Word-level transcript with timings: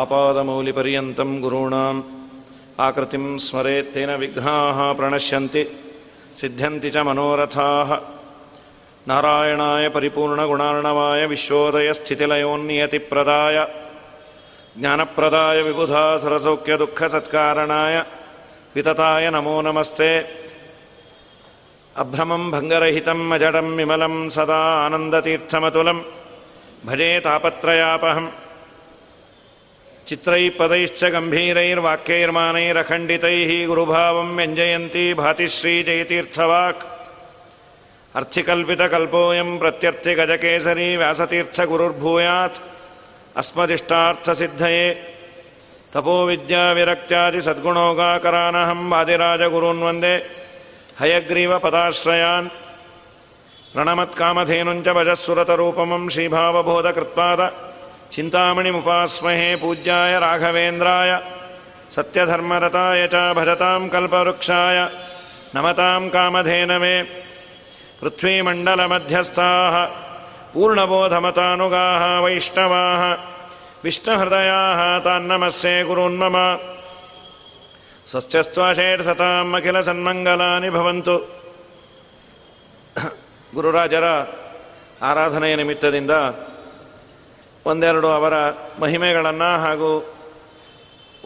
आपादमौलिपर्यन्तं 0.00 1.30
गुरूणाम् 1.42 2.00
आकृतिं 2.86 3.24
स्मरेत् 3.44 3.92
तेन 3.94 4.10
विघ्नाः 4.20 4.78
प्रणश्यन्ति 4.98 5.62
सिद्ध्यन्ति 6.40 6.90
च 6.94 6.96
मनोरथाः 7.08 7.90
नारायणाय 9.10 9.84
परिपूर्णगुणार्णवाय 9.94 11.22
विश्वोदयस्थितिलयोन्नियतिप्रदाय 11.32 13.56
ज्ञानप्रदाय 14.78 15.58
विबुधा 15.68 16.04
सुरसौक्यदुःखसत्कारणाय 16.22 17.96
वितताय 18.76 19.24
नमो 19.36 19.56
नमस्ते 19.68 20.10
अभ्रमं 22.04 22.44
भङ्गरहितं 22.54 23.20
अजडं 23.36 23.68
विमलं 23.80 24.14
सदा 24.38 24.62
आनन्दतीर्थमतुलम् 24.86 26.02
भजे 26.86 27.20
तापत्रयापहम्। 27.20 28.28
चित्रैः 30.06 30.50
पदैश्च 30.58 31.04
गम्भीरैर्वाक्यैर्मानैरखण्डितैः 31.04 33.66
गुरुभावं 33.66 34.36
व्यञ्जयन्ती 34.36 35.14
भातिश्रीजयतीर्थवाक् 35.14 36.84
अर्थिकल्पितकल्पोऽयं 38.16 39.58
प्रत्यर्थिगजकेसरी 39.58 40.96
व्यासतीर्थगुरुर्भूयात्। 40.96 42.62
अस्मदिष्टार्थसिद्धये। 43.36 44.94
तपोविद्याविरक्त्यादिसद्गुणोगाकरानहं 45.94 48.80
वादिराजगुरून् 48.90 49.82
वंदे 49.82 50.14
हयग्रीवपदाश्रयान्। 51.00 52.48
प्रणमत्कामधेनुञ्च 53.74 54.88
वजःसुरतरूपमं 54.88 56.08
श्रीभावबोधकृत्पाद। 56.08 57.40
चिन्तामणिमुपास्महे 58.12 59.56
पूज्याय 59.56 60.20
राघवेन्द्राय। 60.20 61.22
सत्यधर्मरताय 61.90 63.08
च 63.12 63.34
भजतां 63.34 63.88
कल्पवृक्षाय। 63.88 64.88
नमतां 65.54 66.08
कामधेनवे। 66.08 67.02
पृथ्वीमण्डलमध्यस्थाः। 68.00 69.86
पूर्णबोधमतानुगाः 70.54 72.20
वैष्णवाः। 72.20 73.02
विष्णुहृदयाः 73.84 74.98
तान्नमस्ये 74.98 75.84
गुरून्मम 75.84 76.58
सत्यस्त्वाषेट्सतां 78.06 79.52
अखिलसन्मङ्गलानि 79.52 80.70
भवन्तु। 80.70 81.16
ಗುರುರಾಜರ 83.54 84.04
ಆರಾಧನೆಯ 85.02 85.54
ನಿಮಿತ್ತದಿಂದ 85.54 86.10
ಒಂದೆರಡು 87.66 88.08
ಅವರ 88.08 88.32
ಮಹಿಮೆಗಳನ್ನು 88.80 89.58
ಹಾಗೂ 89.58 90.14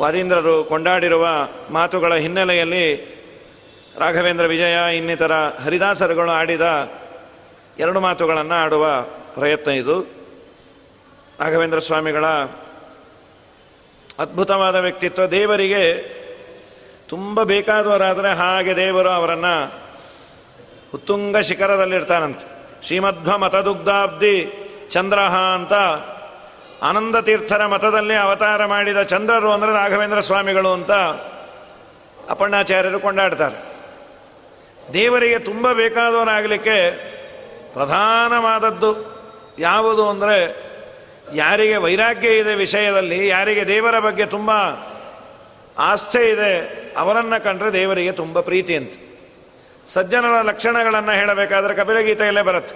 ವಾದೀಂದ್ರರು 0.01 0.65
ಕೊಂಡಾಡಿರುವ 0.65 1.29
ಮಾತುಗಳ 1.71 2.15
ಹಿನ್ನೆಲೆಯಲ್ಲಿ 2.15 3.13
ರಾಘವೇಂದ್ರ 3.99 4.47
ವಿಜಯ, 4.47 4.97
ಇನ್ನಿತರ 4.97 5.33
ಹರಿದಾಸರುಗಳು 5.35 6.31
ಆಡಿದ 6.31 6.91
ಎರಡು 7.79 8.01
ಮಾತುಗಳನ್ನು 8.01 8.55
ಆಡುವ 8.55 9.03
ಪ್ರಯತ್ನ 9.35 9.71
ಇದು. 9.71 10.01
ರಾಘವೇಂದ್ರ 11.41 11.79
ಸ್ವಾಮಿಗಳ 11.79 12.27
ಅದ್ಭುತವಾದ 14.19 14.75
ವ್ಯಕ್ತಿತ್ವ 14.75 15.27
ದೇವರಿಗೆ 15.27 15.85
ತುಂಬ 17.09 17.43
ಬೇಕಾದವರಾದರೆ 17.43 18.33
ಹಾಗೆ 18.33 18.77
ದೇವರು 18.77 19.09
ಅವರನ್ನು 19.09 19.82
ಉತ್ತುಂಗ 20.95 21.37
ಶಿಖರದಲ್ಲಿರ್ತಾನಂತೆ. 21.39 22.47
ಶ್ರೀಮಧ್ವ 22.87 23.39
ಮತದುಗ್ಧಾಬ್ಧಿ 23.39 24.37
ಚಂದ್ರಹ 24.89 25.35
ಅಂತ 25.55 25.73
ಆನಂದ 26.83 27.17
ತೀರ್ಥರ 27.21 27.67
ಮತದಲ್ಲಿ 27.67 28.15
ಅವತಾರ 28.15 28.67
ಮಾಡಿದ 28.67 29.03
ಚಂದ್ರರು 29.03 29.51
ಅಂದರೆ 29.53 29.73
ರಾಘವೇಂದ್ರ 29.73 30.21
ಸ್ವಾಮಿಗಳು 30.21 30.73
ಅಂತ 30.73 30.91
ಅಪ್ಪಣ್ಣಾಚಾರ್ಯರು 32.31 33.01
ಕೊಂಡಾಡ್ತಾರೆ. 33.01 33.59
ದೇವರಿಗೆ 34.93 35.39
ತುಂಬ 35.39 35.73
ಬೇಕಾದವನಾಗಲಿಕ್ಕೆ 35.73 36.77
ಪ್ರಧಾನವಾದದ್ದು 37.73 38.91
ಯಾವುದು 39.59 40.09
ಅಂದರೆ 40.09 40.39
ಯಾರಿಗೆ 41.35 41.77
ವೈರಾಗ್ಯ 41.77 42.29
ಇದೆ 42.29 42.55
ವಿಷಯದಲ್ಲಿ, 42.55 43.29
ಯಾರಿಗೆ 43.29 43.67
ದೇವರ 43.67 43.99
ಬಗ್ಗೆ 43.99 44.27
ತುಂಬ 44.27 44.51
ಆಸ್ಥೆ 45.79 46.31
ಇದೆ, 46.31 46.53
ಅವರನ್ನು 46.97 47.39
ಕಂಡ್ರೆ 47.45 47.73
ದೇವರಿಗೆ 47.73 48.13
ತುಂಬ 48.13 48.41
ಪ್ರೀತಿ 48.41 48.77
ಅಂತ. 48.77 48.95
ಸಜ್ಜನರ 49.89 50.43
ಲಕ್ಷಣಗಳನ್ನು 50.43 51.13
ಹೇಳಬೇಕಾದ್ರೆ 51.13 51.75
ಕಪಿಲಗೀತೆಯಲ್ಲೇ 51.75 52.43
ಬರುತ್ತೆ. 52.43 52.75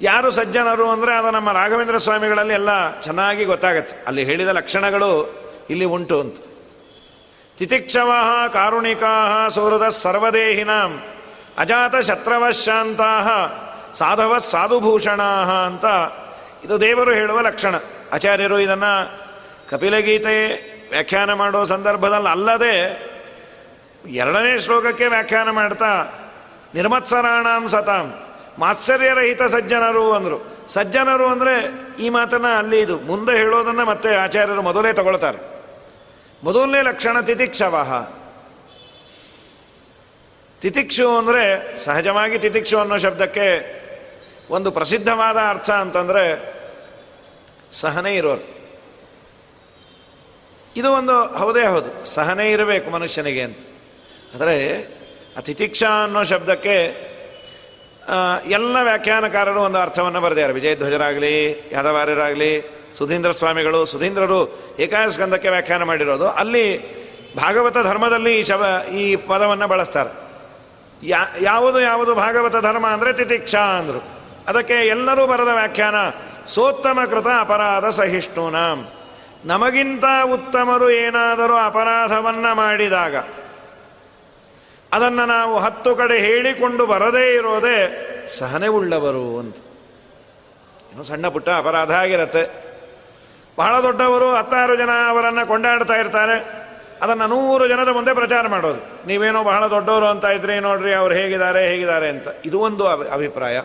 ಯಾರು 0.00 0.30
ಸಜ್ಜನರು 0.30 0.90
ಅಂದರೆ 0.90 1.16
ಅದು 1.16 1.30
ನಮ್ಮ 1.30 1.52
ರಾಘವೇಂದ್ರ 1.52 1.98
ಸ್ವಾಮಿಗಳಲ್ಲಿ 1.98 2.54
ಎಲ್ಲ 2.54 3.00
ಚೆನ್ನಾಗಿ 3.00 3.44
ಗೊತ್ತಾಗತ್ತೆ. 3.44 3.96
ಅಲ್ಲಿ 4.06 4.24
ಹೇಳಿದ 4.24 4.48
ಲಕ್ಷಣಗಳು 4.48 5.34
ಇಲ್ಲಿ 5.70 5.84
ಉಂಟು 5.84 6.20
ಅಂತ. 6.20 6.36
ತಿತಿಕ್ಷವ 7.58 8.12
ಕಾರುಣಿಕಾ 8.52 9.48
ಸೌಹೃದ 9.48 9.88
ಸರ್ವದೇಹಿನಾಂ 9.88 11.02
ಅಜಾತ 11.58 11.96
ಶತ್ರವಶಾಂತಾ 11.96 13.48
ಸಾಧವ 13.94 14.38
ಸಾಧುಭೂಷಣ 14.38 15.22
ಅಂತ 15.66 15.84
ಇದು 16.64 16.80
ದೇವರು 16.80 17.12
ಹೇಳುವ 17.12 17.40
ಲಕ್ಷಣ. 17.40 17.74
ಆಚಾರ್ಯರು 18.12 18.58
ಇದನ್ನು 18.58 19.24
ಕಪಿಲಗೀತೆ 19.70 20.52
ವ್ಯಾಖ್ಯಾನ 20.90 21.32
ಮಾಡೋ 21.32 21.64
ಸಂದರ್ಭದಲ್ಲಿ 21.64 22.28
ಅಲ್ಲದೆ 22.28 23.13
ಎರಡನೇ 24.20 24.52
ಶ್ಲೋಕಕ್ಕೆ 24.64 25.06
ವ್ಯಾಖ್ಯಾನ 25.08 25.50
ಮಾಡ್ತಾ, 25.50 25.90
ನಿರ್ಮತ್ಸರಾಣಾಂ 26.74 27.64
ಸತಾಂ, 27.68 28.06
ಮಾತ್ಸರ್ಯರಹಿತ 28.58 29.42
ಸಜ್ಜನರು 29.54 30.04
ಅಂದರು. 30.12 30.38
ಸಜ್ಜನರು 30.68 31.26
ಅಂದರೆ 31.28 31.54
ಈ 32.04 32.08
ಮಾತನ್ನ 32.08 32.48
ಅಲ್ಲಿ 32.58 32.78
ಇದು, 32.80 32.96
ಮುಂದೆ 33.10 33.32
ಹೇಳೋದನ್ನು 33.32 33.84
ಮತ್ತೆ 33.84 34.10
ಆಚಾರ್ಯರು 34.14 34.62
ಮೊದಲೇ 34.62 34.92
ತಗೊಳ್ತಾರೆ. 34.92 35.40
ಮೊದಲನೇ 36.42 36.80
ಲಕ್ಷಣ 36.82 37.16
ತಿತಿಕ್ಷವ 37.20 37.76
ತಿತಿಕ್ಷು 40.60 41.06
ಅಂದರೆ 41.18 41.44
ಸಹಜವಾಗಿ 41.76 42.36
ತಿತಿಕ್ಷು 42.38 42.76
ಅನ್ನೋ 42.78 42.96
ಶಬ್ದಕ್ಕೆ 42.98 43.46
ಒಂದು 44.50 44.68
ಪ್ರಸಿದ್ಧವಾದ 44.70 45.38
ಅರ್ಥ 45.48 45.70
ಅಂತಂದರೆ 45.70 46.24
ಸಹನೆ 47.72 48.12
ಇರೋರು. 48.16 48.44
ಇದು 50.76 50.88
ಒಂದು 50.92 51.16
ಹೌದೇ 51.40 51.64
ಹೌದು, 51.66 51.90
ಸಹನೆ 52.06 52.46
ಇರಬೇಕು 52.50 52.88
ಮನುಷ್ಯನಿಗೆ 52.90 53.42
ಅಂತ. 53.42 53.60
ಆದರೆ 54.34 54.82
ಆ 55.36 55.40
ತಿತಿಕ್ಷಾ 55.40 56.04
ಅನ್ನೋ 56.04 56.22
ಶಬ್ದಕ್ಕೆ 56.22 56.76
ಎಲ್ಲ 58.46 58.76
ವ್ಯಾಖ್ಯಾನಕಾರರು 58.82 59.60
ಒಂದು 59.62 59.78
ಅರ್ಥವನ್ನು 59.78 60.20
ಬರೆದಿದ್ದಾರೆ. 60.20 60.52
ವಿಜಯಧ್ವಜರಾಗಲಿ, 60.52 61.68
ಯಾದವಾರ್ಯರಾಗಲಿ, 61.72 62.70
ಸುಧೀಂದ್ರ 62.92 63.30
ಸ್ವಾಮಿಗಳು, 63.30 63.84
ಸುಧೀಂದ್ರರು 63.84 64.58
ಏಕಾಯಸ್ಕಂದಕ್ಕೆ 64.78 65.48
ವ್ಯಾಖ್ಯಾನ 65.48 65.82
ಮಾಡಿರೋದು. 65.82 66.28
ಅಲ್ಲಿ 66.28 66.66
ಭಾಗವತ 67.36 67.78
ಧರ್ಮದಲ್ಲಿ 67.78 68.40
ಈ 68.40 68.42
ಶಬ, 68.42 68.88
ಈ 68.88 69.16
ಪದವನ್ನು 69.16 69.66
ಬಳಸ್ತಾರೆ. 69.66 70.24
ಯಾ, 71.06 71.18
ಯಾವುದು 71.40 71.80
ಯಾವುದು 71.80 72.14
ಭಾಗವತ 72.14 72.52
ಧರ್ಮ 72.52 72.86
ಅಂದರೆ 72.86 73.12
ತಿತಿಕ್ಷಾ 73.12 73.60
ಅಂದರು. 73.60 74.04
ಅದಕ್ಕೆ 74.48 74.74
ಎಲ್ಲರೂ 74.74 75.26
ಬರೆದ 75.26 75.48
ವ್ಯಾಖ್ಯಾನ, 75.48 75.94
ಸೋತ್ತಮ 76.46 77.00
ಕೃತ 77.10 77.26
ಅಪರಾಧ 77.40 77.86
ಸಹಿಷ್ಣುನಾಂ. 77.86 78.88
ನಮಗಿಂತ 79.44 80.04
ಉತ್ತಮರು 80.32 80.90
ಏನಾದರೂ 80.90 81.54
ಅಪರಾಧವನ್ನು 81.54 82.54
ಮಾಡಿದಾಗ 82.54 83.16
ಅದನ್ನು 84.94 85.26
ನಾವು 85.26 85.58
ಹತ್ತು 85.58 85.96
ಕಡೆ 85.96 86.18
ಹೇಳಿಕೊಂಡು 86.18 86.86
ಬರದೇ 86.86 87.34
ಇರೋದೇ 87.34 88.10
ಸಹನೆ 88.28 88.68
ಉಳ್ಳವರು 88.68 89.38
ಅಂತ. 89.38 89.56
ಏನೋ 90.92 91.02
ಸಣ್ಣ 91.02 91.28
ಪುಟ್ಟ 91.28 91.48
ಅಪರಾಧ 91.48 91.90
ಆಗಿರತ್ತೆ. 91.90 92.64
ಬಹಳ 93.58 93.82
ದೊಡ್ಡವರು 93.82 94.34
ಹತ್ತಾರು 94.34 94.76
ಜನ 94.76 94.90
ಅವರನ್ನು 95.08 95.48
ಕೊಂಡಾಡ್ತಾ 95.48 95.94
ಇರ್ತಾರೆ. 95.94 96.64
ಅದನ್ನು 97.02 97.26
ನೂರು 97.26 97.68
ಜನದ 97.68 97.88
ಮುಂದೆ 97.88 98.14
ಪ್ರಚಾರ 98.14 98.48
ಮಾಡೋದು. 98.48 99.06
ನೀವೇನೋ 99.06 99.42
ಬಹಳ 99.42 99.66
ದೊಡ್ಡವರು 99.66 100.06
ಅಂತ 100.06 100.24
ಇದ್ರಿ 100.24 100.60
ನೋಡ್ರಿ 100.60 100.94
ಅವ್ರು 100.94 101.14
ಹೇಗಿದ್ದಾರೆ 101.14 101.66
ಹೇಗಿದ್ದಾರೆ 101.66 102.08
ಅಂತ. 102.08 102.28
ಇದು 102.44 102.60
ಒಂದು 102.60 102.86
ಅಭಿಪ್ರಾಯ. 102.86 103.60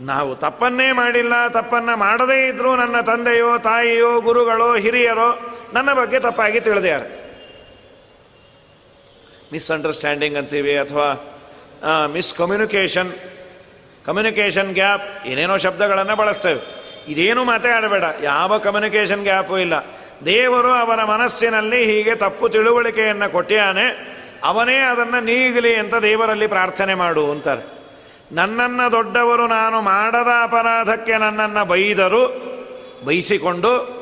ನಾವು 0.00 0.34
ತಪ್ಪನ್ನೇ 0.34 0.92
ಮಾಡಿಲ್ಲ, 0.92 1.48
ತಪ್ಪನ್ನ 1.48 1.94
ಮಾಡದೇ 1.94 2.48
ಇದ್ದರೂ 2.48 2.76
ನನ್ನ 2.76 3.00
ತಂದೆಯೋ, 3.00 3.58
ತಾಯಿಯೋ, 3.58 4.20
ಗುರುಗಳೋ, 4.20 4.76
ಹಿರಿಯರೋ 4.76 5.38
ನನ್ನ 5.72 5.92
ಬಗ್ಗೆ 5.92 6.20
ತಪ್ಪಾಗಿ 6.20 6.60
ತಿಳಿದ್ಯಾರೆ 6.60 7.25
ಮಿಸ್ಅಂಡರ್ಸ್ಟ್ಯಾಂಡಿಂಗ್ 9.52 10.38
ಅಂತೀವಿ 10.38 10.78
ಅಥವಾ 10.78 11.08
ಮಿಸ್ಕಮ್ಯುನಿಕೇಷನ್ 12.06 13.12
ಕಮ್ಯುನಿಕೇಷನ್ 14.06 14.72
ಗ್ಯಾಪ್ 14.72 15.26
ಏನೇನೋ 15.26 15.56
ಶಬ್ದಗಳನ್ನು 15.56 16.16
ಬಳಸ್ತೇವೆ. 16.16 16.60
ಇದೇನು 17.08 17.44
ಮಾತಾಡಬೇಡ. 17.44 18.04
ಯಾವ 18.22 18.58
ಕಮ್ಯುನಿಕೇಷನ್ 18.58 19.22
ಗ್ಯಾಪು 19.22 19.58
ಇಲ್ಲ. 19.58 19.86
ದೇವರು 20.26 20.72
ಅವರ 20.72 21.04
ಮನಸ್ಸಿನಲ್ಲಿ 21.04 21.84
ಹೀಗೆ 21.84 22.14
ತಪ್ಪು 22.14 22.48
ತಿಳುವಳಿಕೆಯನ್ನು 22.48 23.32
ಕೊಟ್ಟಿಯಾನೆ 23.32 24.16
ಅವನೇ 24.44 24.76
ಅದನ್ನು 24.76 25.24
ನೀಗಲಿ 25.24 25.74
ಅಂತ 25.74 25.94
ದೇವರಲ್ಲಿ 25.94 26.46
ಪ್ರಾರ್ಥನೆ 26.46 26.94
ಮಾಡು 26.94 27.30
ಅಂತಾರೆ. 27.30 27.64
ನನ್ನನ್ನು 28.32 28.92
ದೊಡ್ಡವರು 28.92 29.46
ನಾನು 29.46 29.80
ಮಾಡದ 29.80 30.28
ಅಪರಾಧಕ್ಕೆ 30.42 31.12
ನನ್ನನ್ನು 31.12 31.64
ಬೈದರು, 31.64 32.22
ಬೈಸಿಕೊಂಡು 33.04 33.95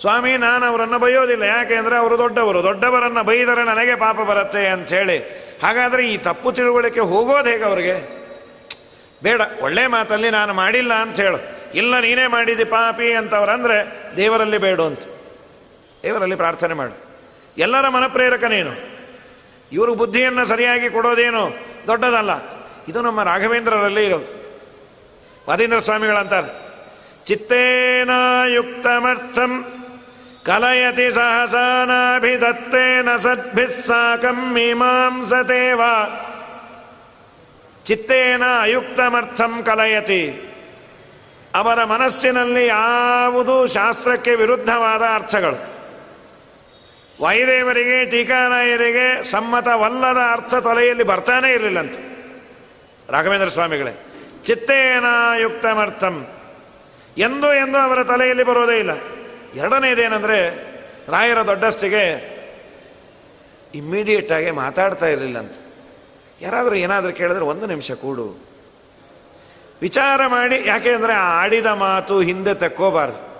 ಸ್ವಾಮಿ, 0.00 0.36
ನಾನು 0.36 0.66
ಅವರನ್ನು 0.66 0.98
ಬೈಯೋದಿಲ್ಲ. 0.98 1.42
ಯಾಕೆಂದರೆ 1.42 1.96
ಅವರು 1.96 2.18
ದೊಡ್ಡವರು. 2.18 2.62
ದೊಡ್ಡವರನ್ನು 2.62 3.24
ಬೈದರೆ 3.24 3.64
ನನಗೆ 3.64 3.94
ಪಾಪ 3.94 4.16
ಬರುತ್ತೆ 4.16 4.66
ಅಂಥೇಳಿ 4.66 5.18
ಹಾಗಾದರೆ 5.62 6.08
ಈ 6.08 6.16
ತಪ್ಪು 6.16 6.52
ತಿಳುವಳಿಕೆ 6.52 7.00
ಹೋಗೋದು 7.00 7.48
ಹೇಗೆ 7.48 7.64
ಅವರಿಗೆ? 7.64 8.16
ಬೇಡ, 9.22 9.40
ಒಳ್ಳೆ 9.60 9.86
ಮಾತಲ್ಲಿ 9.86 10.30
ನಾನು 10.30 10.54
ಮಾಡಿಲ್ಲ 10.54 10.94
ಅಂತ 10.94 11.20
ಹೇಳು. 11.20 11.38
ಇಲ್ಲ, 11.74 12.00
ನೀನೇ 12.00 12.26
ಮಾಡಿದಿ 12.26 12.64
ಪಾಪಿ 12.64 13.12
ಅಂತವ್ರಂದ್ರೆ 13.12 14.02
ದೇವರಲ್ಲಿ 14.16 14.58
ಬೇಡು 14.58 14.84
ಅಂತ. 14.84 15.00
ದೇವರಲ್ಲಿ 16.02 16.36
ಪ್ರಾರ್ಥನೆ 16.36 16.74
ಮಾಡು. 16.74 17.06
ಎಲ್ಲರ 17.58 17.88
ಮನಪ್ರೇರಕ 17.88 18.44
ನೀನು. 18.44 18.70
ಇವರು 19.72 19.94
ಬುದ್ಧಿಯನ್ನು 19.94 20.44
ಸರಿಯಾಗಿ 20.44 20.90
ಕೊಡೋದೇನು 20.90 21.56
ದೊಡ್ಡದಲ್ಲ. 21.86 22.30
ಇದು 22.88 23.02
ನಮ್ಮ 23.02 23.22
ರಾಘವೇಂದ್ರರಲ್ಲಿ 23.22 24.04
ಇರೋದು. 24.04 24.46
ವಾದೀಂದ್ರ 25.48 25.78
ಸ್ವಾಮಿಗಳಂತಾರೆ. 25.78 26.66
ಚಿತ್ತೇನ 27.24 28.10
ಯುಕ್ತಮರ್ಥಂ 30.46 30.46
ಕಲಯತಿ 30.46 31.14
ಸಹಸಾನಾಭಿದತ್ತೇನ 31.14 33.16
ಸದ್ಭಿಸ್ 33.16 33.86
ಸಾಕಂ 33.86 34.56
ಚಿತ್ತೇನ 37.84 38.42
ಅಯುಕ್ತಮರ್ಥಂ 38.60 39.62
ಕಲಯತಿ. 39.62 40.52
ಅವರ 41.54 41.84
ಮನಸ್ಸಿನಲ್ಲಿ 41.84 42.66
ಯಾವುದು 42.66 43.66
ಶಾಸ್ತ್ರಕ್ಕೆ 43.66 44.34
ವಿರುದ್ಧವಾದ 44.34 45.02
ಅರ್ಥಗಳು. 45.14 45.76
ವಾಯುದೇವರಿಗೆ 47.22 48.04
ಟೀಕಾರಾಯರಿಗೆ 48.04 49.22
ಸಮ್ಮತವಲ್ಲದ 49.22 50.18
ಅರ್ಥ 50.32 50.54
ತಲೆಯಲ್ಲಿ 50.54 51.04
ಬರ್ತಾನೇ 51.04 51.52
ಇರಲಿಲ್ಲಂತೆ. 51.52 52.24
ರಾಘವೇಂದ್ರ 53.08 53.48
ಸ್ವಾಮಿಗಳೇ 53.48 54.06
ಚಿತ್ತೇನಾಯುಕ್ತಮರ್ಥಂ 54.44 56.26
ಎಂದು 57.18 57.54
ಎಂದು 57.54 57.78
ಅವರ 57.78 58.02
ತಲೆಯಲ್ಲಿ 58.02 58.44
ಬರೋದೇ 58.44 58.78
ಇಲ್ಲ. 58.78 59.15
ಎರಡನೇದೇನೆಂದರೆ 59.56 60.66
ರಾಯರ 61.08 61.42
ದೊಡ್ಡಷ್ಟಿಗೆ 61.42 62.36
ಇಮ್ಮಿಡಿಯೇಟಾಗಿ 63.74 64.50
ಮಾತಾಡ್ತಾ 64.50 65.06
ಇರಲಿಲ್ಲ 65.06 65.38
ಅಂತ. 65.38 65.54
ಯಾರಾದರೂ 66.40 66.74
ಏನಾದರೂ 66.74 67.12
ಕೇಳಿದ್ರೆ 67.12 67.44
ಒಂದು 67.44 67.66
ನಿಮಿಷ 67.66 67.92
ಕೂಡು. 67.92 68.46
ವಿಚಾರ 69.82 70.26
ಮಾಡಿ, 70.26 70.62
ಯಾಕೆ 70.66 70.90
ಅಂದರೆ 70.90 71.12
ಆಡಿದ 71.12 71.66
ಮಾತು 71.66 72.20
ಹಿಂದೆ 72.20 72.54
ತಕ್ಕೋಬಾರ್ದು. 72.54 73.36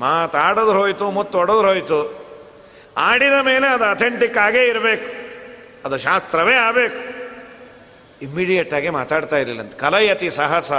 ಮಾತಾಡಿದ್ರು 0.00 0.72
ಹೋಯ್ತು 0.72 1.10
ಮುತ್ತೊಡೋದ್ರು 1.10 1.68
ಹೋಯ್ತು. 1.68 2.26
ಆಡಿದ 2.96 3.32
ಮೇಲೆ 3.42 3.66
ಅದು 3.66 3.84
ಅಥೆಂಟಿಕ್ 3.84 4.38
ಆಗೇ 4.38 4.64
ಇರಬೇಕು. 4.64 5.26
ಅದು 5.84 5.98
ಶಾಸ್ತ್ರವೇ 5.98 6.54
ಆಗಬೇಕು. 6.54 7.16
ಇಮ್ಮಿಡಿಯೇಟಾಗಿ 8.22 8.88
ಮಾತಾಡ್ತಾ 8.88 9.36
ಇರಲಿಲ್ಲ 9.36 9.60
ಅಂತ. 9.60 9.74
ಕಲಯತಿ 9.74 10.30
ಸಾಹಸ. 10.30 10.72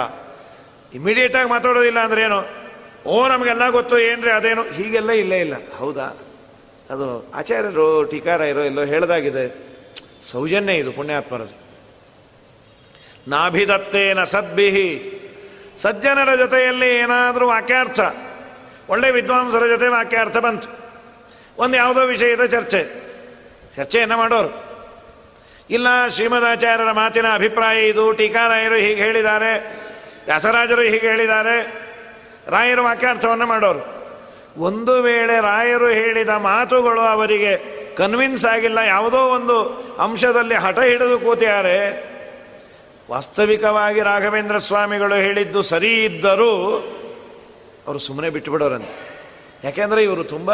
ಇಮ್ಮಿಡಿಯೇಟಾಗಿ 0.93 1.49
ಮಾತಾಡೋದಿಲ್ಲ 1.49 1.99
ಅಂದ್ರೇನು 1.99 2.56
ಓ, 3.07 3.27
ನಮಗೆಲ್ಲ 3.27 3.69
ಗೊತ್ತು, 3.69 3.99
ಏನ್ರಿ 3.99 4.31
ಅದೇನು? 4.31 4.61
ಹೀಗೆಲ್ಲ 4.61 5.11
ಇಲ್ಲೇ 5.11 5.39
ಇಲ್ಲ. 5.39 5.53
ಹೌದಾ? 5.77 6.17
ಅದು 6.89 7.31
ಆಚಾರ್ಯರು 7.35 8.05
ಇರೋ 8.41 8.61
ಎಲ್ಲೋ 8.61 8.85
ಹೇಳ್ದಾಗಿದೆ. 8.85 9.55
ಸೌಜನ್ಯ 10.21 10.73
ಇದು, 10.73 10.91
ಪುಣ್ಯಾತ್ಮರದು. 10.91 11.67
ನಾಭಿದತ್ತೇನ 13.27 14.23
ಸದ್ಭಿಹಿ. 14.23 15.13
ಸಜ್ಜನರ 15.77 16.35
ಜೊತೆಯಲ್ಲಿ 16.35 16.95
ಏನಾದರೂ 16.95 17.47
ವಾಕ್ಯಾರ್ಥ. 17.47 17.99
ಒಳ್ಳೆ 18.89 19.11
ವಿದ್ವಾಂಸರ 19.11 19.67
ಜೊತೆ 19.67 19.87
ವಾಕ್ಯಾರ್ಥ 19.87 20.37
ಬಂತು. 20.37 20.67
ಒಂದು 21.57 21.77
ಯಾವುದೋ 21.77 22.01
ವಿಷಯದ 22.01 22.45
ಚರ್ಚೆ. 22.45 23.03
ಚರ್ಚೆಯನ್ನು 23.75 24.17
ಮಾಡೋರು? 24.17 24.63
ಇಲ್ಲ, 25.69 26.07
ಶ್ರೀಮದಾಚಾರ್ಯರ 26.07 26.91
ಮಾತಿನ 26.91 27.25
ಅಭಿಪ್ರಾಯ 27.33 27.87
ಇದು, 27.89 28.11
ಟೀಕಾರಾಯರು 28.11 28.75
ಹೀಗೆ 28.75 28.95
ಹೇಳಿದ್ದಾರೆ, 28.95 29.59
ವ್ಯಾಸರಾಜರು 30.25 30.81
ಹೀಗೆ 30.81 31.07
ಹೇಳಿದ್ದಾರೆ. 31.07 31.86
ರಾಯರು 32.51 32.83
ವಾಕ್ಯಾರ್ಥವನ್ನು 32.83 33.45
ಮಾಡೋರು. 33.45 33.81
ಒಂದು 34.57 34.93
ವೇಳೆ 35.01 35.41
ರಾಯರು 35.41 35.87
ಹೇಳಿದ 35.87 36.29
ಮಾತುಗಳು 36.29 37.01
ಅವರಿಗೆ 37.01 37.51
ಕನ್ವಿನ್ಸ್ 37.95 38.45
ಆಗಿಲ್ಲ, 38.45 38.77
ಯಾವುದೋ 38.77 39.17
ಒಂದು 39.17 39.57
ಅಂಶದಲ್ಲಿ 39.99 40.55
ಹಠ 40.55 40.79
ಹಿಡಿದು 40.79 41.19
ಕೂತಿದ್ದಾರೆ. 41.19 41.77
ವಾಸ್ತವಿಕವಾಗಿ 43.11 44.01
ರಾಘವೇಂದ್ರ 44.01 44.57
ಸ್ವಾಮಿಗಳು 44.57 45.15
ಹೇಳಿದ್ದು 45.15 45.61
ಸರಿ 45.61 46.05
ಇದ್ದರೂ 46.05 46.53
ಅವರು 47.87 47.99
ಸುಮ್ಮನೆ 47.99 48.29
ಬಿಟ್ಟುಬಿಡೋರಂತೆ 48.29 48.95
ಯಾಕೆಂದರೆ 49.63 50.03
ಇವರು 50.03 50.23
ತುಂಬ 50.23 50.51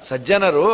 ಸಜ್ಜನರು. 0.00 0.68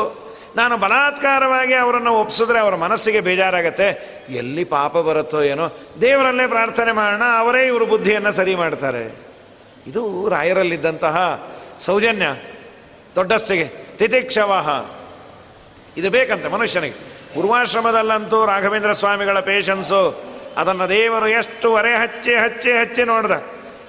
ನಾನು 0.56 0.76
ಬಲಾತ್ಕಾರವಾಗಿ 0.76 1.74
ಅವರನ್ನು 1.74 2.12
ಒಪ್ಪಿಸಿದ್ರೆ 2.12 2.58
ಅವರ 2.58 2.74
ಮನಸ್ಸಿಗೆ 2.74 3.20
ಬೇಜಾರಾಗತ್ತೆ. 3.20 3.88
ಎಲ್ಲಿ 4.30 4.64
ಪಾಪ 4.64 4.96
ಬರುತ್ತೋ 4.98 5.42
ಏನೋ 5.42 5.66
ದೇವರಲ್ಲೇ 6.00 6.46
ಪ್ರಾರ್ಥನೆ 6.46 6.92
ಮಾಡೋಣ, 6.92 7.22
ಅವರೇ 7.38 7.66
ಇವರು 7.66 7.86
ಬುದ್ಧಿಯನ್ನು 7.86 8.32
ಸರಿ 8.32 8.54
ಮಾಡ್ತಾರೆ. 8.54 9.29
ಇದು 9.86 10.28
ರಾಯರಲ್ಲಿದ್ದಂತಹ 10.28 11.48
ಸೌಜನ್ಯ 11.78 12.26
ದೊಡ್ಡಸ್ತಿಗೆ 13.14 13.64
ತಿತಿಕ್ಷವಾಹ. 13.96 14.68
ಇದು 15.96 16.10
ಬೇಕಂತೆ 16.10 16.48
ಮನುಷ್ಯನಿಗೆ. 16.48 16.94
ಪೂರ್ವಾಶ್ರಮದಲ್ಲಂತೂ 17.34 18.46
ರಾಘವೇಂದ್ರ 18.46 18.92
ಸ್ವಾಮಿಗಳ 18.92 19.40
ಪೇಷನ್ಸು, 19.40 20.30
ಅದನ್ನು 20.56 20.88
ದೇವರು 20.88 21.28
ಎಷ್ಟು 21.28 21.70
ಹೊರೆ 21.70 21.96
ಹಚ್ಚಿ 21.96 22.34
ಹಚ್ಚಿ 22.34 22.72
ಹಚ್ಚಿ 22.72 23.04
ನೋಡ್ದ. 23.04 23.30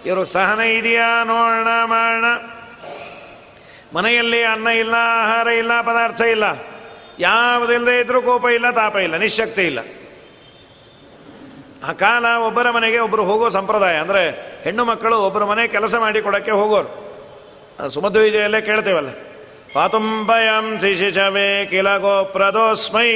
ಇವರು 0.06 0.26
ಸಹನ 0.26 0.60
ಇದೆಯಾ 0.60 1.24
ನೋಡೋಣ 1.24 1.68
ಮಾಡೋಣ 1.86 2.26
ಮನೆಯಲ್ಲಿ 3.98 4.44
ಅನ್ನ 4.44 4.68
ಇಲ್ಲ, 4.68 4.96
ಆಹಾರ 4.98 5.48
ಇಲ್ಲ, 5.48 5.82
ಪದಾರ್ಥ 5.82 6.22
ಇಲ್ಲ. 6.22 6.44
ಯಾವುದಿಲ್ಲದೆ 7.20 8.00
ಇದ್ರೂ 8.00 8.22
ಕೋಪ 8.22 8.46
ಇಲ್ಲ, 8.48 8.72
ತಾಪ 8.72 8.96
ಇಲ್ಲ 8.96 9.18
ನಿಶಕ್ತಿ 9.18 9.62
ಇಲ್ಲ. 9.62 9.80
ಆ 11.90 11.92
ಕಾಲ 11.94 12.26
ಒಬ್ಬರ 12.48 12.70
ಮನೆಗೆ 12.70 13.00
ಒಬ್ಬರು 13.00 13.24
ಹೋಗೋ 13.24 13.50
ಸಂಪ್ರದಾಯ. 13.50 13.96
ಅಂದರೆ 13.96 14.24
ಹೆಣ್ಣು 14.64 14.86
ಮಕ್ಕಳು 14.86 15.18
ಒಬ್ಬರ 15.18 15.44
ಮನೆ 15.44 15.68
ಕೆಲಸ 15.68 15.96
ಮಾಡಿ 15.96 16.22
ಕೊಡೋಕ್ಕೆ 16.22 16.52
ಹೋಗೋರು. 16.52 16.90
ಸುಮಧ್ವ 17.90 18.20
ವಿಜಯಲ್ಲೇ 18.20 18.62
ಕೇಳ್ತೇವಲ್ಲ. 18.62 19.12
ಪಾತುಂಬಯಂ 19.74 20.80
ಶಿಶಿಶವೇ 20.82 21.66
ಕಿಲ 21.66 21.98
ಗೋಪ್ರದೋಸ್ಮೈ 21.98 23.12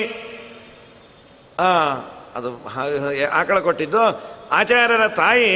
ಅದು 2.35 2.49
ಆಕಳ 3.31 3.59
ಕೊಟ್ಟಿದ್ದು. 3.59 4.03
ಆಚಾರ್ಯರ 4.51 5.07
ತಾಯಿ 5.07 5.49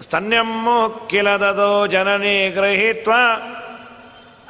ಸ್ತನ್ಯಮ್ಮು 0.00 1.08
ಕಿಲದದು 1.08 1.86
ಜನನಿ 1.86 2.50
ಗ್ರಹಿತ್ವ 2.50 3.12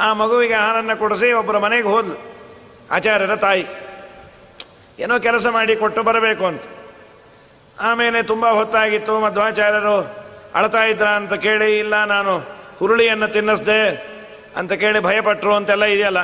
ಆ 0.01 0.13
ಮಗುವಿಗೆ 0.13 0.55
ಆಹಾರನ್ನು 0.55 0.95
ಕೊಡಿಸಿ 0.99 1.33
ಒಬ್ಬರ 1.33 1.59
ಮನೆಗೆ 1.59 1.89
ಹೋದ್ಲು. 1.89 2.17
ಆಚಾರ್ಯರ 2.91 3.35
ತಾಯಿ. 3.35 3.67
ಏನೋ 4.99 5.19
ಕೆಲಸ 5.19 5.47
ಮಾಡಿ 5.47 5.77
ಕೊಟ್ಟು 5.77 6.03
ಬರಬೇಕು 6.03 6.45
ಅಂತ. 6.47 6.63
ಆಮೇಲೆ 7.81 8.23
ತುಂಬ 8.23 8.49
ಹೊತ್ತಾಗಿತ್ತು 8.49 9.21
ಮಧ್ವಾಚಾರ್ಯರು 9.21 10.23
ಅಳ್ತಾ 10.55 10.85
ಇದ್ರ 10.85 11.07
ಅಂತ 11.07 11.33
ಕೇಳಿ, 11.33 11.79
ಇಲ್ಲ 11.79 12.05
ನಾನು 12.05 12.39
ಹುರುಳಿಯನ್ನು 12.79 13.29
ತಿನ್ನಿಸ್ದೆ 13.29 14.13
ಅಂತ 14.57 14.73
ಕೇಳಿ 14.73 15.01
ಭಯಪಟ್ಟರು 15.01 15.55
ಅಂತೆಲ್ಲ 15.55 15.85
ಇದೆಯಲ್ಲ. 15.85 16.19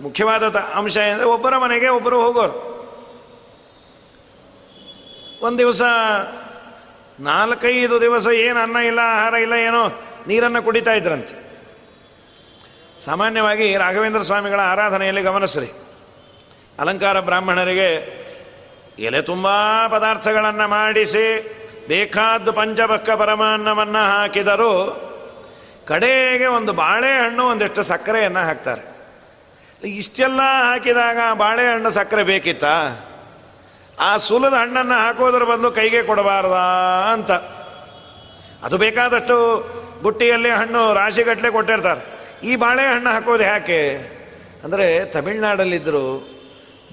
ಮುಖ್ಯವಾದ 0.00 0.56
ಅಂಶ 0.56 0.96
ಏನಂದ್ರೆ 0.96 1.26
ಒಬ್ಬರ 1.26 1.56
ಮನೆಗೆ 1.56 1.88
ಒಬ್ಬರು 1.88 2.22
ಹೋಗೋರು. 2.22 2.74
ಒಂದು 5.42 5.58
ದಿವಸ 5.58 5.82
ನಾಲ್ಕೈದು 7.20 8.00
ದಿವಸ 8.00 8.26
ಏನು 8.26 8.60
ಅನ್ನ 8.60 8.76
ಇಲ್ಲ, 8.76 9.00
ಆಹಾರ 9.04 9.34
ಇಲ್ಲ, 9.34 9.52
ಏನೋ 9.52 10.02
ನೀರನ್ನು 10.26 10.62
ಕುಡಿತಾ 10.62 10.92
ಇದ್ರಂತೆ. 10.92 11.44
ಸಾಮಾನ್ಯವಾಗಿ 13.00 13.76
ರಾಘವೇಂದ್ರ 13.76 14.22
ಸ್ವಾಮಿಗಳ 14.22 14.60
ಆರಾಧನೆಯಲ್ಲಿ 14.60 15.22
ಗಮನಿಸ್ರಿ. 15.22 15.66
ಅಲಂಕಾರ 16.78 17.20
ಬ್ರಾಹ್ಮಣರಿಗೆ 17.20 18.23
ಎಲೆ 18.98 19.22
ತುಂಬ 19.22 19.46
ಪದಾರ್ಥಗಳನ್ನು 19.88 20.68
ಮಾಡಿಸಿ 20.68 21.50
ಬೇಕಾದ್ದು 21.88 22.52
ಪಂಚಭಕ್ಕ 22.52 23.10
ಪರಮಾನ್ನವನ್ನು 23.10 24.18
ಹಾಕಿದರೂ 24.18 25.00
ಕಡೆಗೆ 25.86 26.46
ಒಂದು 26.46 26.72
ಬಾಳೆಹಣ್ಣು 26.72 27.44
ಒಂದಿಷ್ಟು 27.44 27.82
ಸಕ್ಕರೆಯನ್ನು 27.82 28.40
ಹಾಕ್ತಾರೆ. 28.40 28.94
ಇಷ್ಟೆಲ್ಲ 29.88 30.40
ಹಾಕಿದಾಗ 30.40 31.16
ಬಾಳೆಹಣ್ಣು 31.34 31.90
ಸಕ್ಕರೆ 31.90 32.22
ಬೇಕಿತ್ತಾ? 32.22 33.06
ಆ 33.98 34.16
ಸುಲದ 34.16 34.54
ಹಣ್ಣನ್ನು 34.54 34.94
ಹಾಕೋದ್ರ 34.94 35.44
ಬದಲು 35.44 35.70
ಕೈಗೆ 35.70 36.02
ಕೊಡಬಾರ್ದಾ 36.02 37.10
ಅಂತ. 37.12 37.30
ಅದು 38.62 38.78
ಬೇಕಾದಷ್ಟು 38.78 39.36
ಬುಟ್ಟಿಯಲ್ಲಿ 40.02 40.50
ಹಣ್ಣು 40.50 40.94
ರಾಶಿಗಟ್ಟಲೆ 40.94 41.50
ಕೊಟ್ಟಿರ್ತಾರೆ. 41.50 42.20
ಈ 42.46 42.56
ಬಾಳೆಹಣ್ಣು 42.56 43.10
ಹಾಕೋದು 43.10 43.42
ಯಾಕೆ? 43.42 43.96
ಅಂದರೆ 44.64 45.04
ತಮಿಳ್ನಾಡಲ್ಲಿದ್ದರು 45.04 46.33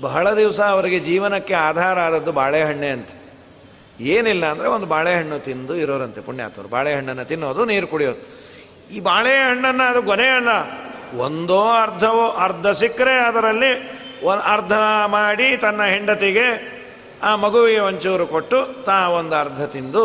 ಬಹಳ 0.05 0.25
ದಿವಸ 0.39 0.60
ಅವರಿಗೆ 0.74 1.00
ಜೀವನಕ್ಕೆ 1.08 1.55
ಆಧಾರ 1.70 1.98
ಆದದ್ದು 2.08 2.31
ಬಾಳೆಹಣ್ಣೆ 2.39 2.89
ಅಂತ. 2.98 3.12
ಏನಿಲ್ಲ 4.13 4.43
ಅಂದರೆ 4.53 4.67
ಒಂದು 4.75 4.88
ಬಾಳೆಹಣ್ಣು 4.93 5.38
ತಿಂದು 5.48 5.74
ಇರೋರಂತೆ 5.84 6.22
ಪುಣ್ಯಾತ್ಮರು. 6.27 6.70
ಬಾಳೆಹಣ್ಣನ್ನು 6.75 7.25
ತಿನ್ನೋದು, 7.31 7.62
ನೀರು 7.72 7.88
ಕುಡಿಯೋದು. 7.88 8.22
ಈ 8.96 9.00
ಬಾಳೆಹಣ್ಣನ್ನು 9.10 9.86
ಅದು 9.91 10.01
ಗೊನೆ 10.12 10.27
ಹಣ್ಣ 10.36 10.51
ಒಂದೋ 11.25 11.62
ಅರ್ಧವೋ, 11.84 12.25
ಅರ್ಧ 12.46 12.67
ಸಿಕ್ಕರೆ 12.81 13.15
ಅದರಲ್ಲಿ 13.29 13.72
ಅರ್ಧ 14.53 14.75
ಮಾಡಿ 15.17 15.48
ತನ್ನ 15.58 15.81
ಹೆಂಡತಿಗೆ 15.93 16.48
ಆ 17.24 17.31
ಮಗುವಿಗೆ 17.36 17.81
ಒಂಚೂರು 17.89 18.25
ಕೊಟ್ಟು 18.27 18.60
ತಾ 18.84 19.00
ಒಂದು 19.20 19.36
ಅರ್ಧ 19.36 19.62
ತಿಂದು 19.74 20.03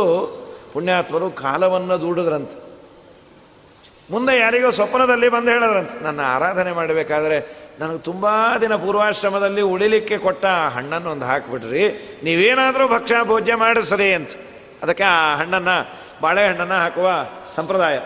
ಪುಣ್ಯಾತ್ಮರು 0.72 1.28
ಕಾಲವನ್ನು 1.42 1.96
ದೂಡಿದ್ರಂತೆ. 2.00 2.56
ಮುಂದೆ 4.10 4.32
ಯಾರಿಗೋ 4.38 4.70
ಸ್ವಪ್ನದಲ್ಲಿ 4.70 5.28
ಬಂದು 5.28 5.50
ಹೇಳಿದ್ರಂತೆ, 5.50 5.96
ನನ್ನ 6.04 6.20
ಆರಾಧನೆ 6.34 6.72
ಮಾಡಬೇಕಾದ್ರೆ 6.72 7.38
ನನಗೆ 7.80 7.98
ತುಂಬ 7.98 8.26
ದಿನ 8.60 8.76
ಪೂರ್ವಾಶ್ರಮದಲ್ಲಿ 8.76 9.60
ಉಳಿಲಿಕ್ಕೆ 9.60 10.18
ಕೊಟ್ಟ 10.18 10.46
ಹಣ್ಣನ್ನು 10.46 11.10
ಒಂದು 11.10 11.26
ಹಾಕಿಬಿಡ್ರಿ 11.26 11.88
ನೀವೇನಾದರೂ 12.22 12.88
ಭಕ್ಷ್ಯ 12.88 13.14
ಭೋಜ್ಯ 13.22 13.54
ಮಾಡಿಸ್ರಿ 13.54 14.14
ಅಂತ. 14.14 14.30
ಅದಕ್ಕೆ 14.82 15.04
ಆ 15.04 15.36
ಹಣ್ಣನ್ನು, 15.36 15.96
ಬಾಳೆಹಣ್ಣನ್ನು 16.20 16.74
ಹಾಕುವ 16.74 17.10
ಸಂಪ್ರದಾಯ. 17.56 18.00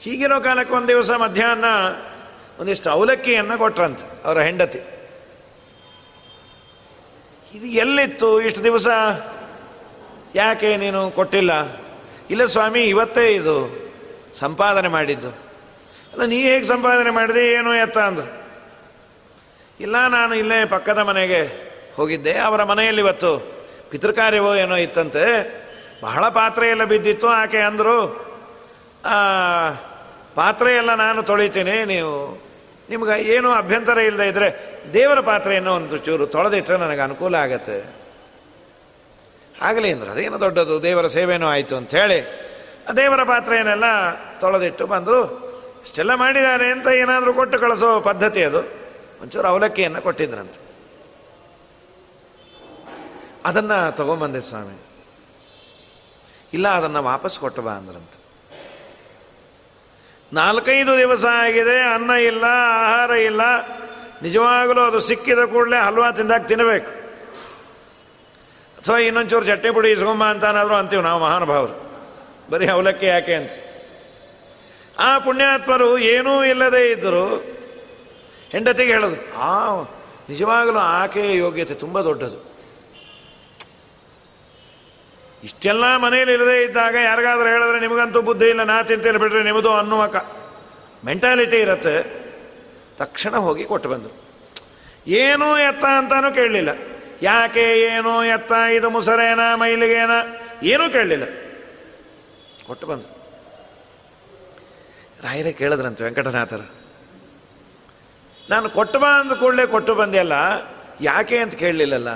ಹೀಗಿರೋ 0.00 0.40
ಕಾಲಕ್ಕೆ 0.40 0.74
ಒಂದು 0.74 0.88
ದಿವಸ 0.88 1.10
ಮಧ್ಯಾಹ್ನ 1.10 1.64
ಒಂದಿಷ್ಟು 2.60 2.90
ಅವಲಕ್ಕಿಯನ್ನು 2.90 3.58
ಕೊಟ್ರಂತೆ 3.58 4.24
ಅವರ 4.24 4.38
ಹೆಂಡತಿ. 4.38 4.78
ಇದು 7.54 7.66
ಎಲ್ಲಿತ್ತು 7.66 8.40
ಇಷ್ಟು 8.40 8.64
ದಿವಸ? 8.64 8.86
ಯಾಕೆ 10.34 10.76
ನೀನು 10.76 11.10
ಕೊಟ್ಟಿಲ್ಲ? 11.10 11.76
ಇಲ್ಲ 12.30 12.44
ಸ್ವಾಮಿ, 12.44 12.80
ಇವತ್ತೇ 12.80 13.30
ಇದು 13.30 13.82
ಸಂಪಾದನೆ 14.34 14.88
ಮಾಡಿದ್ದು. 14.88 15.51
ಅಲ್ಲ, 16.12 16.24
ನೀ 16.24 16.38
ಹೇಗೆ 16.42 16.64
ಸಂಪಾದನೆ 16.64 17.10
ಮಾಡಿದೆ, 17.10 17.52
ಏನು 17.52 17.74
ಎತ್ತ 17.74 17.98
ಅಂದರು. 17.98 18.30
ಇಲ್ಲ, 19.80 20.06
ನಾನು 20.08 20.34
ಇಲ್ಲೇ 20.34 20.64
ಪಕ್ಕದ 20.64 20.98
ಮನೆಗೆ 20.98 21.42
ಹೋಗಿದ್ದೆ, 21.96 22.34
ಅವರ 22.38 22.62
ಮನೆಯಲ್ಲಿ 22.64 23.02
ಇವತ್ತು 23.02 23.30
ಪಿತೃಕಾರ್ಯವೋ 23.90 24.54
ಏನೋ 24.54 24.76
ಇತ್ತಂತೆ. 24.76 25.24
ಬಹಳ 26.02 26.28
ಪಾತ್ರೆ 26.28 26.66
ಎಲ್ಲ 26.68 26.84
ಬಿದ್ದಿತ್ತು, 26.84 27.28
ಆಕೆ 27.28 27.60
ಅಂದರು 27.60 27.96
ಪಾತ್ರೆ 30.34 30.76
ಎಲ್ಲ 30.76 30.94
ನಾನು 30.94 31.22
ತೊಳಿತೀನಿ, 31.22 31.84
ನೀವು 31.84 32.12
ನಿಮ್ಗೆ 32.90 33.22
ಏನು 33.22 33.50
ಅಭ್ಯಂತರ 33.52 33.98
ಇಲ್ಲದೆ 33.98 34.28
ಇದ್ದರೆ 34.28 34.48
ದೇವರ 34.94 35.20
ಪಾತ್ರೆಯನ್ನು 35.20 35.72
ಒಂದು 35.74 35.96
ಚೂರು 35.96 36.26
ತೊಳೆದಿಟ್ಟರೆ 36.26 36.76
ನನಗೆ 36.76 37.00
ಅನುಕೂಲ 37.00 37.34
ಆಗತ್ತೆ. 37.34 37.76
ಆಗಲಿ 39.62 39.92
ಅಂದ್ರೆ, 39.92 40.10
ಅದೇನು 40.10 40.40
ದೊಡ್ಡದು, 40.40 40.82
ದೇವರ 40.82 41.06
ಸೇವೆನೂ 41.06 41.46
ಆಯಿತು 41.46 41.76
ಅಂತ 41.76 41.94
ಹೇಳಿ 41.94 42.18
ದೇವರ 42.96 43.22
ಪಾತ್ರೆಯನ್ನೆಲ್ಲ 43.22 43.88
ತೊಳೆದಿಟ್ಟು 44.38 44.86
ಬಂದರು. 44.86 45.51
ಇಷ್ಟೆಲ್ಲ 45.82 46.14
ಮಾಡಿದ್ದಾರೆ 46.14 46.70
ಅಂತ 46.70 46.86
ಏನಾದರೂ 46.86 47.34
ಕೊಟ್ಟು 47.34 47.58
ಕಳಿಸೋ 47.58 48.00
ಪದ್ಧತಿ 48.00 48.44
ಅದು. 48.44 48.58
ಒಂಚೂರು 49.22 49.48
ಅವಲಕ್ಕಿಯನ್ನು 49.48 50.02
ಕೊಟ್ಟಿದ್ರಂತೆ. 50.02 50.72
ಅದನ್ನು 53.44 53.96
ತಗೊಂಬಂದೆ 53.96 54.40
ಸ್ವಾಮಿ. 54.40 54.82
ಇಲ್ಲ, 56.52 56.68
ಅದನ್ನು 56.68 57.02
ವಾಪಸ್ 57.02 57.40
ಕೊಟ್ಟು 57.40 57.62
ಬಾ 57.62 57.70
ಅಂದ್ರಂತೆ. 57.70 58.22
ನಾಲ್ಕೈದು 60.32 60.98
ದಿವಸ 60.98 61.24
ಆಗಿದೆ, 61.24 61.80
ಅನ್ನ 61.94 62.10
ಇಲ್ಲ, 62.10 62.44
ಆಹಾರ 62.84 63.10
ಇಲ್ಲ. 63.10 63.40
ನಿಜವಾಗಲೂ 64.22 64.80
ಅದು 64.80 65.00
ಸಿಕ್ಕಿದ 65.00 65.38
ಕೂಡಲೇ 65.38 65.80
ಹಲ್ವಾ 65.80 66.10
ತಿಂದಾಗ 66.10 66.46
ತಿನ್ನಬೇಕು 66.46 66.88
ಅಥವಾ 68.78 68.98
ಇನ್ನೊಂಚೂರು 68.98 69.46
ಚಟ್ನಿ 69.46 69.70
ಪುಡಿ 69.70 69.90
ಇಸ್ಕೊಂಬ 69.90 70.24
ಅಂತಾನಾದರೂ 70.24 70.74
ಅಂತೀವಿ 70.74 71.02
ನಾವು 71.02 71.22
ಮಹಾನುಭಾವರು. 71.22 71.92
ಬರೀ 72.50 72.66
ಅವಲಕ್ಕಿ 72.66 73.06
ಯಾಕೆ 73.06 73.34
ಅಂತ. 73.34 73.50
ಆ 74.98 75.18
ಪುಣ್ಯಾತ್ಮರು 75.18 75.98
ಏನೂ 75.98 76.44
ಇಲ್ಲದೇ 76.44 76.90
ಇದ್ದರು 76.90 77.36
ಹೆಂಡತಿಗೆ 78.50 78.92
ಹೇಳೋದು, 78.92 79.38
ಆ, 79.38 79.82
ನಿಜವಾಗಲೂ 80.28 80.78
ಆಕೆಯ 80.78 81.36
ಯೋಗ್ಯತೆ 81.36 81.74
ತುಂಬ 81.74 82.00
ದೊಡ್ಡದು. 82.00 82.52
ಇಷ್ಟೆಲ್ಲ 85.44 85.96
ಮನೆಯಲ್ಲಿ 85.96 86.32
ಇಲ್ಲದೇ 86.32 86.62
ಇದ್ದಾಗ 86.62 86.94
ಯಾರಿಗಾದ್ರೂ 86.94 87.48
ಹೇಳಿದ್ರೆ 87.48 87.80
ನಿಮಗಂತೂ 87.80 88.22
ಬುದ್ಧಿ 88.22 88.46
ಇಲ್ಲ, 88.46 88.62
ನಾ 88.62 88.82
ತಿಂತೇನೆ 88.82 89.18
ಬಿಡ್ರಿ 89.18 89.42
ನಿಮ್ಮದು 89.42 89.72
ಅನ್ನುವಕ. 89.72 90.16
ಮೆಂಟಾಲಿಟಿ 91.04 91.56
ಇರತ್ತೆ. 91.56 92.22
ತಕ್ಷಣ 92.96 93.36
ಹೋಗಿ 93.36 93.64
ಕೊಟ್ಟು 93.64 93.88
ಬಂದರು. 93.88 94.22
ಏನೂ 95.06 95.58
ಎತ್ತ 95.58 95.84
ಅಂತಾನೂ 95.84 96.32
ಕೇಳಲಿಲ್ಲ. 96.32 96.68
ಯಾಕೆ 97.22 97.80
ಏನೋ 97.80 98.24
ಎತ್ತ? 98.24 98.52
ಇದು 98.52 98.90
ಮುಸರೇನಾ, 98.90 99.56
ಮೈಲಿಗೇನಾ? 99.56 100.40
ಏನೂ 100.62 100.90
ಕೇಳಲಿಲ್ಲ. 100.90 101.24
ಕೊಟ್ಟು 102.66 102.86
ಬಂದರು. 102.86 103.21
ರಾಯರೇ 105.24 105.52
ಕೇಳಿದ್ರಂತೆ 105.52 106.04
ವೆಂಕಟನಾಥರು. 106.04 106.70
ನಾನು 108.50 108.70
ಕೊಟ್ಟು 108.70 108.98
ಬಾ 108.98 109.20
ಅಂದ 109.20 109.32
ಕೂಡಲೇ 109.32 109.66
ಕೊಟ್ಟು 109.66 109.94
ಬಂದೆಯಲ್ಲ, 109.94 110.32
ಯಾಕೆ 111.00 111.38
ಅಂತ 111.38 111.54
ಕೇಳಲಿಲ್ಲಲ್ಲ? 111.54 112.14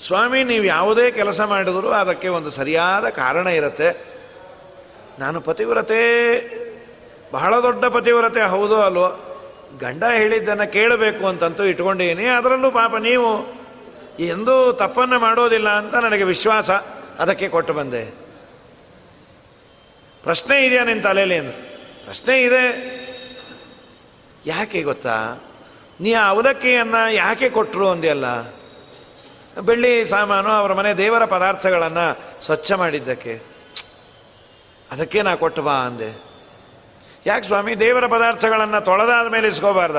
ಸ್ವಾಮಿ, 0.00 0.44
ನೀವು 0.44 0.64
ಯಾವುದೇ 0.64 1.10
ಕೆಲಸ 1.10 1.40
ಮಾಡಿದರೂ 1.40 1.88
ಅದಕ್ಕೆ 1.88 2.28
ಒಂದು 2.28 2.50
ಸರಿಯಾದ 2.50 3.08
ಕಾರಣ 3.08 3.46
ಇರುತ್ತೆ. 3.46 4.06
ನಾನು 5.18 5.40
ಪತಿವ್ರತೆ, 5.40 6.02
ಬಹಳ 7.32 7.62
ದೊಡ್ಡ 7.62 7.84
ಪತಿವ್ರತೆ, 7.84 8.42
ಹೌದು 8.42 8.82
ಅಲ್ವೋ? 8.82 9.08
ಗಂಡ 9.80 10.04
ಹೇಳಿದ್ದನ್ನು 10.04 10.72
ಕೇಳಬೇಕು 10.72 11.26
ಅಂತಂತೂ 11.26 11.64
ಇಟ್ಕೊಂಡೇನಿ, 11.64 12.24
ಅದರಲ್ಲೂ 12.24 12.70
ಪಾಪ 12.70 12.96
ನೀವು 12.96 13.30
ಎಂದೂ 14.18 14.72
ತಪ್ಪನ್ನು 14.72 15.18
ಮಾಡೋದಿಲ್ಲ 15.18 15.68
ಅಂತ 15.68 15.94
ನನಗೆ 15.94 16.24
ವಿಶ್ವಾಸ. 16.24 16.70
ಅದಕ್ಕೆ 17.18 17.48
ಕೊಟ್ಟು 17.48 17.72
ಬಂದೆ. 17.72 18.25
ಪ್ರಶ್ನೆ 20.26 20.66
ಇದೆಯಾ 20.66 20.84
ನಿನ್ನ 20.84 21.02
ತಲೆಯಲ್ಲಿ 21.02 21.38
ಅಂದ್ರೆ. 21.38 21.56
ಪ್ರಶ್ನೆ 22.04 22.42
ಇದೆ. 22.42 22.96
ಯಾಕೆ 24.46 24.82
ಗೊತ್ತಾ? 24.82 25.44
ನೀ 26.00 26.12
ಆ 26.12 26.28
ಅವಲಕ್ಕಿಯನ್ನು 26.28 27.12
ಯಾಕೆ 27.12 27.50
ಕೊಟ್ಟರು 27.50 27.90
ಅಂದ್ಯಲ್ಲ? 27.90 28.40
ಬೆಳ್ಳಿ 29.60 30.04
ಸಾಮಾನು 30.04 30.50
ಅವರ 30.50 30.72
ಮನೆ 30.72 30.94
ದೇವರ 30.94 31.24
ಪದಾರ್ಥಗಳನ್ನು 31.24 32.18
ಸ್ವಚ್ಛ 32.44 32.72
ಮಾಡಿದ್ದಕ್ಕೆ. 32.72 33.40
ಅದಕ್ಕೆ 34.90 35.22
ನಾ 35.22 35.34
ಕೊಟ್ಟು 35.34 35.62
ಬಾ 35.62 35.72
ಅಂದೆ. 35.72 36.20
ಯಾಕೆ 37.26 37.46
ಸ್ವಾಮಿ, 37.46 37.80
ದೇವರ 37.80 38.06
ಪದಾರ್ಥಗಳನ್ನು 38.06 38.84
ತೊಳೆದಾದ 38.84 39.26
ಮೇಲೆ 39.26 39.48
ಇಸ್ಕೋಬಾರ್ದ? 39.48 39.96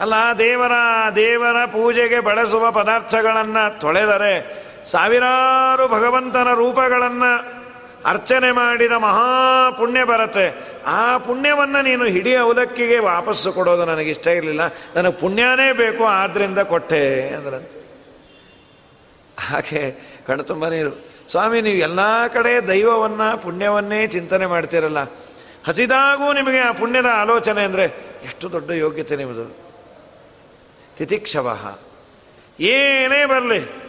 ಅಲ್ಲ, 0.00 0.14
ದೇವರ 0.38 0.72
ದೇವರ 1.16 1.64
ಪೂಜೆಗೆ 1.64 2.20
ಬಳಸುವ 2.20 2.72
ಪದಾರ್ಥಗಳನ್ನು 2.72 3.80
ತೊಳೆದರೆ 3.80 4.64
ಸಾವಿರಾರು 4.84 5.88
ಭಗವಂತನ 5.88 6.54
ರೂಪಗಳನ್ನು 6.54 7.59
ಅರ್ಚನೆ 8.04 8.52
ಮಾಡಿದ 8.52 8.92
ಮಹಾಪುಣ್ಯ 8.92 10.04
ಬರುತ್ತೆ. 10.04 10.54
ಆ 10.86 11.18
ಪುಣ್ಯವನ್ನು 11.18 11.82
ನೀನು 11.82 12.04
ಹಿಡಿ 12.04 12.34
ಅವಲಕ್ಕಿಗೆ 12.34 12.98
ವಾಪಸ್ಸು 12.98 13.52
ಕೊಡೋದು 13.52 13.84
ನನಗೆ 13.84 14.10
ಇಷ್ಟ 14.10 14.26
ಇರಲಿಲ್ಲ. 14.26 14.60
ನನಗೆ 14.96 15.12
ಪುಣ್ಯನೇ 15.12 15.72
ಬೇಕು, 15.72 16.04
ಆದ್ರಿಂದ 16.04 16.58
ಕೊಟ್ಟೆ 16.58 17.28
ಅಂದ್ರಂತೆ. 17.28 17.80
ಹಾಗೆ 19.40 19.90
ಕಣ್ಣು 20.26 20.44
ತುಂಬ 20.44 20.68
ನೀರು. 20.68 21.10
ಸ್ವಾಮಿ, 21.30 21.60
ನೀವು 21.60 21.76
ಎಲ್ಲ 21.76 22.26
ಕಡೆ 22.26 22.68
ದೈವವನ್ನು, 22.68 23.42
ಪುಣ್ಯವನ್ನೇ 23.42 24.06
ಚಿಂತನೆ 24.06 24.46
ಮಾಡ್ತೀರಲ್ಲ. 24.46 24.98
ಹಸಿದಾಗೂ 25.66 26.32
ನಿಮಗೆ 26.32 26.58
ಆ 26.58 26.72
ಪುಣ್ಯದ 26.72 27.06
ಆಲೋಚನೆ 27.14 27.64
ಅಂದರೆ 27.64 27.84
ಎಷ್ಟು 28.24 28.52
ದೊಡ್ಡ 28.52 28.70
ಯೋಗ್ಯತೆ 28.70 29.16
ನಿಮ್ಮದು 29.16 29.56
ತಿತಿಕ್ಷವ 30.96 31.76
ಏನೇ 32.60 33.24
ಬರಲಿ 33.24 33.79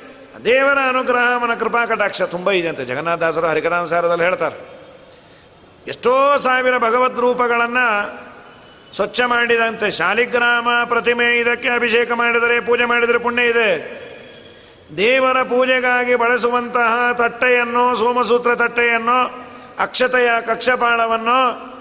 ದೇವರ 0.45 0.77
ಅನುಗ್ರಹ 0.89 1.37
ಮನ 1.37 1.53
ಕೃಪಾ 1.53 1.85
ಕಟಾಕ್ಷ 1.85 2.21
ತುಂಬ 2.21 2.51
ಇದೆ 2.51 2.67
ಅಂತ 2.67 2.81
ಜಗನ್ನಾಥದಾಸರು 2.81 3.47
ಹರಿಕಥಾನುಸಾರದಲ್ಲಿ 3.47 4.23
ಹೇಳ್ತಾರೆ. 4.23 4.57
ಎಷ್ಟೋ 5.87 6.37
ಸಾವಿರ 6.37 6.77
ಭಗವದ್ 6.77 7.19
ರೂಪಗಳನ್ನು 7.19 8.19
ಸ್ವಚ್ಛ 8.95 9.21
ಮಾಡಿದಂತೆ 9.21 9.91
ಶಾಲಿಗ್ರಾಮ 9.91 10.67
ಪ್ರತಿಮೆ 10.85 11.39
ಇದಕ್ಕೆ 11.39 11.69
ಅಭಿಷೇಕ 11.69 12.11
ಮಾಡಿದರೆ 12.11 12.59
ಪೂಜೆ 12.59 12.85
ಮಾಡಿದರೆ 12.85 13.17
ಪುಣ್ಯ 13.17 13.43
ಇದೆ. 13.43 14.01
ದೇವರ 14.97 15.43
ಪೂಜೆಗಾಗಿ 15.43 16.15
ಬಳಸುವಂತಹ 16.15 17.11
ತಟ್ಟೆಯನ್ನು, 17.13 17.95
ಸೋಮಸೂತ್ರ 17.95 18.55
ತಟ್ಟೆಯನ್ನು, 18.55 19.47
ಅಕ್ಷತೆಯ 19.79 20.29
ಕಕ್ಷಪಾಳವನ್ನು, 20.41 21.71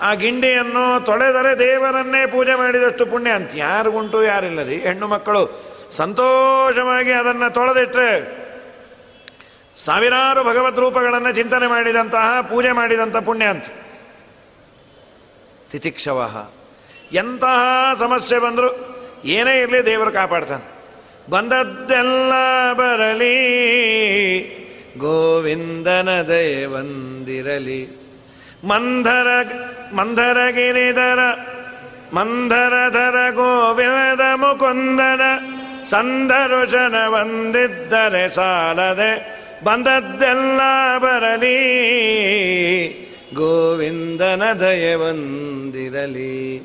ಆ 0.00 0.14
ಗಿಂಡಿಯನ್ನು 0.14 1.04
ತೊಳೆದರೆ 1.04 1.58
ದೇವರನ್ನೇ 1.58 2.26
ಪೂಜೆ 2.26 2.54
ಮಾಡಿದಷ್ಟು 2.54 3.06
ಪುಣ್ಯ 3.06 3.30
ಅಂತ 3.30 3.50
ಯಾರಿಗುಂಟು 3.54 4.22
ಯಾರಿಲ್ಲ 4.22 4.62
ರೀ 4.62 4.76
ಹೆಣ್ಣು 4.76 5.08
ಮಕ್ಕಳು 5.08 5.70
ಸಂತೋಷವಾಗಿ 5.90 7.12
ಅದನ್ನು 7.12 7.54
ತೊಳೆದಿಟ್ಟರೆ 7.54 8.40
ಸಾವಿರಾರು 9.76 10.44
ಭಗವದ್ 10.44 10.76
ರೂಪಗಳನ್ನು 10.76 11.32
ಚಿಂತನೆ 11.32 11.66
ಮಾಡಿದಂತಹ, 11.66 12.40
ಪೂಜೆ 12.40 12.72
ಮಾಡಿದಂಥ 12.72 13.16
ಪುಣ್ಯ 13.16 13.44
ಅಂತ. 13.44 13.64
ತಿತಿಕ್ಷವ 15.70 16.46
ಎಂತಹ 17.12 17.94
ಸಮಸ್ಯೆ 17.94 18.38
ಬಂದರೂ 18.38 18.68
ಏನೇ 19.24 19.60
ಇರಲಿ 19.60 19.86
ದೇವರು 19.86 20.12
ಕಾಪಾಡ್ತಾನೆ. 20.12 20.80
ಬಂದದ್ದೆಲ್ಲ 21.30 22.32
ಬರಲಿ, 22.72 23.36
ಗೋವಿಂದನ 24.98 26.22
ದಯವಂದಿರಲಿ. 26.22 27.88
ಮಂಧರ, 28.64 29.26
ಮಂಧರಗಿರಿಧರ, 29.94 31.18
ಮಂಧರಧರ 32.12 33.30
ಗೋವಿಂದ 33.30 34.20
ಮುಕುಂದನ 34.34 35.20
ಸಂದರುಶನ 35.84 37.08
ಬಂದಿದ್ದರೆ 37.08 38.28
ಸಾಲದೆ 38.28 39.40
ಬಂದದ್ದೆಲ್ಲ 39.64 40.60
ಬರಲಿ. 40.98 41.58
ಗೋವಿಂದನ 43.34 44.42
ದಯವಂದಿರಲಿ 44.60 46.62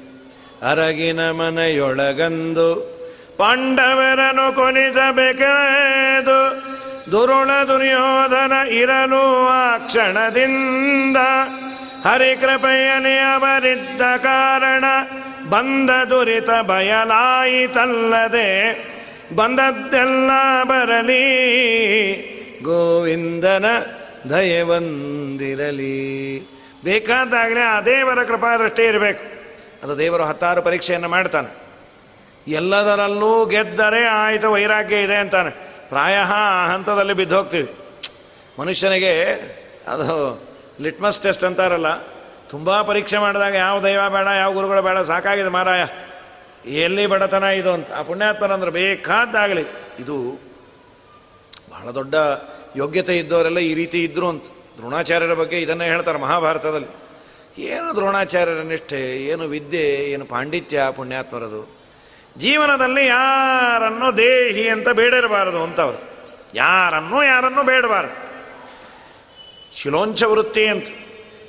ಅರಗಿನ 0.61 1.31
ಮನೆಯೊಳಗಂದು 1.31 2.95
ಪಾಂಡವರನು 3.37 4.55
ಕೊನಿಸಬೇಕೆದು 4.55 6.65
ದುರುಳ 7.11 7.49
ದುರ್ಯೋಧನ 7.67 8.69
ಇರಲು 8.69 9.47
ಆ 9.47 9.77
ಕ್ಷಣದಿಂದ 9.77 11.17
ಹರಿಕೃಪೆಯಲ್ಲಿ 12.05 13.17
ಅವರಿದ್ದ 13.17 14.01
ಕಾರಣ 14.01 14.85
ಬಂದ 15.49 15.89
ದುರಿತ 16.09 16.49
ಬಯಲಾಯಿತಲ್ಲದೆ 16.49 18.75
ಬಂದದ್ದೆಲ್ಲ 19.33 20.31
ಬರಲಿ. 20.63 21.23
ಗೋವಿಂದನ 22.63 23.65
ದಯವಂದಿರಲಿ 24.29 25.95
ಬೇಕಾದಾಗಲೇ 26.83 27.59
ಆ 27.59 27.81
ದೇವರ 27.81 28.23
ಕೃಪಾದೃಷ್ಟಿ 28.23 28.83
ಇರಬೇಕು. 28.83 29.23
ಅದು 29.83 29.97
ದೇವರು 29.97 30.23
ಹತ್ತಾರು 30.23 30.61
ಪರೀಕ್ಷೆಯನ್ನು 30.61 31.09
ಮಾಡ್ತಾನೆ. 31.09 31.49
ಎಲ್ಲದರಲ್ಲೂ 32.47 33.45
ಗೆದ್ದರೆ 33.45 34.05
ಆಯಿತು, 34.05 34.51
ವೈರಾಗ್ಯ 34.51 35.01
ಇದೆ 35.01 35.15
ಅಂತಾನೆ. 35.15 35.49
ಪ್ರಾಯ 35.89 36.17
ಆ 36.17 36.67
ಹಂತದಲ್ಲಿ 36.67 37.13
ಬಿದ್ದು 37.13 37.37
ಹೋಗ್ತೀವಿ. 37.37 37.69
ಮನುಷ್ಯನಿಗೆ 38.59 39.13
ಅದು 39.87 40.43
ಲಿಟ್ಮಸ್ 40.81 41.19
ಟೆಸ್ಟ್ 41.19 41.43
ಅಂತಾರಲ್ಲ, 41.43 41.97
ತುಂಬ 42.49 42.81
ಪರೀಕ್ಷೆ 42.81 43.17
ಮಾಡಿದಾಗ 43.17 43.53
ಯಾವ 43.53 43.79
ದೈವ 43.79 44.09
ಬೇಡ, 44.09 44.27
ಯಾವ 44.27 44.53
ಗುರುಗಳು 44.53 44.81
ಬೇಡ, 44.81 44.97
ಸಾಕಾಗಿದೆ 44.97 45.49
ಮಾರಾಯ. 45.49 45.83
ಎಲ್ಲಿ 46.65 47.07
ಬಡತನ 47.07 47.43
ಇದು 47.43 47.73
ಅಂತ. 47.73 47.91
ಆ 47.91 48.01
ಪುಣ್ಯಾತ್ಮನಂದ್ರೆ 48.01 48.71
ಬೇಕಾದ್ದಾಗಲಿ. 48.71 49.61
ಇದು 49.99 50.39
ಬಹಳ 51.69 51.91
ದೊಡ್ಡ 51.91 52.15
ಯೋಗ್ಯತೆ 52.75 53.17
ಇದ್ದವರೆಲ್ಲ 53.17 53.57
ಈ 53.57 53.73
ರೀತಿ 53.73 54.03
ಇದ್ರು 54.03 54.29
ಅಂತ. 54.29 54.43
ದ್ರೋಣಾಚಾರ್ಯರ 54.77 55.33
ಬಗ್ಗೆ 55.33 55.61
ಇದನ್ನೇ 55.61 55.85
ಹೇಳ್ತಾರೆ 55.85 56.17
ಮಹಾಭಾರತದಲ್ಲಿ. 56.17 56.87
ಏನು 57.61 57.95
ದ್ರೋಣಾಚಾರ್ಯರ 57.95 58.57
ನಿಷ್ಠೆ, 58.57 59.23
ಏನು 59.25 59.43
ವಿದ್ಯೆ, 59.43 59.81
ಏನು 59.81 60.25
ಪಾಂಡಿತ್ಯ 60.25 60.81
ಪುಣ್ಯಾತ್ಮರದು? 60.95 61.75
ಜೀವನದಲ್ಲಿ 62.37 63.05
ಯಾರನ್ನು 63.05 64.17
ದೇಹಿ 64.17 64.69
ಅಂತ 64.69 64.89
ಬೇಡಿರಬಾರದು 64.89 65.63
ಅಂತವ್ರು. 65.63 66.01
ಯಾರನ್ನೂ 66.53 67.23
ಯಾರನ್ನೂ 67.23 67.63
ಬೇಡಬಾರದು. 67.63 68.25
ಶಿಲೋಂಚ 69.75 70.23
ವೃತ್ತಿ 70.23 70.67
ಅಂತ. 70.67 70.87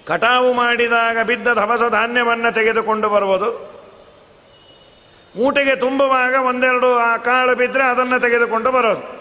ಕಟಾವು 0.06 0.52
ಮಾಡಿದಾಗ 0.52 1.18
ಬಿದ್ದ 1.20 1.48
ಧವಸ 1.54 1.82
ಧಾನ್ಯವನ್ನು 1.90 2.54
ತೆಗೆದುಕೊಂಡು 2.54 3.08
ಬರುವುದು. 3.08 3.75
ಮೂಟೆಗೆ 5.36 5.76
ತುಂಬುವಾಗ 5.76 6.34
ಒಂದೆರಡು 6.34 6.94
ಆ 6.94 7.16
ಕಾಳು 7.16 7.54
ಬಿದ್ದರೆ 7.54 7.84
ಅದನ್ನು 7.84 8.20
ತೆಗೆದುಕೊಂಡು 8.20 8.72
ಬರೋದು. 8.72 9.16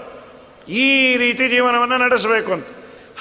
ಈ 0.72 1.18
ರೀತಿ 1.18 1.50
ಜೀವನವನ್ನು 1.50 1.98
ನಡೆಸಬೇಕು 1.98 2.54
ಅಂತ. 2.54 2.68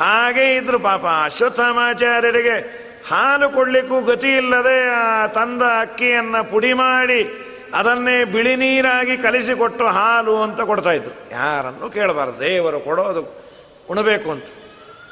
ಹಾಗೆ 0.01 0.57
ಇದ್ರು 0.57 0.79
ಪಾಪ 0.79 1.05
ಅಶ್ವತ್ಥಾಮಾಚಾರ್ಯರಿಗೆ 1.25 2.85
ಹಾಲು 3.11 3.51
ಕೊಡಲಿಕ್ಕೂ 3.51 4.01
ಗತಿ 4.01 4.37
ಇಲ್ಲದೆ 4.37 4.89
ಆ 4.89 5.27
ತಂದ 5.27 5.63
ಅಕ್ಕಿಯನ್ನು 5.63 6.51
ಪುಡಿ 6.51 6.73
ಮಾಡಿ 6.73 7.51
ಅದನ್ನೇ 7.75 8.25
ಬಿಳಿ 8.25 8.57
ನೀರಾಗಿ 8.57 9.17
ಕಲಿಸಿಕೊಟ್ಟು 9.17 9.87
ಹಾಲು 9.87 10.37
ಅಂತ 10.37 10.61
ಕೊಡ್ತಾ 10.61 10.93
ಇದ್ರು. 10.93 11.33
ಯಾರನ್ನು 11.33 11.91
ಕೇಳಬಾರ್ದು. 11.91 12.41
ದೇವರು 12.41 12.81
ಕೊಡೋದು 12.81 13.45
ಉಣಬೇಕು 13.91 14.31
ಅಂತ. 14.31 14.45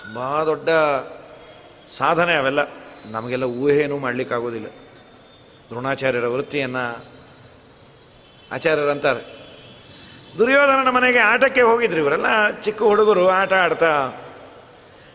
ತುಂಬ 0.03 0.45
ದೊಡ್ಡ 0.45 0.69
ಸಾಧನೆ 1.91 2.37
ಅವೆಲ್ಲ. 2.37 2.59
ನಮಗೆಲ್ಲ 3.11 3.45
ಊಹೆಯೂ 3.45 3.99
ಮಾಡಲಿಕ್ಕಾಗೋದಿಲ್ಲ. 3.99 4.67
ದ್ರೋಣಾಚಾರ್ಯರ 5.71 6.27
ವೃತ್ತಿಯನ್ನು 6.27 7.12
ಆಚಾರ್ಯರಂತಾರೆ. 8.53 9.43
ದುರ್ಯೋಧನನ 10.39 10.91
ಮನೆಗೆ 10.91 11.19
ಆಟಕ್ಕೆ 11.19 11.63
ಹೋಗಿದ್ರು 11.63 12.01
ಇವರೆಲ್ಲ. 12.01 12.51
ಚಿಕ್ಕ 12.51 12.83
ಹುಡುಗರು 12.83 13.29
ಆಟ 13.29 13.53
ಆಡ್ತಾ. 13.53 14.13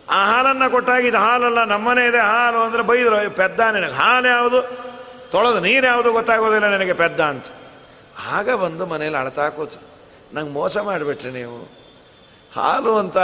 ಆ 0.10 0.26
ಹಾಲನ್ನು 0.26 0.72
ಕೊಟ್ಟಾಗ 0.72 1.06
ಇದು 1.06 1.18
ಹಾಲಲ್ಲ, 1.18 1.64
ನಮ್ಮನೆ 1.64 2.08
ಇದೆ 2.08 2.20
ಹಾಲು 2.20 2.58
ಅಂದರೆ 2.58 2.82
ಬೈದರು 2.82 3.36
ಪೆದ್ದ 3.36 3.60
ನಿನಗೆ. 3.60 3.94
ಹಾಲು 3.94 4.28
ಯಾವುದು? 4.28 4.62
ತೊಳೆದು 5.32 5.60
ನೀರು 5.60 5.88
ಯಾವುದು 5.88 6.12
ಗೊತ್ತಾಗೋದಿಲ್ಲ 6.12 6.68
ನನಗೆ 6.68 6.94
ಪೆದ್ದ 6.94 7.20
ಅಂತ. 7.20 7.46
ಆಗ 8.32 8.52
ಬಂದು 8.52 8.86
ಮನೇಲಿ 8.86 9.16
ಅಳ್ತಾ 9.16 9.50
ಕೂತು. 9.50 9.80
ನಂಗೆ 10.34 10.52
ಮೋಸ 10.52 10.78
ಮಾಡಿಬಿಟ್ರಿ 10.78 11.32
ನೀವು. 11.32 11.72
ಹಾಲು 12.56 12.98
ಅಂತ 12.98 13.18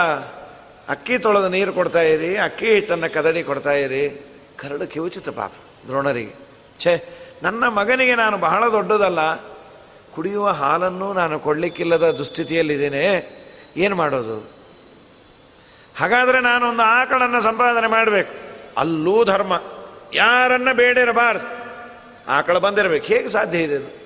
ಅಕ್ಕಿ 0.89 1.17
ತೊಳೆದು 1.17 1.50
ನೀರು 1.50 1.74
ಕೊಡ್ತಾ 1.74 2.01
ಇರಿ, 2.01 2.38
ಅಕ್ಕಿ 2.38 2.65
ಹಿಟ್ಟನ್ನು 2.65 3.13
ಕದಡಿ 3.13 3.43
ಕೊಡ್ತಾ 3.43 3.72
ಇರಿ. 3.72 4.25
ಕರಡು 4.58 4.88
ಕಿವುಚಿತ 4.88 5.29
ಪಾಪ 5.29 5.51
ದ್ರೋಣರಿಗೆ. 5.88 6.34
ಛೇ, 6.79 6.93
ನನ್ನ 7.43 7.67
ಮಗನಿಗೆ 7.67 8.15
ನಾನು 8.15 8.38
ಬಹಳ 8.38 8.72
ದೊಡ್ಡದಲ್ಲ. 8.72 9.53
ಕುಡಿಯುವ 10.15 10.50
ಹಾಲನ್ನು 10.50 11.13
ನಾನು 11.13 11.39
ಕೊಡಲಿಕ್ಕಿಲ್ಲದ 11.39 12.12
ದುಸ್ಥಿತಿಯಲ್ಲಿದ್ದೇನೆ, 12.12 13.43
ಏನು 13.77 13.96
ಮಾಡೋದು? 13.96 14.50
ಹಾಗಾದರೆ 15.98 16.70
ಒಂದು 16.70 16.84
ಆಕಳನ್ನು 16.84 17.41
ಸಂಪಾದನೆ 17.41 17.88
ಮಾಡಬೇಕು. 17.88 18.34
ಅಲ್ಲೂ 18.77 19.24
ಧರ್ಮ. 19.24 19.62
ಯಾರನ್ನ 20.13 20.72
ಬೇಡಿರಬಾರ್ದು. 20.72 21.63
ಆಕಳ 22.27 22.58
ಬಂದಿರಬೇಕು. 22.58 23.05
ಹೇಗೆ 23.05 23.29
ಸಾಧ್ಯ 23.29 23.60
ಇದೆ 23.60 23.75
ಅದು? 23.75 24.03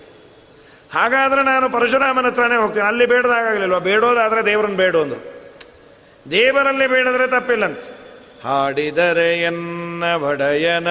ಹಾಗಾದರೆ 0.93 1.43
ನಾನು 1.43 1.69
ಪರಶುರಾಮನ 1.69 2.27
ಹತ್ರನೇ 2.27 2.55
ಹೋಗ್ತೀನಿ. 2.55 2.87
ಅಲ್ಲಿ 2.87 3.05
ಬೇಡದಾಗಲಿಲ್ವ 3.05 3.79
ಬೇಡೋದಾದರೆ 3.79 4.45
ದೇವರನ್ನು 4.45 4.77
ಬೇಡು 4.77 5.01
ಅಂದರು. 5.01 5.53
ದೇವರಲ್ಲಿ 6.31 6.87
ಬೇಡದ್ರೆ 6.87 7.27
ತಪ್ಪಿಲ್ಲಂತ. 7.27 7.77
ಹಾಡಿದರೆ 8.45 9.41
ಎನ್ನ 9.41 10.17
ಬಡಯನ 10.17 10.87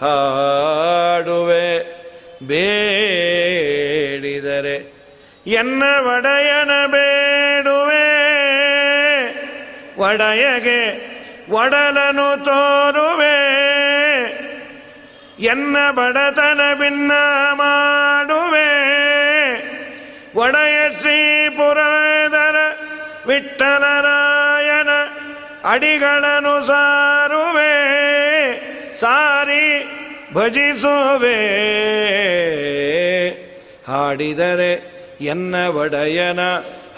ಹಾಡುವೆ. 0.00 2.01
ಬೇಡಿದರೆ 2.46 4.92
ಎನ್ನ 5.46 5.82
ಒಡೆಯನ 6.00 6.86
ಬೇಡುವೆ? 6.86 8.22
ಒಡೆಯಗೆ 10.00 11.12
ಒಡಲನು 11.50 12.44
ತೋರುವೆ? 12.44 13.52
ಎನ್ನ 15.38 15.90
ಬಡತನ 15.90 16.74
ಭಿನ್ನ 16.74 17.12
ಮಾಡುವೆ? 17.52 18.72
ಒಡೆಯ 20.34 21.48
ಪುರದರ 21.48 22.56
ವಿಠಲರಾಯನ 23.26 24.88
ಅಡಿಗಳನ್ನು 25.64 26.62
ಸಾರುವೆ? 26.62 27.74
ಸಾರಿ 28.94 29.84
ಭಜಿಸುವೆ. 30.32 31.36
ಹಾಡಿದರೆ 33.88 34.92
ಎನ್ನ 35.20 35.68
ಒಡೆಯನ 35.68 36.40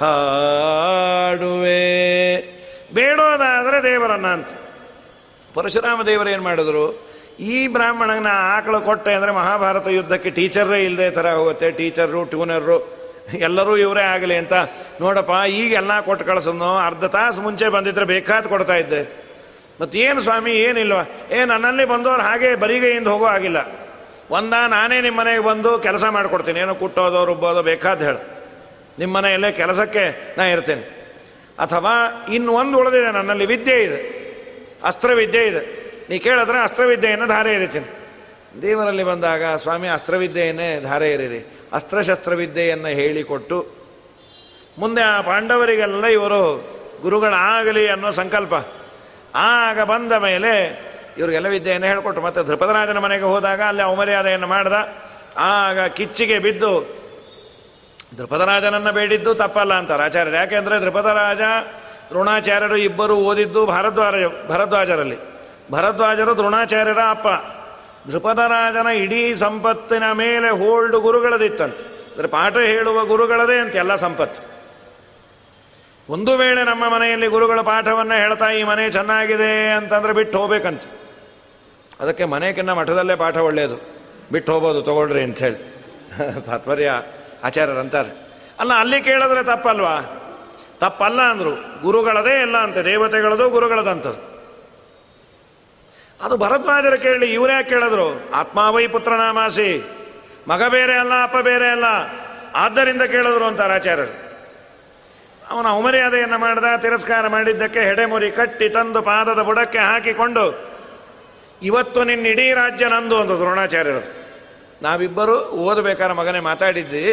ಹಾಡುವೆ. 0.01 1.75
ಬೇಡೋದಾದರೆ 2.95 3.83
ದೇವರನ್ನ 3.83 4.27
ಅಂತ. 4.27 4.49
ಪರಶುರಾಮ 5.55 6.03
ದೇವರು 6.03 6.31
ಏನು 6.31 6.43
ಮಾಡಿದ್ರು? 6.43 7.15
ಈ 7.41 7.69
ಬ್ರಾಹ್ಮಣನ 7.69 8.27
ಆಕಳು 8.31 8.81
ಕೊಟ್ಟೆ 8.81 9.15
ಅಂದರೆ 9.15 9.33
ಮಹಾಭಾರತ 9.33 9.89
ಯುದ್ಧಕ್ಕೆ 9.89 10.31
ಟೀಚರೇ 10.31 10.85
ಇಲ್ಲದೆ 10.85 11.11
ಥರ 11.11 11.31
ಹೋಗುತ್ತೆ. 11.31 11.71
ಟೀಚರು 11.71 12.25
ಟ್ಯೂನರು 12.25 12.95
ಎಲ್ಲರೂ 13.39 13.77
ಇವರೇ 13.77 14.03
ಆಗಲಿ 14.03 14.37
ಅಂತ. 14.37 14.53
ನೋಡಪ್ಪ 15.01 15.47
ಈಗೆಲ್ಲ 15.47 16.01
ಕೊಟ್ಟು 16.01 16.27
ಕಳಿಸೋನು 16.27 16.77
ಅರ್ಧ 16.77 17.05
ತಾಸು 17.05 17.43
ಮುಂಚೆ 17.43 17.69
ಬಂದಿದ್ರೆ 17.69 18.05
ಬೇಕಾದ 18.05 18.47
ಕೊಡ್ತಾ 18.47 18.77
ಇದ್ದೆ. 18.77 19.24
ಏನು 19.95 20.21
ಸ್ವಾಮಿ, 20.21 20.53
ಏನಿಲ್ವ? 20.53 20.97
ಏ, 21.33 21.45
ನನ್ನಲ್ಲಿ 21.45 21.85
ಬಂದವರು 21.85 22.23
ಹಾಗೆ 22.23 22.55
ಬರಿಗೈಯಿಂದ 22.55 23.07
ಹೋಗೋ 23.07 23.25
ಆಗಿಲ್ಲ 23.25 23.57
ಒಂದ 24.31 24.55
ನಾನೇ 24.69 25.01
ನಿಮ್ಮ 25.01 25.21
ಮನೆಗೆ 25.21 25.43
ಬಂದು 25.43 25.79
ಕೆಲಸ 25.79 26.05
ಮಾಡಿಕೊಡ್ತೀನಿ. 26.05 26.61
ಏನೋ 26.61 26.75
ಕುಟ್ಟೋದು, 26.75 27.25
ರುಬ್ಬೋದು 27.25 27.63
ಬೇಕಾದ 27.63 28.03
ಹೇಳು. 28.03 28.39
ನಿಮ್ಮ 28.99 29.17
ಮನೆಯಲ್ಲೇ 29.17 29.53
ಕೆಲಸಕ್ಕೆ 29.53 30.35
ನಾ 30.39 30.45
ಇರ್ತೇನೆ. 30.45 30.81
ಅಥವಾ 31.59 32.25
ಇನ್ನು 32.33 32.53
ಒಂದು 32.53 32.79
ಉಳಿದಿದೆ 32.79 33.13
ನನ್ನಲ್ಲಿ, 33.13 33.47
ವಿದ್ಯೆ 33.47 33.83
ಇದೆ. 33.83 34.25
ಅಸ್ತ್ರವಿದ್ಯೆ 34.85 35.47
ಇದೆ. 35.47 35.85
ನೀ 36.11 36.19
ಕೇಳಿದ್ರೆ 36.19 36.63
ಅಸ್ತ್ರವಿದ್ಯೆಯನ್ನು 36.63 37.27
ಧಾರೆ 37.27 37.55
ಎರಿತೀನಿ. 37.55 37.87
ದೇವರಲ್ಲಿ 38.63 39.03
ಬಂದಾಗ, 39.03 39.55
ಸ್ವಾಮಿ, 39.55 39.89
ಅಸ್ತ್ರವಿದ್ಯೆಯನ್ನೇ 39.89 40.81
ಧಾರೆ 40.81 41.11
ಎರಿರಿ. 41.11 41.59
ಅಸ್ತ್ರಶಸ್ತ್ರವಿದ್ಯೆಯನ್ನು 41.73 42.89
ಹೇಳಿಕೊಟ್ಟು, 42.89 43.67
ಮುಂದೆ 44.79 45.03
ಆ 45.03 45.21
ಪಾಂಡವರಿಗೆಲ್ಲ 45.21 46.07
ಇವರು 46.07 46.75
ಗುರುಗಳಾಗಲಿ 47.03 47.89
ಅನ್ನೋ 47.89 48.11
ಸಂಕಲ್ಪ. 48.11 48.55
ಆಗ 49.35 49.81
ಬಂದ 49.83 50.13
ಮೇಲೆ 50.13 50.53
ಇವ್ರಿಗೆಲ್ಲ 51.19 51.49
ವಿದ್ಯೆಯನ್ನು 51.49 51.87
ಹೇಳಿಕೊಟ್ಟು 51.87 52.21
ಮತ್ತೆ 52.21 52.47
ಧೃಪದರಾಜನ 52.47 52.99
ಮನೆಗೆ 52.99 53.25
ಹೋದಾಗ 53.25 53.61
ಅಲ್ಲಿ 53.63 53.83
ಅವಮರ್ಯಾದೆಯನ್ನು 53.83 54.47
ಮಾಡ್ದ. 54.47 54.73
ಆಗ 55.39 55.81
ಕಿಚ್ಚಿಗೆ 55.81 56.39
ಬಿದ್ದು, 56.39 57.05
ಧೃಪದರಾಜನನ್ನು 58.17 58.93
ಬೇಡಿದ್ದು 58.93 59.35
ತಪ್ಪಲ್ಲ 59.35 59.75
ಅಂತಾರೆ 59.75 60.03
ಆಚಾರ್ಯರು 60.03 60.37
ಯಾಕೆಂದರೆ 60.37 60.81
ಧೃಪದರಾಜ, 60.81 61.41
ದ್ರೋಣಾಚಾರ್ಯರು 62.09 62.77
ಇಬ್ಬರು 62.77 63.17
ಓದಿದ್ದು 63.17 63.67
ಭಾರದ್ವಾರ 63.67 64.15
ಭರದ್ವಾಜರಲ್ಲಿ. 64.49 65.19
ಭರದ್ವಾಜರು 65.71 66.37
ದ್ರೋಣಾಚಾರ್ಯರ 66.37 66.99
ಅಪ್ಪ. 67.11 67.29
ಧೃಪದರಾಜನ 68.11 68.87
ಇಡೀ 68.87 69.35
ಸಂಪತ್ತಿನ 69.35 70.13
ಮೇಲೆ 70.13 70.51
ಹೋಲ್ಡ್ 70.51 70.97
ಗುರುಗಳದಿತ್ತಂತೆ. 70.97 71.85
ಅಂದರೆ 72.13 72.29
ಪಾಠ 72.29 72.57
ಹೇಳುವ 72.57 73.05
ಗುರುಗಳದೇ 73.05 73.59
ಅಂತ 73.59 73.77
ಎಲ್ಲ 73.77 73.95
ಸಂಪತ್ತು. 73.95 74.54
ಒಂದು 76.09 76.37
ವೇಳೆ 76.37 76.65
ನಮ್ಮ 76.65 76.89
ಮನೆಯಲ್ಲಿ 76.89 77.27
ಗುರುಗಳ 77.27 77.61
ಪಾಠವನ್ನು 77.61 78.15
ಹೇಳ್ತಾ 78.15 78.51
ಈ 78.51 78.63
ಮನೆ 78.63 78.91
ಚೆನ್ನಾಗಿದೆ 78.91 79.71
ಅಂತಂದ್ರೆ 79.71 80.13
ಬಿಟ್ಟು 80.13 80.39
ಹೋಗ್ಬೇಕಂತ. 80.39 80.83
ಅದಕ್ಕೆ 82.01 82.25
ಮನೆಗಿನ್ನ 82.25 82.73
ಮಠದಲ್ಲೇ 82.73 83.15
ಪಾಠ 83.15 83.37
ಒಳ್ಳೆಯದು. 83.37 83.77
ಬಿಟ್ಟು 84.33 84.53
ಹೋಗ್ಬೋದು, 84.53 84.83
ತಗೊಳ್ರಿ 84.83 85.23
ಅಂಥೇಳಿ 85.23 85.75
ತಾತ್ಪರ್ಯ 86.47 87.03
ಆಚಾರ್ಯರಂತಾರೆ 87.45 88.11
ಅಲ್ಲ, 88.61 88.73
ಅಲ್ಲಿ 88.73 89.03
ಕೇಳಿದ್ರೆ 89.03 89.45
ತಪ್ಪಲ್ವಾ? 89.45 90.01
ತಪ್ಪಲ್ಲ 90.81 91.23
ಅಂದರು. 91.23 91.83
ಗುರುಗಳದೇ 91.83 92.43
ಇಲ್ಲ 92.43 92.57
ಅಂತೆ, 92.57 92.85
ದೇವತೆಗಳದು 92.85 93.51
ಗುರುಗಳದಂಥದ್ದು 93.51 94.35
ಅದು 96.23 96.37
ಭರದ್ವಾಜರು 96.37 96.99
ಕೇಳಿ, 96.99 97.33
ಇವರೇ 97.33 97.63
ಕೇಳಿದ್ರು? 97.63 98.31
ಆತ್ಮಾವೈ 98.35 98.87
ಪುತ್ರನಾಮಾಸಿ. 98.87 99.83
ಮಗ 100.49 100.63
ಬೇರೆ 100.69 100.95
ಅಲ್ಲ, 100.95 101.23
ಅಪ್ಪ 101.23 101.37
ಬೇರೆ 101.37 101.69
ಅಲ್ಲ. 101.69 101.85
ಆದ್ದರಿಂದ 102.55 103.03
ಕೇಳಿದ್ರು 103.03 103.45
ಅಂತಾರೆ 103.45 103.75
ಆಚಾರ್ಯರು. 103.75 104.24
ಅವನ 105.51 105.67
ಅವಮರ್ಯಾದೆಯನ್ನು 105.69 106.39
ಮಾಡಿದ, 106.39 106.65
ತಿರಸ್ಕಾರ 106.83 107.29
ಮಾಡಿದ್ದಕ್ಕೆ 107.29 107.81
ಹೆಡೆಮುರಿ 107.81 108.31
ಕಟ್ಟಿ 108.31 108.69
ತಂದು 108.69 109.03
ಪಾದದ 109.03 109.43
ಬುಡಕ್ಕೆ 109.43 109.79
ಹಾಕಿಕೊಂಡು, 109.79 110.45
ಇವತ್ತು 111.63 112.05
ನಿನ್ನ 112.05 112.27
ಇಡೀ 112.27 112.53
ರಾಜ್ಯ 112.53 112.89
ನಂದು 112.89 113.17
ಅಂತ 113.21 113.31
ದ್ರೋಣಾಚಾರ್ಯರು 113.31 114.03
ನಾವಿಬ್ಬರು 114.83 115.49
ಓದಬೇಕಾದ್ರೆ 115.51 116.17
ಮಗನೇ 116.17 116.41
ಮಾತಾಡಿದ್ದಿ, 116.41 117.05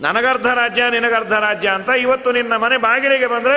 ನನಗರ್ಧ 0.00 0.46
ರಾಜ್ಯ, 0.46 0.90
ನಿನಗರ್ಧ 0.90 1.32
ರಾಜ್ಯ 1.32 1.68
ಅಂತ 1.68 1.88
ಇವತ್ತು 1.88 2.32
ನಿನ್ನ 2.32 2.56
ಮನೆ 2.56 2.76
ಬಾಗಿಲಿಗೆ 2.76 3.26
ಬಂದರೆ, 3.26 3.56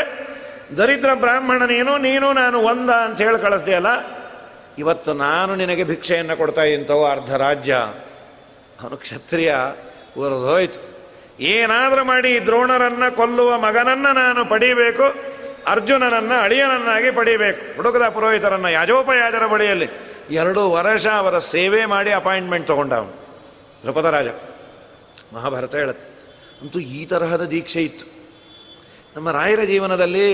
ದರಿದ್ರ 0.78 1.14
ಬ್ರಾಹ್ಮಣ 1.14 1.66
ನೀನು 1.66 1.98
ನೀನು, 1.98 2.34
ನಾನು 2.34 2.60
ಒಂದ 2.60 2.90
ಅಂತ 2.90 3.22
ಹೇಳಿ 3.22 3.42
ಕಳಿಸ್ದೆಯಲ್ಲ 3.42 3.88
ಇವತ್ತು 4.78 5.14
ನಾನು 5.14 5.56
ನಿನಗೆ 5.56 5.84
ಭಿಕ್ಷೆಯನ್ನು 5.84 6.38
ಕೊಡ್ತಾ 6.38 6.64
ಇಂಥವು 6.64 7.06
ಅರ್ಧ 7.06 7.36
ರಾಜ್ಯ. 7.36 7.74
ಅವನು 8.82 8.98
ಕ್ಷತ್ರಿಯ 8.98 9.56
ಹೋಯ್ತು. 10.16 10.93
ಏನಾದರೂ 11.44 12.04
ಮಾಡಿ 12.04 12.32
ದ್ರೋಣರನ್ನ 12.46 13.10
ಕೊಲ್ಲುವ 13.10 13.58
ಮಗನನ್ನ 13.58 14.08
ನಾನು 14.14 14.46
ಪಡೀಬೇಕು, 14.46 15.06
ಅರ್ಜುನನನ್ನ, 15.68 16.32
ಅಳಿಯನನ್ನಾಗಿ 16.42 17.12
ಪಡೀಬೇಕು. 17.12 17.76
ಹುಡುಗದ 17.76 18.10
ಪುರೋಹಿತರನ್ನ 18.10 18.66
ಯಾಜೋಪಯಾಜರ 18.66 19.46
ಬಳಿಯಲ್ಲಿ 19.48 19.88
ಎರಡು 20.32 20.72
ವರ್ಷ 20.72 21.08
ಅವರ 21.08 21.40
ಸೇವೆ 21.40 21.86
ಮಾಡಿ 21.86 22.12
ಅಪಾಯಿಂಟ್ಮೆಂಟ್ 22.12 22.68
ತಗೊಂಡ 22.68 22.94
ಅವನು 22.94 24.12
ರಾಜ, 24.12 24.28
ಮಹಾಭಾರತ 25.34 25.76
ಹೇಳುತ್ತೆ, 25.76 26.08
ಅಂತೂ 26.62 26.80
ಈ 26.80 27.06
ತರಹದ 27.06 27.46
ದೀಕ್ಷೆ 27.46 27.84
ಇತ್ತು. 27.84 28.06
ನಮ್ಮ 29.16 29.32
ರಾಯರ 29.32 29.64
ಜೀವನದಲ್ಲಿ 29.64 30.28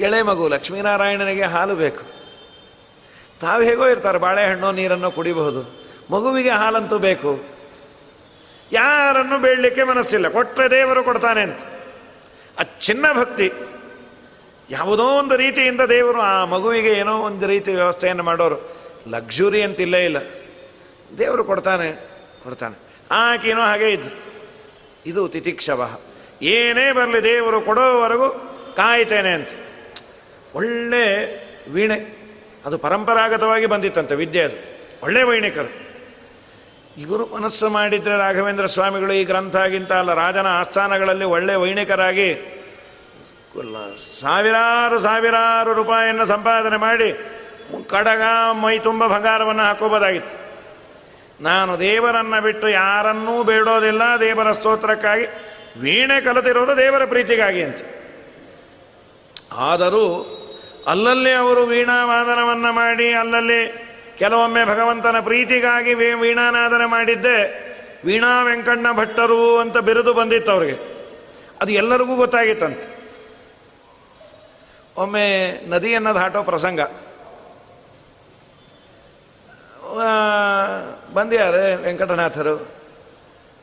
ಎಳೆ 0.00 0.22
ಮಗು 0.22 0.48
ಲಕ್ಷ್ಮೀನಾರಾಯಣನಿಗೆ 0.48 1.44
ಹಾಲು 1.44 1.74
ಬೇಕು. 1.74 2.02
ತಾವು 3.40 3.62
ಹೇಗೋ 3.62 3.86
ಇರ್ತಾರೆ, 3.86 4.18
ಬಾಳೆಹಣ್ಣು, 4.18 4.72
ನೀರನ್ನು 4.72 5.10
ಕುಡಿಬಹುದು. 5.10 5.62
ಮಗುವಿಗೆ 6.10 6.50
ಹಾಲಂತೂ 6.50 6.98
ಬೇಕು. 6.98 7.55
ಯಾರನ್ನು 8.72 9.38
ಬೇಡಲಿಕ್ಕೆ 9.38 9.82
ಮನಸ್ಸಿಲ್ಲ. 9.82 10.28
ಕೊಟ್ಟರೆ 10.28 10.70
ದೇವರು 10.70 11.04
ಕೊಡ್ತಾನೆ 11.04 11.42
ಅಂತ. 11.42 11.60
ಆ 12.58 12.62
ಚಿನ್ನ 12.80 13.12
ಭಕ್ತಿ, 13.12 13.52
ಯಾವುದೋ 14.70 15.04
ಒಂದು 15.04 15.36
ರೀತಿಯಿಂದ 15.36 15.80
ದೇವರು 15.80 16.20
ಆ 16.20 16.44
ಮಗುವಿಗೆ 16.44 16.92
ಏನೋ 16.92 17.18
ಒಂದು 17.18 17.46
ರೀತಿ 17.46 17.72
ವ್ಯವಸ್ಥೆಯನ್ನು 17.72 18.22
ಮಾಡೋರು. 18.22 18.76
ಲಕ್ಸುರಿ 19.08 19.62
ಅಂತ 19.62 19.80
ಇಲ್ಲೇ. 19.80 20.04
ಇಲ್ಲ 20.04 20.16
ದೇವರು 21.18 21.44
ಕೊಡ್ತಾನೆ 21.44 21.92
ಕೊಡ್ತಾನೆ. 22.42 22.78
ಆಕೇನೋ 23.10 23.60
ಹಾಗೆ 23.60 23.90
ಇದ್ರು 23.90 24.14
ಇದು 25.06 25.28
ತಿತಿಕ್ಷವ 25.28 25.98
ಏನೇ 26.42 26.92
ಬರಲಿ 26.92 27.24
ದೇವರು 27.24 27.60
ಕೊಡೋವರೆಗೂ 27.60 28.28
ಕಾಯ್ತೇನೆ 28.76 29.32
ಅಂತ. 29.32 29.48
ಒಳ್ಳೆ 30.54 31.36
ವೀಣೆ. 31.70 32.16
ಅದು 32.66 32.78
ಪರಂಪರಾಗತವಾಗಿ 32.78 33.66
ಬಂದಿತ್ತಂತೆ 33.66 34.14
ವಿದ್ಯೆ 34.14 34.42
ಅದು. 34.42 34.56
ಒಳ್ಳೆ 35.02 35.22
ವೈಣಿಕರು. 35.22 35.85
ಇವರು 37.02 37.24
ಮನಸ್ಸು 37.36 37.66
ಮಾಡಿದರೆ 37.76 38.14
ರಾಘವೇಂದ್ರ 38.18 38.66
ಸ್ವಾಮಿಗಳು 38.74 39.12
ಈ 39.20 39.24
ಗ್ರಂಥ 39.30 39.56
ಆಗಿಂತ 39.64 39.92
ಅಲ್ಲ, 40.02 40.12
ರಾಜನ 40.22 40.48
ಆಸ್ಥಾನಗಳಲ್ಲಿ 40.60 41.26
ಒಳ್ಳೆ 41.36 41.54
ವೈಣಿಕರಾಗಿ 41.62 42.28
ಸಾವಿರಾರು 44.20 44.96
ಸಾವಿರಾರು 45.06 45.70
ರೂಪಾಯಿಯನ್ನು 45.80 46.24
ಸಂಪಾದನೆ 46.32 46.78
ಮಾಡಿ 46.86 47.10
ಕಡಗ, 47.92 48.22
ಮೈ 48.62 48.74
ತುಂಬ 48.88 49.02
ಬಂಗಾರವನ್ನು 49.12 49.64
ಹಾಕೋಬೋದಾಗಿತ್ತು. 49.68 50.34
ನಾನು 51.44 51.72
ದೇವರನ್ನು 51.80 52.38
ಬಿಟ್ಟು 52.42 52.66
ಯಾರನ್ನೂ 52.68 53.34
ಬೇಡೋದಿಲ್ಲ, 53.50 54.02
ದೇವರ 54.20 54.48
ಸ್ತೋತ್ರಕ್ಕಾಗಿ 54.58 55.26
ವೀಣೆ 55.82 56.18
ಕಲಿತಿರೋದು 56.26 56.74
ದೇವರ 56.76 57.04
ಪ್ರೀತಿಗಾಗಿ 57.14 57.62
ಅಂತ. 57.68 57.80
ಆದರೂ 59.70 60.04
ಅಲ್ಲಲ್ಲಿ 60.92 61.32
ಅವರು 61.42 61.62
ವೀಣಾವಾದನವನ್ನು 61.72 62.70
ಮಾಡಿ, 62.80 63.08
ಅಲ್ಲಲ್ಲಿ 63.22 63.60
ಕೆಲವೊಮ್ಮೆ 64.18 64.64
ಭಗವಂತನ 64.64 65.20
ಪ್ರೀತಿಗಾಗಿ 65.20 65.94
ವೀಣಾನಾದನ 65.94 66.84
ಮಾಡಿದ್ದೆ. 66.84 67.66
ವೀಣಾ 68.04 68.42
ವೆಂಕಣ್ಣ 68.42 68.92
ಭಟ್ಟರು 68.92 69.58
ಅಂತ 69.58 69.78
ಬಿರುದು 69.78 70.14
ಬಂದಿತ್ತು 70.14 70.52
ಅವ್ರಿಗೆ. 70.52 70.76
ಅದು 71.60 71.72
ಎಲ್ಲರಿಗೂ 71.72 72.16
ಗೊತ್ತಾಗಿತ್ತಂತೆ. 72.16 72.88
ಒಮ್ಮೆ 74.96 75.26
ನದಿಯನ್ನು 75.70 76.14
ದಾಟೋ 76.14 76.42
ಪ್ರಸಂಗ. 76.42 76.80
ಬಂದ್ಯಾರೆ 81.14 81.74
ವೆಂಕಟನಾಥರು. 81.74 82.54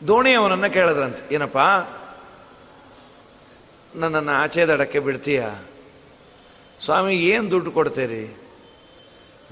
ದೋಣಿ 0.08 0.34
ಅವನನ್ನು 0.34 0.74
ಕೇಳಿದ್ರಂತೆ, 0.74 1.36
ಏನಪ್ಪ? 1.36 1.58
ನನ್ನನ್ನು 3.96 4.32
ಆಚೆ 4.32 4.66
ದಡಕ್ಕೆ 4.66 5.00
ಬಿಡ್ತೀಯ? 5.00 5.46
ಸ್ವಾಮಿ, 6.80 7.16
ಏನು 7.16 7.52
ದುಡ್ಡು 7.52 7.72
ಕೊಡ್ತೀರಿ? 7.72 8.43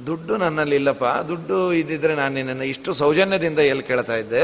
ದುಡ್ಡು 0.07 0.37
ನನ್ನಲ್ಲಿ 0.37 0.75
ಇಲ್ಲಪ್ಪ, 0.75 1.03
ದುಡ್ಡು 1.27 1.73
ಇದ್ದಿದ್ರೆ 1.73 2.15
ನಾನು 2.15 2.33
ನಿನ್ನನ್ನು 2.33 2.63
ಇಷ್ಟು 2.63 2.93
ಸೌಜನ್ಯದಿಂದ 2.93 3.59
ಎಲ್ಲಿ 3.59 3.83
ಕೇಳ್ತಾ 3.83 4.15
ಇದ್ದೆ? 4.15 4.43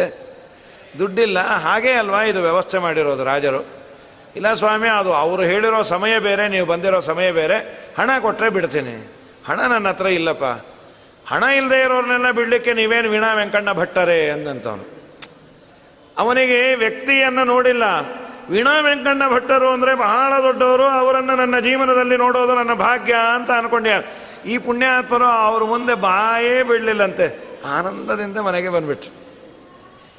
ದುಡ್ಡಿಲ್ಲ, 0.99 1.39
ಹಾಗೇ 1.57 1.91
ಅಲ್ವಾ 1.91 2.23
ಇದು 2.23 2.41
ವ್ಯವಸ್ಥೆ 2.41 2.77
ಮಾಡಿರೋದು 2.77 3.23
ರಾಜರು? 3.23 3.61
ಇಲ್ಲ 4.35 4.53
ಸ್ವಾಮಿ, 4.53 4.89
ಅದು 4.89 5.13
ಅವರು 5.13 5.43
ಹೇಳಿರೋ 5.43 5.81
ಸಮಯ 5.83 6.19
ಬೇರೆ, 6.19 6.47
ನೀವು 6.47 6.65
ಬಂದಿರೋ 6.65 6.99
ಸಮಯ 6.99 7.31
ಬೇರೆ, 7.31 7.57
ಹಣ 7.97 8.09
ಕೊಟ್ಟರೆ 8.21 8.49
ಬಿಡ್ತೀನಿ. 8.49 8.95
ಹಣ 9.47 9.59
ನನ್ನ 9.61 9.87
ಹತ್ರ 9.87 10.05
ಇಲ್ಲಪ್ಪ. 10.05 10.43
ಹಣ 11.27 11.43
ಇಲ್ಲದೆ 11.43 11.81
ಇರೋರನ್ನೆಲ್ಲ 11.81 12.31
ಬಿಡಲಿಕ್ಕೆ 12.31 12.73
ನೀವೇನು 12.73 13.09
ವೀಣಾ 13.09 13.33
ವೆಂಕಣ್ಣ 13.33 13.71
ಭಟ್ಟರೆ 13.71 14.29
ಅಂದಂತವನು 14.29 14.85
ಅವನಿಗೆ 16.17 16.75
ವ್ಯಕ್ತಿಯನ್ನು 16.75 17.43
ನೋಡಿಲ್ಲ. 17.43 17.83
ವೀಣಾ 18.49 18.79
ವೆಂಕಣ್ಣ 18.79 19.23
ಭಟ್ಟರು 19.33 19.69
ಅಂದರೆ 19.69 19.95
ಬಹಳ 19.95 20.43
ದೊಡ್ಡವರು, 20.43 20.85
ಅವರನ್ನು 20.89 21.35
ನನ್ನ 21.35 21.59
ಜೀವನದಲ್ಲಿ 21.59 22.17
ನೋಡೋದು 22.17 22.55
ನನ್ನ 22.55 22.73
ಭಾಗ್ಯ 22.73 23.15
ಅಂತ 23.35 23.51
ಅನ್ಕೊಂಡ್ಯ 23.51 23.91
ಈ 24.47 24.57
ಪುಣ್ಯಾತ್ಮರು 24.57 25.25
ಅವ್ರ 25.25 25.63
ಮುಂದೆ 25.63 25.93
ಬಾಯೇ 25.93 26.63
ಬಿಡಲಿಲ್ಲಂತೆ 26.63 27.27
ಆನಂದದಿಂದ 27.65 28.37
ಮನೆಗೆ 28.37 28.69
ಬಂದ್ಬಿಟ್ರು. 28.69 29.11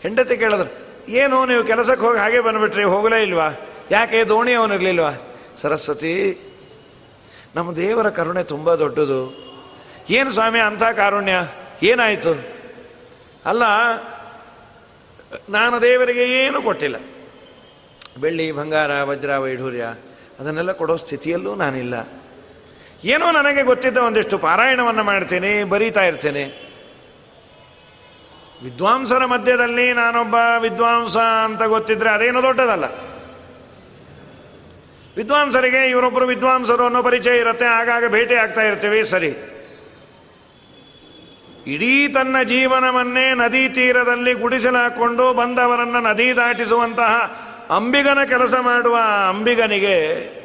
ಹೆಂಡತಿ 0.03 0.37
ಕೇಳಿದ್ರು, 0.37 0.71
ಏನು, 1.09 1.47
ನೀವು 1.47 1.64
ಕೆಲಸಕ್ಕೆ 1.64 2.07
ಹೋಗಿ 2.07 2.19
ಹಾಗೆ 2.19 2.41
ಬಂದ್ಬಿಟ್ರಿ, 2.41 2.85
ಹೋಗಲೇ 2.85 3.23
ಇಲ್ವಾ? 3.23 3.49
ಯಾಕೆ, 3.91 4.25
ದೋಣಿ 4.25 4.53
ಅವನಿರ್ಲಿಲ್ವಾ 4.53 5.11
ಸರಸ್ವತಿ, 5.57 6.14
ನಮ್ಮ 7.57 7.77
ದೇವರ 7.77 8.11
ಕರುಣೆ 8.11 8.43
ತುಂಬ 8.43 8.75
ದೊಡ್ಡದು. 8.75 9.21
ಏನು 10.11 10.31
ಸ್ವಾಮಿ, 10.31 10.61
ಅಂಥ 10.61 10.83
ಕಾರುಣ್ಯ? 10.83 11.33
ಏನಾಯಿತು? 11.83 12.33
ಅಲ್ಲ, 13.47 13.62
ನಾನು 15.49 15.83
ದೇವರಿಗೆ 15.83 16.25
ಏನು 16.25 16.62
ಕೊಟ್ಟಿಲ್ಲ. 16.62 16.97
ಬೆಳ್ಳಿ, 18.21 18.53
ಬಂಗಾರ, 18.53 19.03
ವಜ್ರ, 19.03 19.37
ವೈಢೂರ್ಯ, 19.37 19.85
ಅದನ್ನೆಲ್ಲ 20.38 20.73
ಕೊಡೋ 20.73 20.97
ಸ್ಥಿತಿಯಲ್ಲೂ 20.97 21.55
ನಾನಿಲ್ಲ. 21.55 21.95
ಏನೋ 23.04 23.30
ನನಗೆ 23.30 23.62
ಗೊತ್ತಿದ್ದ 23.62 23.98
ಒಂದಿಷ್ಟು 23.98 24.38
ಪಾರಾಯಣವನ್ನು 24.38 25.02
ಮಾಡ್ತೀನಿ, 25.02 25.64
ಬರೀತಾ 25.64 26.04
ಇರ್ತೇನೆ. 26.04 26.68
ವಿದ್ವಾಂಸರ 28.64 29.24
ಮಧ್ಯದಲ್ಲಿ 29.24 29.92
ನಾನೊಬ್ಬ 29.92 30.34
ವಿದ್ವಾಂಸ 30.62 31.16
ಅಂತ 31.16 31.62
ಗೊತ್ತಿದ್ರೆ 31.62 32.11
ಅದೇನು 32.11 32.42
ದೊಡ್ಡದಲ್ಲ. 32.42 32.84
ವಿದ್ವಾಂಸರಿಗೆ 35.16 35.90
ಇವರೊಬ್ಬರು 35.90 36.26
ವಿದ್ವಾಂಸರು 36.26 36.84
ಅನ್ನೋ 36.84 37.02
ಪರಿಚಯ 37.02 37.38
ಇರುತ್ತೆ, 37.38 37.64
ಆಗಾಗ 37.64 38.08
ಭೇಟಿ 38.08 38.34
ಆಗ್ತಾ 38.34 38.62
ಇರ್ತೀವಿ, 38.62 39.04
ಸರಿ. 39.04 39.58
ಇಡೀ 41.66 42.08
ತನ್ನ 42.08 42.42
ಜೀವನವನ್ನೇ 42.42 43.34
ನದಿ 43.34 43.68
ತೀರದಲ್ಲಿ 43.68 44.32
ಗುಡಿಸಲಾಕೊಂಡು 44.32 45.34
ಬಂದವರನ್ನು 45.34 46.00
ನದಿ 46.00 46.37
ದಾಟಿಸುವಂತಹ 46.37 47.12
ಅಂಬಿಗನ 47.70 48.24
ಕೆಲಸ 48.24 48.54
ಮಾಡುವ 48.54 48.98
ಅಂಬಿಗನಿಗೆ 49.28 50.38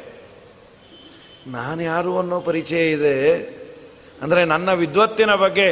ನಾನು 1.46 1.80
ಯಾರು 1.82 2.12
ಅನ್ನೋ 2.18 2.36
ಪರಿಚಯ 2.40 2.82
ಇದೆ. 2.90 3.16
ಅಂದರೆ 4.22 4.40
ನನ್ನ 4.52 4.68
ವಿದ್ವತ್ತಿನ 4.82 5.32
ಬಗ್ಗೆ 5.42 5.66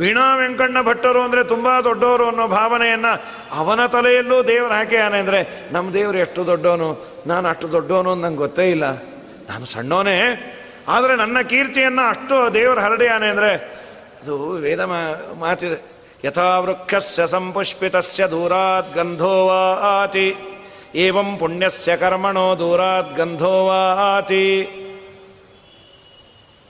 ವೀಣಾ 0.00 0.26
ವೆಂಕಣ್ಣ 0.40 0.78
ಭಟ್ಟರು 0.88 1.20
ಅಂದರೆ 1.26 1.42
ತುಂಬ 1.44 1.68
ದೊಡ್ಡವರು 1.84 2.24
ಅನ್ನೋ 2.30 2.44
ಭಾವನೆಯನ್ನು 2.48 3.12
ಅವನ 3.60 3.80
ತಲೆಯಲ್ಲೂ 3.94 4.36
ದೇವರು 4.50 4.74
ಹಾಕಿಯಾನೆ 4.74 5.18
ಅಂದರೆ 5.22 5.40
ನಮ್ಮ 5.72 5.86
ದೇವರು 5.96 6.18
ಎಷ್ಟು 6.24 6.40
ದೊಡ್ಡವನು, 6.46 6.88
ನಾನು 7.26 7.46
ಅಷ್ಟು 7.52 7.66
ದೊಡ್ಡವನು 7.72 8.10
ಅಂತ 8.12 8.24
ನಂಗೆ 8.24 8.40
ಗೊತ್ತೇ 8.44 8.66
ಇಲ್ಲ. 8.70 8.86
ನಾನು 9.50 9.64
ಸಣ್ಣವನೇ, 9.66 10.16
ಆದರೆ 10.88 11.14
ನನ್ನ 11.16 11.38
ಕೀರ್ತಿಯನ್ನು 11.52 12.04
ಅಷ್ಟು 12.10 12.36
ದೇವರು 12.54 12.80
ಹರಡಿಯಾನೆ 12.80 13.28
ಅಂದರೆ 13.34 13.52
ಅದು 14.20 14.36
ವೇದ 14.64 14.82
ಮಾತಿದೆ. 15.42 15.78
ಯಥಾ 16.24 16.48
ವೃಕ್ಷಸ್ಯ 16.58 17.26
ಸಂಪುಷ್ಪಿತಸ್ಯ 17.26 18.22
ದೂರಾತ್ 18.26 18.92
ಗಂಧೋವಾತಿ 18.94 20.28
ಏವಂ 21.04 21.30
ಪುಣ್ಯಸ್ಯ 21.40 21.96
ಕರ್ಮಣೋ 21.96 22.48
ದೂರಾತ್ 22.58 23.12
ಗಂಧೋವಾತಿ 23.16 24.44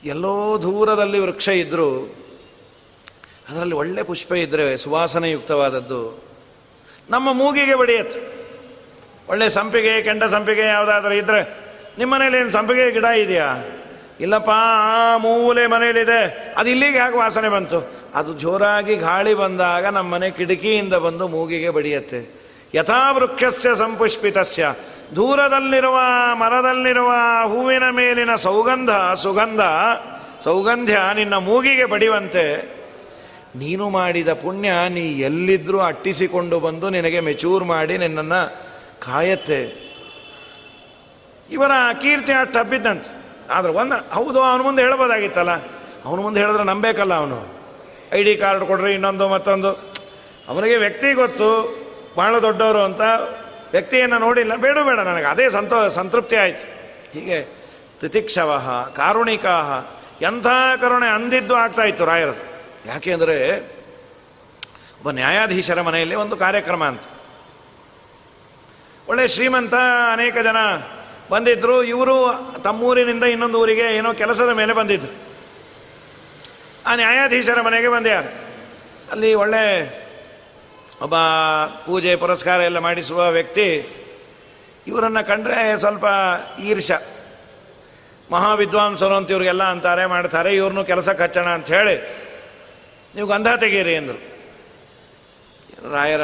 ಎಲ್ಲೋ 0.08 0.62
ದೂರದಲ್ಲಿ 0.62 1.18
ವೃಕ್ಷ 1.18 1.48
ಇದ್ದರೂ 1.48 2.14
ಅದರಲ್ಲಿ 3.48 3.74
ಒಳ್ಳೆ 3.74 4.02
ಪುಷ್ಪ 4.02 4.32
ಇದ್ದರೆ 4.32 4.76
ಸುವಾಸನೆಯುಕ್ತವಾದದ್ದು. 4.76 6.24
ನಮ್ಮ 7.10 7.32
ಮೂಗಿಗೆ 7.32 7.74
ಬಡಿಯತ್ತೆ. 7.74 8.20
ಒಳ್ಳೆ 9.28 9.48
ಸಂಪಿಗೆ, 9.48 10.02
ಕೆಂಡ 10.02 10.24
ಸಂಪಿಗೆ 10.24 10.60
ಯಾವುದಾದ್ರೂ 10.60 11.14
ಇದ್ದರೆ 11.14 11.56
ನಿಮ್ಮ 11.98 12.14
ಮನೇಲಿ 12.14 12.36
ಏನು 12.36 12.50
ಸಂಪಿಗೆ 12.50 12.90
ಗಿಡ 12.90 13.04
ಇದೆಯಾ? 13.04 13.56
ಇಲ್ಲಪ್ಪ, 14.20 14.50
ಆ 14.54 15.16
ಮೂಲೆ 15.16 15.66
ಮನೇಲಿದೆ. 15.66 16.54
ಅದು 16.56 16.70
ಇಲ್ಲಿಗೆ 16.70 16.98
ಯಾಕೆ 16.98 17.16
ವಾಸನೆ 17.16 17.48
ಬಂತು? 17.48 17.92
ಅದು 18.14 18.32
ಜೋರಾಗಿ 18.32 18.96
ಗಾಳಿ 18.96 19.34
ಬಂದಾಗ 19.34 19.86
ನಮ್ಮ 19.86 20.12
ಮನೆ 20.12 20.30
ಕಿಟಕಿಯಿಂದ 20.30 20.94
ಬಂದು 20.94 21.28
ಮೂಗಿಗೆ 21.28 21.70
ಬಡಿಯತ್ತೆ. 21.70 22.48
ಯಥಾ 22.74 23.12
ವೃಕ್ಷಸ್ಯ 23.12 23.74
ಸಂಪುಷ್ಪಿತಸ್ಯ. 23.74 24.74
ದೂರದಲ್ಲಿರುವ, 25.16 25.98
ಮರದಲ್ಲಿರುವ 26.34 27.10
ಹೂವಿನ 27.48 27.90
ಮೇಲಿನ 27.90 28.34
ಸೌಗಂಧ, 28.34 28.90
ಸುಗಂಧ, 29.14 29.60
ಸೌಗಂಧ್ಯ 30.40 30.98
ನಿನ್ನ 31.14 31.34
ಮೂಗಿಗೆ 31.34 31.84
ಬಡಿವಂತೆ 31.84 32.78
ನೀನು 33.56 33.90
ಮಾಡಿದ 33.90 34.32
ಪುಣ್ಯ 34.32 34.70
ನೀ 34.88 35.00
ಎಲ್ಲಿದ್ರೂ 35.00 35.78
ಅಟ್ಟಿಸಿಕೊಂಡು 35.78 36.60
ಬಂದು 36.60 36.90
ನಿನಗೆ 36.90 37.20
ಮೆಚೂರ್ 37.20 37.64
ಮಾಡಿ 37.64 37.98
ನಿನ್ನನ್ನು 37.98 38.40
ಕಾಯತ್ತೆ. 39.00 39.60
ಇವರ 41.50 41.70
ಕೀರ್ತಿ 42.02 42.32
ಅಷ್ಟು 42.32 42.52
ತಪ್ಪಿದ್ದಂತೆ 42.52 43.10
ಆದ್ರೆ 43.50 43.72
ಒಂದು, 43.72 44.14
ಹೌದು, 44.14 44.42
ಅವನ 44.42 44.60
ಮುಂದೆ 44.60 44.82
ಹೇಳ್ಬೋದಾಗಿತ್ತಲ್ಲ 44.82 45.50
ಅವನ 46.04 46.20
ಮುಂದೆ 46.20 46.40
ಹೇಳಿದ್ರೆ 46.40 46.64
ನಂಬೇಕಲ್ಲ 46.64 47.14
ಅವನು? 47.14 47.38
ಐ 48.12 48.22
ಡಿ 48.22 48.36
ಕಾರ್ಡ್ 48.36 48.64
ಕೊಡ್ರಿ, 48.64 48.94
ಇನ್ನೊಂದು 48.94 49.28
ಮತ್ತೊಂದು. 49.28 49.72
ಅವನಿಗೆ 50.48 50.76
ವ್ಯಕ್ತಿ 50.76 51.12
ಗೊತ್ತು 51.12 51.48
ಭಾಳ 52.16 52.38
ದೊಡ್ಡವರು 52.38 52.82
ಅಂತ 52.82 53.00
ವ್ಯಕ್ತಿಯನ್ನು 53.70 54.18
ನೋಡಿಲ್ಲ. 54.18 54.54
ಬೇಡ 54.56 54.78
ಬೇಡ, 54.78 55.00
ನನಗೆ 55.00 55.24
ಅದೇ 55.24 55.50
ಸಂತೋ, 55.50 55.88
ಸಂತೃಪ್ತಿ 55.88 56.36
ಆಯಿತು. 56.36 56.66
ಹೀಗೆ 57.12 57.38
ತಿತಿಕ್ಷವ 58.00 58.50
ಕಾರುಣಿಕಾಹ 58.96 59.70
ಎಂಥ 60.24 60.46
ಕರುಣೆ 60.80 61.08
ಅಂದಿದ್ದು 61.08 61.54
ಆಗ್ತಾ 61.54 61.82
ಇತ್ತು 61.82 62.04
ರಾಯರದು 62.04 62.42
ಯಾಕೆ 62.86 63.12
ಅಂದರೆ, 63.12 63.36
ಒಬ್ಬ 64.98 65.10
ನ್ಯಾಯಾಧೀಶರ 65.10 65.80
ಮನೆಯಲ್ಲಿ 65.80 66.14
ಒಂದು 66.14 66.36
ಕಾರ್ಯಕ್ರಮ 66.36 66.84
ಅಂತ. 66.84 67.04
ಒಳ್ಳೆ 69.08 69.28
ಶ್ರೀಮಂತ 69.28 69.74
ಅನೇಕ 70.12 70.38
ಜನ 70.38 70.56
ಬಂದಿದ್ರು. 71.30 71.82
ಇವರು 71.84 72.16
ತಮ್ಮೂರಿನಿಂದ 72.64 73.24
ಇನ್ನೊಂದು 73.24 73.58
ಊರಿಗೆ 73.60 73.86
ಏನೋ 73.96 74.12
ಕೆಲಸದ 74.12 74.50
ಮೇಲೆ 74.50 74.72
ಬಂದಿದ್ದರು 74.72 75.14
ಆ 76.86 76.94
ನ್ಯಾಯಾಧೀಶರ 76.94 77.60
ಮನೆಗೆ 77.60 77.88
ಬಂದ್ಯಾರು 77.88 78.30
ಅಲ್ಲಿ 79.12 79.34
ಒಳ್ಳೆ 79.34 79.62
ಒಬ್ಬ 81.02 81.14
ಪೂಜೆ 81.86 82.16
ಪುರಸ್ಕಾರ 82.16 82.60
ಎಲ್ಲ 82.60 82.78
ಮಾಡಿಸುವ 82.78 83.30
ವ್ಯಕ್ತಿ, 83.30 83.66
ಇವರನ್ನು 84.86 85.26
ಕಂಡ್ರೆ 85.26 85.76
ಸ್ವಲ್ಪ 85.76 86.04
ಈರ್ಷ 86.64 86.92
ಮಹಾವಿದ್ವಾಂಸರು 88.30 89.14
ಅಂತ 89.14 89.30
ಇವ್ರಿಗೆಲ್ಲ 89.30 89.62
ಅಂತಾರೆ, 89.62 90.06
ಮಾಡ್ತಾರೆ, 90.06 90.56
ಇವ್ರನ್ನೂ 90.56 90.84
ಕೆಲಸಕ್ಕೆ 90.84 91.22
ಹಚ್ಚೋಣ 91.22 91.48
ಅಂತ 91.48 91.68
ಹೇಳಿ, 91.72 91.94
ನೀವು 93.14 93.26
ಗಂಧ 93.26 93.48
ತೆಗೀರಿ 93.60 93.96
ಅಂದರು. 93.96 94.20
ರಾಯರ 95.92 96.20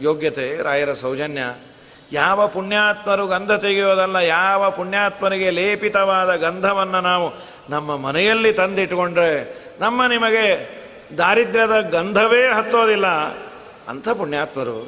ಯೋಗ್ಯತೆ, 0.00 0.62
ರಾಯರ 0.62 0.92
ಸೌಜನ್ಯ. 0.92 1.42
ಯಾವ 2.12 2.46
ಪುಣ್ಯಾತ್ಮರು 2.46 3.26
ಗಂಧ 3.26 3.52
ತೆಗೆಯೋದಲ್ಲ, 3.52 4.16
ಯಾವ 4.16 4.70
ಪುಣ್ಯಾತ್ಮನಿಗೆ 4.70 5.50
ಲೇಪಿತವಾದ 5.50 6.34
ಗಂಧವನ್ನು 6.36 7.00
ನಾವು 7.00 7.26
ನಮ್ಮ 7.70 7.96
ಮನೆಯಲ್ಲಿ 7.96 8.52
ತಂದಿಟ್ಕೊಂಡ್ರೆ, 8.52 9.32
ನಮ್ಮ 9.80 10.06
ನಿಮಗೆ 10.06 10.46
ದಾರಿದ್ರ್ಯದ 11.18 11.80
ಗಂಧವೇ 11.80 12.42
ಹತ್ತೋದಿಲ್ಲ. 12.48 13.06
ಅಂಥ 13.90 14.08
ಪುಣ್ಯಾತ್ಮರು, 14.20 14.78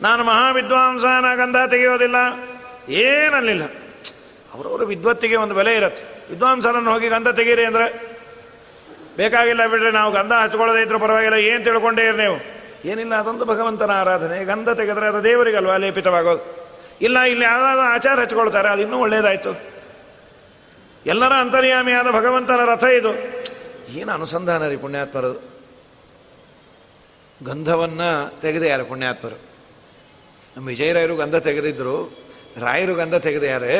ನಾನು 0.00 0.22
ಮಹಾವಿದ್ವಾಂಸನ 0.28 1.28
ಗಂಧ 1.40 1.58
ತೆಗೆಯೋದಿಲ್ಲ 1.72 2.18
ಏನಲ್ಲಿಲ್ಲ 3.06 3.64
ಅವರವರ 4.54 4.82
ವಿದ್ವತ್ತಿಗೆ 4.92 5.36
ಒಂದು 5.44 5.54
ಬೆಲೆ 5.58 5.72
ಇರುತ್ತೆ. 5.78 6.04
ವಿದ್ವಾಂಸನನ್ನು 6.30 6.90
ಹೋಗಿ 6.94 7.08
ಗಂಧ 7.14 7.28
ತೆಗೀರಿ 7.38 7.64
ಅಂದರೆ, 7.70 7.86
ಬೇಕಾಗಿಲ್ಲ 9.18 9.62
ಬಿಡ್ರಿ, 9.72 9.90
ನಾವು 9.98 10.10
ಗಂಧ 10.18 10.32
ಹಚ್ಕೊಳ್ಳೋದೇ 10.42 10.80
ಇದ್ರೂ 10.86 10.98
ಪರವಾಗಿಲ್ಲ, 11.04 11.38
ಏನು 11.50 11.62
ತಿಳ್ಕೊಂಡೇ 11.64 12.04
ಇರಿ 12.08 12.18
ನೀವು? 12.24 12.38
ಏನಿಲ್ಲ, 12.90 13.14
ಅದೊಂದು 13.22 13.44
ಭಗವಂತನ 13.52 13.92
ಆರಾಧನೆ. 14.02 14.38
ಗಂಧ 14.50 14.68
ತೆಗೆದ್ರೆ 14.80 15.06
ಅದು 15.12 15.20
ದೇವರಿಗಲ್ವಾ 15.24 15.76
ಲೇಪಿತವಾಗೋದು 15.84 16.42
ಇಲ್ಲ, 17.06 17.18
ಇಲ್ಲಿ 17.32 17.44
ಯಾವುದಾದ್ರು 17.50 17.84
ಆಚಾರ 17.94 18.16
ಹಚ್ಕೊಳ್ತಾರೆ, 18.24 18.68
ಅದು 18.74 18.82
ಇನ್ನೂ 18.86 18.98
ಒಳ್ಳೇದಾಯ್ತು. 19.06 19.52
ಎಲ್ಲರ 21.12 21.34
ಅಂತರ್ಯಾಮಿಯಾದ 21.44 22.08
ಭಗವಂತನ 22.18 22.64
ರಥ 22.72 22.84
ಇದು. 23.00 23.12
ಏನು 23.98 24.10
ಅನುಸಂಧಾನ 24.18 24.62
ರೀ 24.72 24.78
ಪುಣ್ಯಾತ್ಮರು 24.86 25.32
ಗಂಧವನ್ನು 27.44 28.08
ಯಾರು? 28.66 28.84
ಪುಣ್ಯಾತ್ಮರು. 28.84 29.38
ನಮ್ಮ 30.56 30.66
ವಿಜಯರಾಯರು 30.68 31.16
ಗಂಧ 31.16 31.36
ತೆಗೆದಿದ್ರು, 31.36 32.16
ರಾಯರು 32.60 32.94
ಗಂಧ 32.94 33.14
ತೆಗೆದ್ಯಾರೆ 33.14 33.74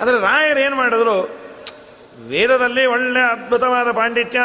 ಆದರೆ 0.00 0.20
ರಾಯರು 0.20 0.60
ಏನು 0.60 0.76
ಮಾಡಿದ್ರು? 0.76 1.16
ವೇದದಲ್ಲಿ 2.28 2.86
ಒಳ್ಳೆ 2.86 3.20
ಅದ್ಭುತವಾದ 3.20 3.90
ಪಾಂಡಿತ್ಯ, 3.90 4.40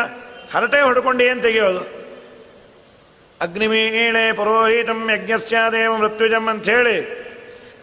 ಹರಟೆ 0.54 0.82
ಹೊಡ್ಕೊಂಡು 0.82 1.23
ಏನು 1.23 1.41
ತೆಗೆಯೋದು? 1.41 2.04
ಅಗ್ನಿಮೀಳೆ 3.41 4.32
ಪುರೋಹಿತಂ 4.34 5.10
ಯಜ್ಞಸ್ಯಾದೇವ 5.12 5.97
ಮೃತ್ಯುಜಂ 5.97 6.49
ಅಂತ 6.49 6.69
ಹೇಳಿ 6.69 6.97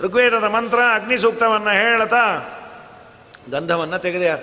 ಋಗ್ವೇದದ 0.00 0.44
ಮಂತ್ರ 0.44 0.80
ಅಗ್ನಿ 0.94 1.18
ಸೂಕ್ತವನ್ನು 1.18 1.70
ಹೇಳತಾ 1.70 2.22
ಗಂಧವನ್ನು 3.50 3.98
ತೆಗೆದ್ಯಾರ 3.98 4.38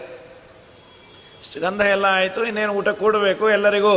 ಇಷ್ಟು 1.41 1.59
ಗಂಧ 1.59 1.81
ಎಲ್ಲ 1.81 2.05
ಆಯಿತು, 2.05 2.45
ಇನ್ನೇನು 2.45 2.73
ಊಟ 2.73 2.89
ಕೂಡಬೇಕು 2.89 3.49
ಎಲ್ಲರಿಗೂ? 3.49 3.95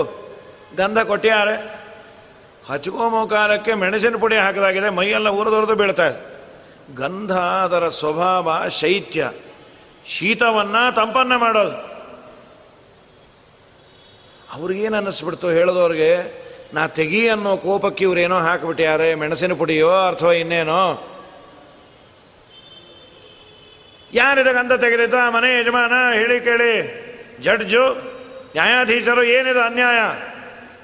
ಗಂಧ 0.76 0.98
ಕೊಟ್ಟಿಯಾರೆ 0.98 1.79
ಹಚ್ಕೋ 2.70 3.26
ಕಾಲಕ್ಕೆ 3.26 3.74
ಮೆಣಸಿನ 3.74 4.16
ಪುಡಿ 4.16 4.36
ಹಾಕಿದಾಗಿದೆ, 4.36 4.88
ಮೈಯೆಲ್ಲ 4.88 5.28
ಉರಿದೊರೆದು 5.28 5.74
ಬೀಳ್ತಾ 5.74 6.06
ಇದೆ. 6.06 6.30
ಗಂಧ 6.96 7.32
ಅದರ 7.32 7.88
ಸ್ವಭಾವ, 7.88 8.68
ಶೈತ್ಯ, 8.68 9.30
ಶೀತವನ್ನು 10.06 10.94
ತಂಪನ್ನ 10.94 11.36
ಮಾಡೋದು. 11.36 11.90
ಅವ್ರಿಗೇನು 14.52 14.96
ಅನ್ನಿಸ್ಬಿಡ್ತು 14.96 15.50
ಹೇಳಿದವ್ರಿಗೆ, 15.50 16.40
ನಾ 16.74 16.86
ತೆಗಿ 16.86 17.28
ಅನ್ನೋ 17.28 17.56
ಕೋಪಕ್ಕೆ 17.56 18.04
ಇವರೇನೋ 18.04 18.38
ಹಾಕಿಬಿಟ್ಟಾರೆ 18.38 19.14
ಮೆಣಸಿನ 19.14 19.52
ಪುಡಿಯೋ 19.52 19.90
ಅಥವಾ 19.90 20.32
ಇನ್ನೇನೋ? 20.32 21.08
ಯಾರಿದ 24.12 24.46
ಗಂಧ 24.46 24.72
ತೆಗೆದಿದ್ದ? 24.72 25.14
ಮನೆ 25.14 25.60
ಯಜಮಾನ 25.60 25.92
ಹೇಳಿ 26.14 26.40
ಕೇಳಿ. 26.40 26.72
ಜಡ್ಜು, 27.40 27.94
ನ್ಯಾಯಾಧೀಶರು 28.52 29.22
ಏನಿದು 29.22 29.60
ಅನ್ಯಾಯ? 29.60 29.98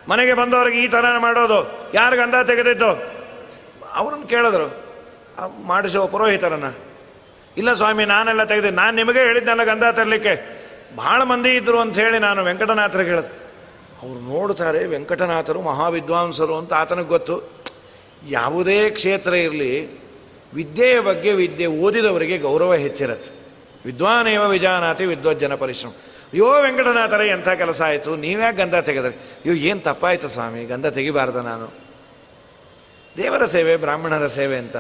ಮನೆಗೆ 0.09 0.35
ಬಂದವ್ರಿಗೆ 0.35 0.85
ಈ 0.85 0.89
ಥರ 0.89 1.05
ಮಾಡೋದು. 1.19 1.91
ಯಾರು 1.95 2.17
ಗಂಧ 2.17 2.35
ತೆಗೆದಿದ್ದು? 2.47 3.17
ಅವ್ರನ್ನು 3.95 4.27
ಕೇಳಿದ್ರು. 4.27 4.87
ಮಾಡಿಸುವ 5.67 6.07
ಪುರೋಹಿತರನ್ನ. 6.07 6.65
ಇಲ್ಲ 7.57 7.73
ಸ್ವಾಮಿ, 7.73 8.05
ನಾನೆಲ್ಲ 8.05 8.45
ತೆಗೆದೆ, 8.45 8.71
ನಾನು 8.71 8.97
ನಿಮಗೆ 8.97 9.19
ಹೇಳಿದ್ದೆಲ್ಲ 9.19 9.65
ಗಂಧ 9.65 9.85
ತರಲಿಕ್ಕೆ. 9.85 10.67
ಭಾಳ 10.97 11.23
ಮಂದಿ 11.23 11.51
ಇದ್ದರು 11.51 11.81
ಅಂತ 11.81 11.99
ಹೇಳಿ 11.99 12.19
ನಾನು 12.19 12.45
ವೆಂಕಟನಾಥರಿಗೆ 12.45 13.11
ಹೇಳಿದೆ. 13.11 13.47
ಅವರು 14.03 14.21
ನೋಡ್ತಾರೆ, 14.21 14.87
ವೆಂಕಟನಾಥರು 14.87 15.63
ಮಹಾವಿದ್ವಾಂಸರು 15.63 16.57
ಅಂತ 16.57 16.73
ಆತನಿಗೆ 16.73 17.09
ಗೊತ್ತು. 17.09 17.43
ಯಾವುದೇ 18.29 18.91
ಕ್ಷೇತ್ರ 18.91 19.35
ಇರಲಿ, 19.35 20.01
ವಿದ್ಯೆಯ 20.55 21.01
ಬಗ್ಗೆ 21.01 21.33
ವಿದ್ಯೆ 21.33 21.67
ಓದಿದವರಿಗೆ 21.67 22.39
ಗೌರವ 22.39 22.75
ಹೆಚ್ಚಿರತ್ತೆ. 22.75 23.31
ವಿದ್ವಾನೇವ 23.87 24.49
ವಿಜಾನಾತಿ 24.49 25.05
ವಿದ್ವಜ್ಜನ 25.05 25.55
ಪರಿಶ್ರಮ. 25.55 25.91
ಅಯ್ಯೋ 26.33 26.63
ವೆಂಕಟನಾಥರ, 26.63 27.21
ಎಂಥ 27.21 27.49
ಕೆಲಸ 27.49 27.83
ಆಯಿತು? 27.83 28.17
ನೀವ್ಯಾಕೆ 28.17 28.57
ಗಂಧ 28.57 28.75
ತೆಗೆದ್ರಿ? 28.75 29.15
ಅಯ್ಯೋ, 29.15 29.55
ಏನು 29.55 29.81
ತಪ್ಪಾಯ್ತು 29.81 30.29
ಸ್ವಾಮಿ? 30.29 30.65
ಗಂಧ 30.65 30.87
ತೆಗಿಬಾರ್ದ 30.87 31.37
ನಾನು. 31.37 31.71
ದೇವರ 33.17 33.45
ಸೇವೆ, 33.45 33.77
ಬ್ರಾಹ್ಮಣರ 33.77 34.27
ಸೇವೆ 34.27 34.59
ಅಂತ. 34.59 34.77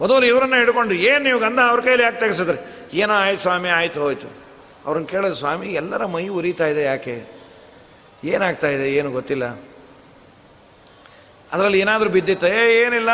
ಮೊದಲು 0.00 0.26
ಇವರನ್ನ 0.26 0.54
ಹಿಡ್ಕೊಂಡು, 0.54 0.94
ಏನು 0.94 1.24
ನೀವು 1.24 1.40
ಗಂಧ 1.40 1.58
ಅವ್ರ 1.58 1.80
ಕೈಲಿ 1.80 2.02
ಯಾಕೆ 2.02 2.20
ತೆಗೆಸಿದ್ರಿ? 2.20 2.58
ಏನೋ 2.98 3.14
ಆಯ್ತು 3.14 3.42
ಸ್ವಾಮಿ, 3.42 3.68
ಆಯ್ತು 3.68 4.00
ಹೋಯ್ತು. 4.00 4.32
ಅವ್ರನ್ನ 4.86 5.06
ಕೇಳೋದು 5.06 5.34
ಸ್ವಾಮಿ, 5.34 5.68
ಎಲ್ಲರ 5.68 6.04
ಮೈ 6.04 6.28
ಉರಿತಾ 6.28 6.66
ಇದೆ 6.66 6.82
ಯಾಕೆ? 6.82 7.24
ಏನಾಗ್ತಾ 8.24 8.68
ಇದೆ, 8.68 8.94
ಏನು 8.94 9.10
ಗೊತ್ತಿಲ್ಲ. 9.10 9.44
ಅದರಲ್ಲಿ 11.52 11.80
ಏನಾದರೂ 11.80 12.10
ಬಿದ್ದಿತ್ತೆ? 12.10 12.80
ಏನಿಲ್ಲ. 12.80 13.08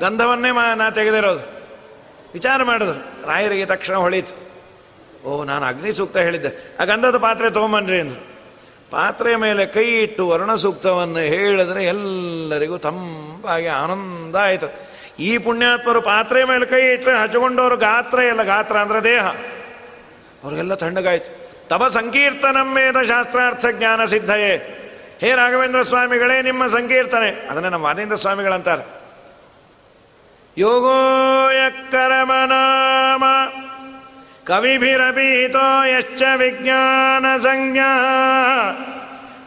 ಗಂಧವನ್ನೇ 0.00 0.50
ಮಾ 0.50 0.74
ನಾ 0.74 0.90
ತೆಗೆದಿರೋದು. 0.90 1.60
ವಿಚಾರ 2.32 2.62
ಮಾಡಿದ್ರು. 2.62 3.28
ರಾಯರಿಗೆ 3.28 3.66
ತಕ್ಷಣ 3.66 3.94
ಹೊಳೀತು. 3.94 4.49
ಓ, 5.24 5.44
ನಾನು 5.44 5.66
ಅಗ್ನಿ 5.66 5.92
ಸೂಕ್ತ 5.92 6.16
ಹೇಳಿದ್ದೆ. 6.16 6.76
ಆ 6.80 6.84
ಗಂಧದ 6.84 7.16
ಪಾತ್ರೆ 7.16 7.50
ತೊಗೊಂಬನ್ರಿ 7.50 8.00
ಅಂದರು. 8.00 8.30
ಪಾತ್ರೆ 8.90 9.36
ಮೇಲೆ 9.36 9.66
ಕೈ 9.66 9.84
ಇಟ್ಟು 9.84 10.28
ವರ್ಣ 10.28 10.54
ಸೂಕ್ತವನ್ನು 10.54 11.18
ಹೇಳಿದ್ರೆ 11.18 11.84
ಎಲ್ಲರಿಗೂ 11.84 12.78
ತಂಪಾಗಿ 12.78 13.66
ಆನಂದ 13.66 14.36
ಆಯಿತು. 14.36 14.66
ಈ 15.18 15.38
ಪುಣ್ಯಾತ್ಮರು 15.38 16.02
ಪಾತ್ರೆ 16.02 16.44
ಮೇಲೆ 16.44 16.66
ಕೈ 16.66 16.92
ಇಟ್ಟರೆ 16.92 17.18
ಹಚ್ಕೊಂಡವರು 17.18 17.76
ಗಾತ್ರ 17.76 18.18
ಎಲ್ಲ 18.18 18.42
ಗಾತ್ರ 18.42 18.76
ಅಂದ್ರೆ 18.76 19.04
ದೇಹ. 19.04 19.26
ಅವ್ರಿಗೆಲ್ಲ 20.44 20.74
ತಣ್ಣಗಾಯಿತು. 20.74 21.50
ತಬ 21.68 21.86
ಸಂಕೀರ್ತನಂ 21.86 22.74
ಮೇದ 22.74 23.02
ಶಾಸ್ತ್ರಾರ್ಥ 23.06 23.66
ಜ್ಞಾನ 23.72 24.04
ಸಿದ್ಧಯೇ. 24.04 24.76
ಹೇ 25.20 25.34
ರಾಘವೇಂದ್ರ 25.34 25.82
ಸ್ವಾಮಿಗಳೇ, 25.82 26.42
ನಿಮ್ಮ 26.42 26.66
ಸಂಕೀರ್ತನೆ. 26.66 27.46
ಅದನ್ನೇ 27.50 27.68
ನಮ್ಮ 27.68 27.84
ವಾದೇಂದ್ರ 27.84 28.16
ಸ್ವಾಮಿಗಳಂತಾರೆ. 28.16 29.00
ಯೋಗೋ 30.58 31.50
ಯಕ್ಕರಮನಾಮ. 31.50 33.24
कविभिरपीतो 34.50 35.66
यश्च 35.84 36.22
विज्ञानसञ्ज्ञः 36.38 38.02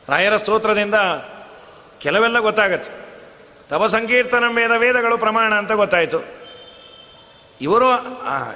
ರಾಯರ 0.08 0.36
ಸ್ತೋತ್ರದಿಂದ 0.36 0.94
ಕೆಲವೆಲ್ಲ 2.00 2.38
ಗೊತ್ತಾಗತ್ತೆ. 2.38 2.90
ತವ 3.70 3.86
ಸಂಕೀರ್ತನ 3.86 4.44
ವೇದ 4.54 4.70
ವೇದಗಳು 4.76 5.18
ಪ್ರಮಾಣ 5.18 5.54
ಅಂತ 5.54 5.72
ಗೊತ್ತಾಯಿತು. 5.72 6.20
ಇವರು 7.60 7.90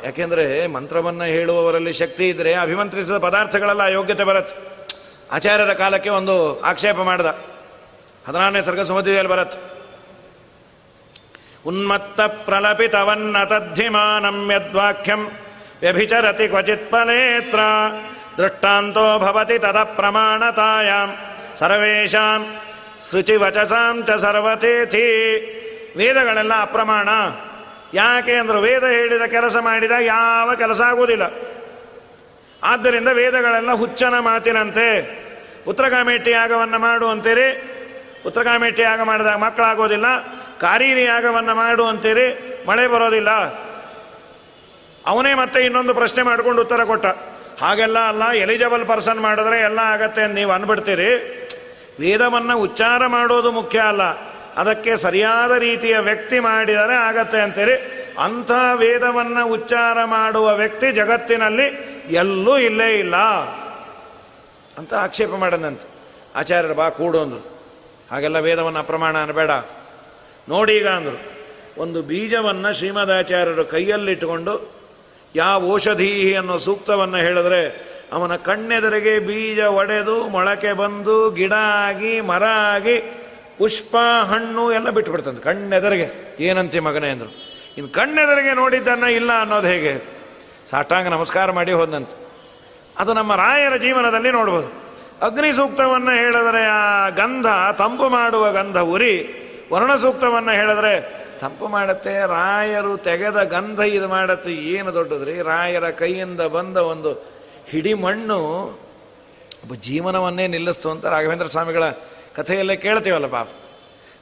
ಯಾಕೆಂದರೆ 0.05 0.67
ಮಂತ್ರವನ್ನು 0.67 1.25
ಹೇಳುವವರಲ್ಲಿ 1.25 1.93
ಶಕ್ತಿ 1.93 2.29
ಇದ್ದರೆ 2.29 2.55
ಅಭಿಮಂತ್ರಿಸಿದ 2.55 3.19
ಪದಾರ್ಥಗಳೆಲ್ಲ 3.19 3.81
ಯೋಗ್ಯತೆ 3.81 4.25
ಬರುತ್ತೆ. 4.25 4.55
ಆಚಾರ್ಯರ 5.33 5.73
ಕಾಲಕ್ಕೆ 5.73 6.11
ಒಂದು 6.11 6.61
ಆಕ್ಷೇಪ 6.61 6.97
ಮಾಡ್ದ. 6.97 7.27
ಹದಿನಾರನೇ 8.29 8.63
ಸರ್ಗ 8.63 8.81
ಸುಮತಿಯಲ್ಲಿ 8.81 9.33
ಬರತ್ತೆ. 9.33 9.59
ಉನ್ಮತ್ತ 11.67 12.21
ಪ್ರಲಪಿತವನ್ನ 12.21 13.45
ತದ್ಧಿಮಾನಂ 13.45 14.53
ಯದ್ವಾಕ್ಯಂ 14.53 15.31
ವ್ಯಭಿಚರತಿ 15.81 16.49
ಕ್ವಚಿತ್ 16.49 16.91
ಪಲೇತ್ರ 16.91 17.61
ದೃಷ್ಟಾಂತೋ 18.39 19.19
ಭವತಿ 19.19 19.59
ತದ 19.59 19.77
ಪ್ರಮಾಣತಾಯಾಂ 19.83 21.11
ಸರ್ವೇಷಾಂ 21.57 22.57
ವಚಸಾಂ 23.01 23.39
ವಚಸಾಂತ 23.39 24.11
ಸರ್ವತೇಥಿ 24.11 25.07
ವೇದಗಳೆಲ್ಲ 25.97 26.61
ಅಪ್ರಮಾಣ. 26.61 27.09
ಯಾಕೆ 27.95 28.33
ಅಂದ್ರೆ 28.33 28.61
ವೇದ 28.61 28.85
ಹೇಳಿದ 28.85 29.23
ಕೆಲಸ 29.23 29.57
ಮಾಡಿದ 29.57 29.91
ಯಾವ 30.01 30.55
ಕೆಲಸ 30.55 30.81
ಆಗುವುದಿಲ್ಲ. 30.81 31.23
ಆದ್ದರಿಂದ 32.63 33.09
ವೇದಗಳೆಲ್ಲ 33.09 33.73
ಹುಚ್ಚನ 33.73 34.19
ಮಾತಿನಂತೆ. 34.19 35.21
ಪುತ್ರಕಾಮೇಟಿ 35.65 36.31
ಯಾಗವನ್ನು 36.31 36.79
ಮಾಡು 36.79 37.09
ಅಂತೀರಿ. 37.09 37.49
ಪುತ್ರಕಾಮೇಟಿ 38.23 38.83
ಯಾಗ 38.83 39.01
ಮಾಡಿದಾಗ 39.01 39.37
ಮಕ್ಕಳಾಗೋದಿಲ್ಲ. 39.37 40.07
ಕಾರೀರಿ 40.59 41.05
ಯಾಗವನ್ನು 41.05 41.55
ಮಾಡು 41.55 41.87
ಅಂತೀರಿ. 41.87 42.61
ಮಳೆ 42.69 42.87
ಬರೋದಿಲ್ಲ. 42.87 43.31
ಅವನೇ 45.07 45.35
ಮತ್ತೆ 45.35 45.61
ಇನ್ನೊಂದು 45.61 45.95
ಪ್ರಶ್ನೆ 45.95 46.23
ಮಾಡಿಕೊಂಡು 46.23 46.63
ಉತ್ತರ 46.63 46.85
ಕೊಟ್ಟ. 46.85 47.07
ಹಾಗೆಲ್ಲ 47.63 47.99
ಅಲ್ಲ, 47.99 48.31
ಎಲಿಜಿಬಲ್ 48.31 48.87
ಪರ್ಸನ್ 48.87 49.21
ಮಾಡಿದ್ರೆ 49.21 49.61
ಎಲ್ಲ 49.61 49.79
ಆಗತ್ತೆ 49.79 50.23
ಅಂತ 50.23 50.35
ನೀವು 50.35 50.53
ಅನ್ಬಿಡ್ತೀರಿ 50.53 51.37
ವೇದವನ್ನು 52.01 52.59
ಉಚ್ಚಾರ 52.59 53.07
ಮಾಡೋದು 53.07 53.53
ಮುಖ್ಯ 53.53 53.79
ಅಲ್ಲ. 53.79 54.03
ಅದಕ್ಕೆ 54.57 54.97
ಸರಿಯಾದ 54.97 55.51
ರೀತಿಯ 55.59 55.99
ವ್ಯಕ್ತಿ 55.99 56.39
ಮಾಡಿದರೆ 56.39 56.95
ಆಗತ್ತೆ 56.95 57.41
ಅಂತೀರಿ. 57.41 57.73
ಅಂಥ 58.19 58.51
ವೇದವನ್ನು 58.75 59.47
ಉಚ್ಚಾರ 59.47 60.05
ಮಾಡುವ 60.05 60.55
ವ್ಯಕ್ತಿ 60.55 60.93
ಜಗತ್ತಿನಲ್ಲಿ 60.93 61.65
ಎಲ್ಲೂ 62.11 62.59
ಇಲ್ಲೇ 62.59 62.99
ಇಲ್ಲ. 62.99 63.17
ಅಂತ 64.79 64.95
ಆಕ್ಷೇಪ 64.95 65.31
ಮಾಡದಂತೆ. 65.35 65.89
ಆಚಾರ್ಯರು 66.37 66.75
ಬಾ 66.75 66.91
ಕೂಡು 66.91 67.21
ಅಂದರು. 67.21 67.61
ಹಾಗೆಲ್ಲ 68.11 68.39
ವೇದವನ್ನು 68.39 68.79
ಅಪ್ರಮಾಣ 68.79 69.19
ಅನ್ಬೇಡ 69.19 69.51
ನೋಡಿ 70.49 70.73
ಈಗ 70.73 70.89
ಅಂದರು. 70.89 71.21
ಒಂದು 71.79 72.03
ಬೀಜವನ್ನು 72.03 72.75
ಶ್ರೀಮದಾಚಾರ್ಯರು 72.75 73.65
ಕೈಯಲ್ಲಿಟ್ಟುಕೊಂಡು, 73.65 74.73
ಯಾವ 75.35 75.73
ಔಷಧಿ 75.73 76.35
ಅನ್ನೋ 76.35 76.59
ಸೂಕ್ತವನ್ನು 76.59 77.17
ಹೇಳಿದ್ರೆ 77.17 77.90
ಅವನ 78.13 78.37
ಕಣ್ಣೆದುರಿಗೆ 78.37 79.19
ಬೀಜ 79.19 79.61
ಒಡೆದು 79.61 80.29
ಮೊಳಕೆ 80.29 80.73
ಬಂದು 80.73 81.31
ಗಿಡ 81.31 81.53
ಆಗಿ, 81.89 82.21
ಮರ 82.21 82.45
ಆಗಿ, 82.45 82.99
ಪುಷ್ಪ, 83.59 83.97
ಹಣ್ಣು 84.25 84.73
ಎಲ್ಲ 84.73 84.91
ಬಿಟ್ಟುಬಿಡ್ತಂತೆ 84.91 85.43
ಕಣ್ಣೆದರಿಗೆ. 85.43 86.37
ಏನಂತೆ 86.41 86.81
ಮಗನೇ 86.81 87.09
ಅಂದರು. 87.09 87.33
ಇನ್ನು 87.77 87.93
ಕಣ್ಣೆದರಿಗೆ 87.93 88.55
ನೋಡಿದ್ದನ್ನ 88.55 89.05
ಇಲ್ಲ 89.05 89.41
ಅನ್ನೋದು 89.41 89.67
ಹೇಗೆ? 89.67 90.21
ಸಾಟಾಂಗ 90.71 91.09
ನಮಸ್ಕಾರ 91.09 91.51
ಮಾಡಿ 91.51 91.73
ಹೋದಂತೆ 91.73 92.31
ಅದು 92.99 93.13
ನಮ್ಮ 93.15 93.37
ರಾಯರ 93.37 93.77
ಜೀವನದಲ್ಲಿ 93.77 94.31
ನೋಡ್ಬೋದು. 94.31 94.91
ಅಗ್ನಿ 95.27 95.53
ಸೂಕ್ತವನ್ನು 95.53 96.11
ಹೇಳಿದರೆ 96.11 96.65
ಆ 96.65 97.09
ಗಂಧ, 97.09 97.47
ತಂಪು 97.79 98.09
ಮಾಡುವ 98.09 98.51
ಗಂಧ 98.51 98.79
ಉರಿ. 98.79 99.35
ವರ್ಣ 99.73 99.95
ಸೂಕ್ತವನ್ನು 99.95 100.51
ಹೇಳಿದ್ರೆ 100.51 101.21
ತಂಪು 101.41 101.69
ಮಾಡುತ್ತೆ, 101.69 102.27
ರಾಯರು 102.27 102.97
ತೆಗೆದ 102.97 103.43
ಗಂಧ 103.43 103.81
ಇದು 103.81 104.09
ಮಾಡುತ್ತೆ, 104.09 104.53
ಏನು 104.53 104.95
ದೊಡ್ಡದ್ರಿ? 104.95 105.43
ರಾಯರ 105.43 105.91
ಕೈಯಿಂದ 105.91 106.41
ಬಂದ 106.41 106.77
ಒಂದು 106.77 107.30
ಹಿಡಿ 107.71 107.95
ಮಣ್ಣು 107.95 108.39
ಒಬ್ಬ 109.63 109.75
ಜೀವನವನ್ನೇ 109.75 110.47
ನಿಲ್ಲಿಸ್ತು 110.47 110.91
ಅಂತ 110.91 111.07
ರಾಘವೇಂದ್ರ 111.07 111.47
ಸ್ವಾಮಿಗಳ 111.47 111.91
ಕಥೆಯಲ್ಲೇ 112.35 112.77
ಕೇಳ್ತೀವಲ್ಲ 112.77 113.27
ಪಾಪ. 113.27 113.49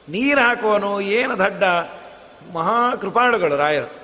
ನೀರು 0.09 0.41
ಹಾಕುವನು 0.41 1.01
ಏನು 1.01 1.39
ದಡ್ಡ 1.39 1.63
ಮಹಾ 2.53 2.95
ಕೃಪಾಳುಗಳು 2.95 3.55
ರಾಯರು. 3.55 3.99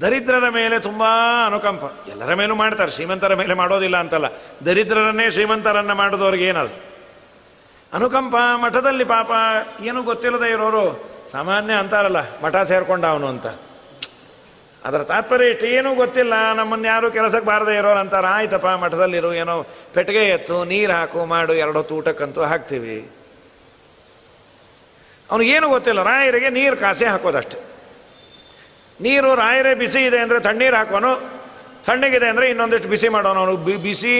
ದರಿದ್ರರ 0.00 0.48
ಮೇಲೆ 0.48 0.78
ತುಂಬ 0.78 1.02
ಅನುಕಂಪ. 1.46 2.08
ಎಲ್ಲರ 2.08 2.34
ಮೇಲೂ 2.34 2.54
ಮಾಡ್ತಾರೆ, 2.54 2.90
ಶ್ರೀಮಂತರ 2.90 3.34
ಮೇಲೆ 3.34 3.54
ಮಾಡೋದಿಲ್ಲ 3.54 3.96
ಅಂತಲ್ಲ. 3.96 4.26
ದರಿದ್ರರನ್ನೇ 4.66 5.30
ಶ್ರೀಮಂತರನ್ನ 5.30 5.92
ಮಾಡಿದವ್ರಿಗೆ 5.92 6.44
ಏನದು? 6.44 6.74
ಅನುಕಂಪ 7.92 8.34
ಮಠದಲ್ಲಿ 8.36 9.04
ಪಾಪ 9.04 9.30
ಏನು 9.82 10.02
ಗೊತ್ತಿಲ್ಲದೆ 10.02 10.50
ಇರೋರು 10.50 11.04
ಸಾಮಾನ್ಯ 11.32 11.72
ಅಂತಾರಲ್ಲ, 11.72 12.44
ಮಠ 12.44 12.56
ಸೇರ್ಕೊಂಡ 12.56 13.04
ಅವನು 13.04 13.26
ಅಂತ. 13.26 13.46
ಅದರ 14.86 15.02
ತಾತ್ಪರ್ಯ 15.10 15.52
ಇಷ್ಟು 15.52 15.66
ಏನೂ 15.76 15.90
ಗೊತ್ತಿಲ್ಲ, 16.00 16.34
ನಮ್ಮನ್ನು 16.58 16.86
ಯಾರು 16.92 17.06
ಕೆಲಸಕ್ಕೆ 17.16 17.46
ಬಾರದೆ 17.50 17.72
ಇರೋರು 17.78 18.00
ಅಂತಾರೆ, 18.02 18.28
ಆಯ್ತಪ್ಪ, 18.38 18.68
ಮಠದಲ್ಲಿರು, 18.82 19.30
ಏನೋ 19.42 19.54
ಪೆಟ್ಟಿಗೆ 19.94 20.22
ಎತ್ತು, 20.34 20.56
ನೀರು 20.72 20.92
ಹಾಕು, 20.98 21.20
ಮಾಡು, 21.32 21.54
ಎರಡು 21.62 21.78
ಹೊತ್ತು 21.80 21.94
ಊಟಕ್ಕಂತೂ 22.00 22.42
ಹಾಕ್ತೀವಿ 22.50 22.98
ಅವನಿಗೇನು 25.30 25.68
ಗೊತ್ತಿಲ್ಲ, 25.76 26.00
ರಾಯರಿಗೆ 26.10 26.50
ನೀರು 26.58 26.76
ಕಾಸೆ 26.82 27.06
ಹಾಕೋದಷ್ಟೆ. 27.12 27.58
ನೀರು 29.00 29.30
ರಾಯರೇ 29.40 29.72
ಬಿಸಿ 29.80 30.00
ಇದೆ 30.08 30.18
ಅಂದರೆ 30.24 30.38
ತಣ್ಣೀರು 30.48 30.76
ಹಾಕೋನು 30.80 31.12
ತಣ್ಣಗಿದೆ 31.86 32.28
ಅಂದರೆ 32.32 32.46
ಇನ್ನೊಂದಿಷ್ಟು 32.52 32.88
ಬಿಸಿ 32.92 33.08
ಮಾಡೋನು. 33.14 33.40
ಅವನು 33.42 33.56
ಬಿಸಿ 33.86 34.12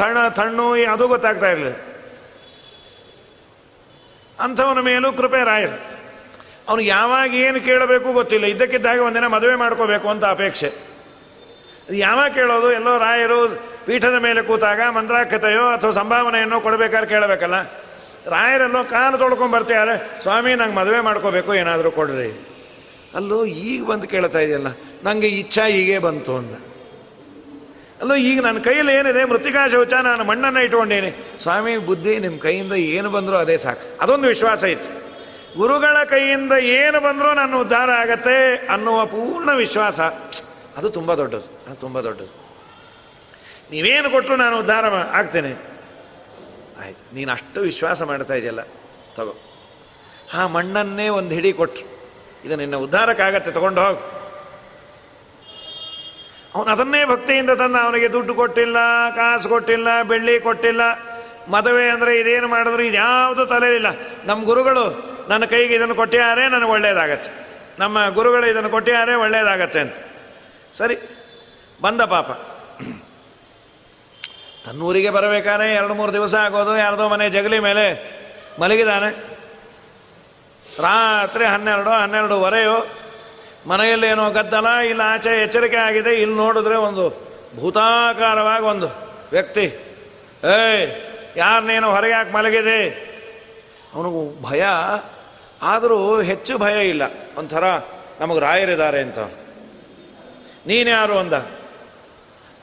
ತಣ್ಣ 0.00 0.18
ತಣ್ಣು, 0.40 0.66
ಅದು 0.94 1.04
ಗೊತ್ತಾಗ್ತಾ 1.14 1.50
ಇರಲಿಲ್ಲ. 1.54 1.76
ಅಂಥವನ 4.38 4.80
ಮೇಲೂ 4.88 5.08
ಕೃಪೆ 5.20 5.40
ರಾಯರು. 5.50 5.78
ಅವನು 6.68 6.82
ಯಾವಾಗ 6.82 7.34
ಏನು 7.34 7.60
ಕೇಳಬೇಕು 7.60 8.12
ಗೊತ್ತಿಲ್ಲ. 8.12 8.46
ಇದ್ದಕ್ಕಿದ್ದಾಗ 8.46 9.00
ಒಂದಿನ 9.00 9.26
ಮದುವೆ 9.26 9.54
ಮಾಡ್ಕೋಬೇಕು 9.54 10.08
ಅಂತ 10.08 10.24
ಅಪೇಕ್ಷೆ. 10.24 10.66
ಅದು 11.88 11.96
ಯಾವಾಗ 11.96 12.32
ಕೇಳೋದು? 12.32 12.72
ಎಲ್ಲೋ 12.72 12.98
ರಾಯರು 12.98 13.62
ಪೀಠದ 13.86 14.14
ಮೇಲೆ 14.14 14.42
ಕೂತಾಗ 14.42 14.80
ಮಂತ್ರಾಕ್ಷತೆಯೋ 14.90 15.66
ಅಥವಾ 15.66 15.90
ಸಂಭಾವನೆಯನ್ನು 15.90 16.60
ಕೊಡಬೇಕಾದ್ರೆ 16.60 17.06
ಕೇಳಬೇಕಲ್ಲ. 17.06 17.62
ರಾಯರೆಲ್ಲೋ 18.26 18.84
ಕಾಲು 18.84 19.18
ತೊಳ್ಕೊಂಡು 19.18 19.52
ಬರ್ತೀಯಾರೆ 19.52 20.22
ಸ್ವಾಮಿ, 20.22 20.54
ನಂಗೆ 20.54 20.74
ಮದುವೆ 20.74 21.00
ಮಾಡ್ಕೋಬೇಕು, 21.00 21.54
ಏನಾದರೂ 21.54 21.90
ಕೊಡ್ರಿ. 21.90 22.48
ಅಲ್ಲೋ, 23.14 23.44
ಈಗ 23.44 23.84
ಬಂದು 23.84 24.06
ಕೇಳ್ತಾ 24.06 24.38
ಇದೆಯಲ್ಲ. 24.38 24.66
ನನಗೆ 25.04 25.28
ಇಚ್ಛಾ 25.28 25.66
ಹೀಗೆ 25.66 25.98
ಬಂತು 25.98 26.36
ಅಂದ. 26.36 26.54
ಅಲ್ಲೋ, 28.00 28.14
ಈಗ 28.14 28.40
ನನ್ನ 28.40 28.58
ಕೈಯಲ್ಲಿ 28.58 28.94
ಏನಿದೆ? 28.94 29.24
ಮೃತಿಕಾ 29.24 29.68
ಶೌಚ, 29.68 29.92
ನಾನು 29.92 30.24
ಮಣ್ಣನ್ನು 30.24 30.60
ಇಟ್ಕೊಂಡೇನೆ. 30.60 31.14
ಸ್ವಾಮಿ, 31.42 31.78
ಬುದ್ಧಿ 31.78 32.18
ನಿಮ್ಮ 32.18 32.38
ಕೈಯಿಂದ 32.38 32.72
ಏನು 32.72 33.10
ಬಂದರೂ 33.10 33.36
ಅದೇ 33.36 33.56
ಸಾಕು. 33.56 33.98
ಅದೊಂದು 34.00 34.28
ವಿಶ್ವಾಸ 34.28 34.64
ಇತ್ತು. 34.64 35.07
ಗುರುಗಳ 35.58 35.96
ಕೈಯಿಂದ 36.10 36.54
ಏನು 36.78 36.98
ಬಂದರೂ 37.00 37.30
ನನ್ನ 37.40 37.54
ಉದ್ಧಾರ 37.64 37.90
ಆಗತ್ತೆ 38.02 38.36
ಅನ್ನುವ 38.74 38.98
ಪೂರ್ಣ 39.14 39.50
ವಿಶ್ವಾಸ. 39.64 40.00
ಅದು 40.78 40.88
ತುಂಬ 40.98 41.10
ದೊಡ್ಡದು, 41.20 41.48
ಅದು 41.66 41.76
ತುಂಬ 41.76 42.00
ದೊಡ್ಡದು. 42.00 42.32
ನೀವೇನು 43.70 44.08
ಕೊಟ್ಟರು 44.10 44.36
ನಾನು 44.36 44.56
ಉದ್ಧಾರ 44.58 44.84
ಆಗ್ತೇನೆ. 45.20 45.52
ಆಯ್ತು, 46.82 47.02
ನೀನು 47.14 47.30
ಅಷ್ಟು 47.32 47.60
ವಿಶ್ವಾಸ 47.60 48.02
ಮಾಡ್ತಾ 48.10 48.34
ಇದೆಯಲ್ಲ, 48.34 48.62
ತಗೋ. 49.16 49.34
ಆ 50.34 50.46
ಮಣ್ಣನ್ನೇ 50.46 51.08
ಒಂದು 51.18 51.32
ಹಿಡಿ 51.34 51.52
ಕೊಟ್ಟರು 51.52 51.86
ಇದು 52.44 52.56
ನಿನ್ನ 52.56 52.76
ಉದ್ಧಾರಕ್ಕಾಗತ್ತೆ 52.86 53.50
ತಗೊಂಡು 53.50 53.80
ಹೋಗು. 53.86 54.02
ಅವನು 56.54 56.68
ಅದನ್ನೇ 56.70 57.00
ಭಕ್ತಿಯಿಂದ 57.04 57.52
ತಂದು, 57.60 57.78
ಅವನಿಗೆ 57.78 58.08
ದುಡ್ಡು 58.12 58.32
ಕೊಟ್ಟಿಲ್ಲ, 58.34 58.78
ಕಾಸು 59.16 59.48
ಕೊಟ್ಟಿಲ್ಲ, 59.48 59.88
ಬೆಳ್ಳಿ 60.02 60.34
ಕೊಟ್ಟಿಲ್ಲ. 60.40 60.82
ಮದುವೆ 61.54 61.84
ಅಂದರೆ 61.90 62.12
ಇದೇನು 62.20 62.48
ಮಾಡಿದ್ರು, 62.48 62.82
ಇದ್ಯಾವುದು 62.82 63.44
ತಲೆಯಿಲ್ಲ 63.46 63.88
ನಮ್ಮ 64.24 64.40
ಗುರುಗಳು 64.44 64.84
ನನ್ನ 65.28 65.44
ಕೈಗೆ 65.44 65.74
ಇದನ್ನು 65.74 65.94
ಕೊಟ್ಟಿಯಾರೆ, 65.94 66.48
ನನಗೆ 66.48 66.70
ಒಳ್ಳೆಯದಾಗತ್ತೆ 66.70 67.30
ನಮ್ಮ 67.78 68.08
ಗುರುಗಳು 68.08 68.46
ಇದನ್ನು 68.46 68.70
ಕೊಟ್ಟಿಯಾರೆ 68.70 69.14
ಒಳ್ಳೆಯದಾಗತ್ತೆ 69.14 69.80
ಅಂತ. 69.80 69.94
ಸರಿ, 70.72 70.98
ಬಂದ 71.82 72.00
ಪಾಪ. 72.00 72.30
ತನ್ನೂರಿಗೆ 74.66 75.10
ಬರಬೇಕಾದ್ರೆ 75.10 75.74
ಎರಡು 75.74 75.94
ಮೂರು 75.94 76.12
ದಿವಸ 76.12 76.34
ಆಗೋದು, 76.34 76.76
ಯಾರ್ದೋ 76.76 77.08
ಮನೆ 77.08 77.30
ಜಗಲಿ 77.30 77.58
ಮೇಲೆ 77.58 78.18
ಮಲಗಿದಾನೆ. 78.60 79.38
ರಾತ್ರಿ 80.82 81.44
ಹನ್ನೆರಡು, 81.44 81.90
ಹನ್ನೆರಡುವರೆಯೋ 81.90 82.86
ಮನೆಯಲ್ಲೇನೋ 83.66 84.30
ಗದ್ದಲ, 84.30 84.66
ಇಲ್ಲ 84.66 85.00
ಆಚೆ 85.04 85.42
ಎಚ್ಚರಿಕೆ 85.42 85.76
ಆಗಿದೆ, 85.76 86.14
ಇಲ್ಲಿ 86.14 86.36
ನೋಡಿದ್ರೆ 86.36 86.76
ಒಂದು 86.76 87.28
ಭೂತಾಕಾರವಾಗಿ 87.60 88.64
ಒಂದು 88.64 88.86
ವ್ಯಕ್ತಿ. 89.32 89.64
ಏಯ್ 90.44 90.90
ಯಾರನ್ನೇನು 91.36 91.90
ಹೊರಗೆ 91.90 92.10
ಯಾಕೆ 92.10 92.32
ಮಲಗಿದೆ. 92.32 93.08
ಅವನಿಗೂ 93.94 94.42
ಭಯ. 94.42 94.62
ಆದರೂ 95.62 96.20
ಹೆಚ್ಚು 96.20 96.58
ಭಯ 96.58 96.88
ಇಲ್ಲ. 96.88 97.02
ಒಂಥರ 97.38 97.64
ನಮಗೆ 98.20 98.40
ರಾಯರಿದ್ದಾರೆ 98.40 99.00
ಅಂತ. 99.00 99.18
ನೀನು 100.66 100.90
ಯಾರು 100.90 101.18
ಅಂದ? 101.18 101.32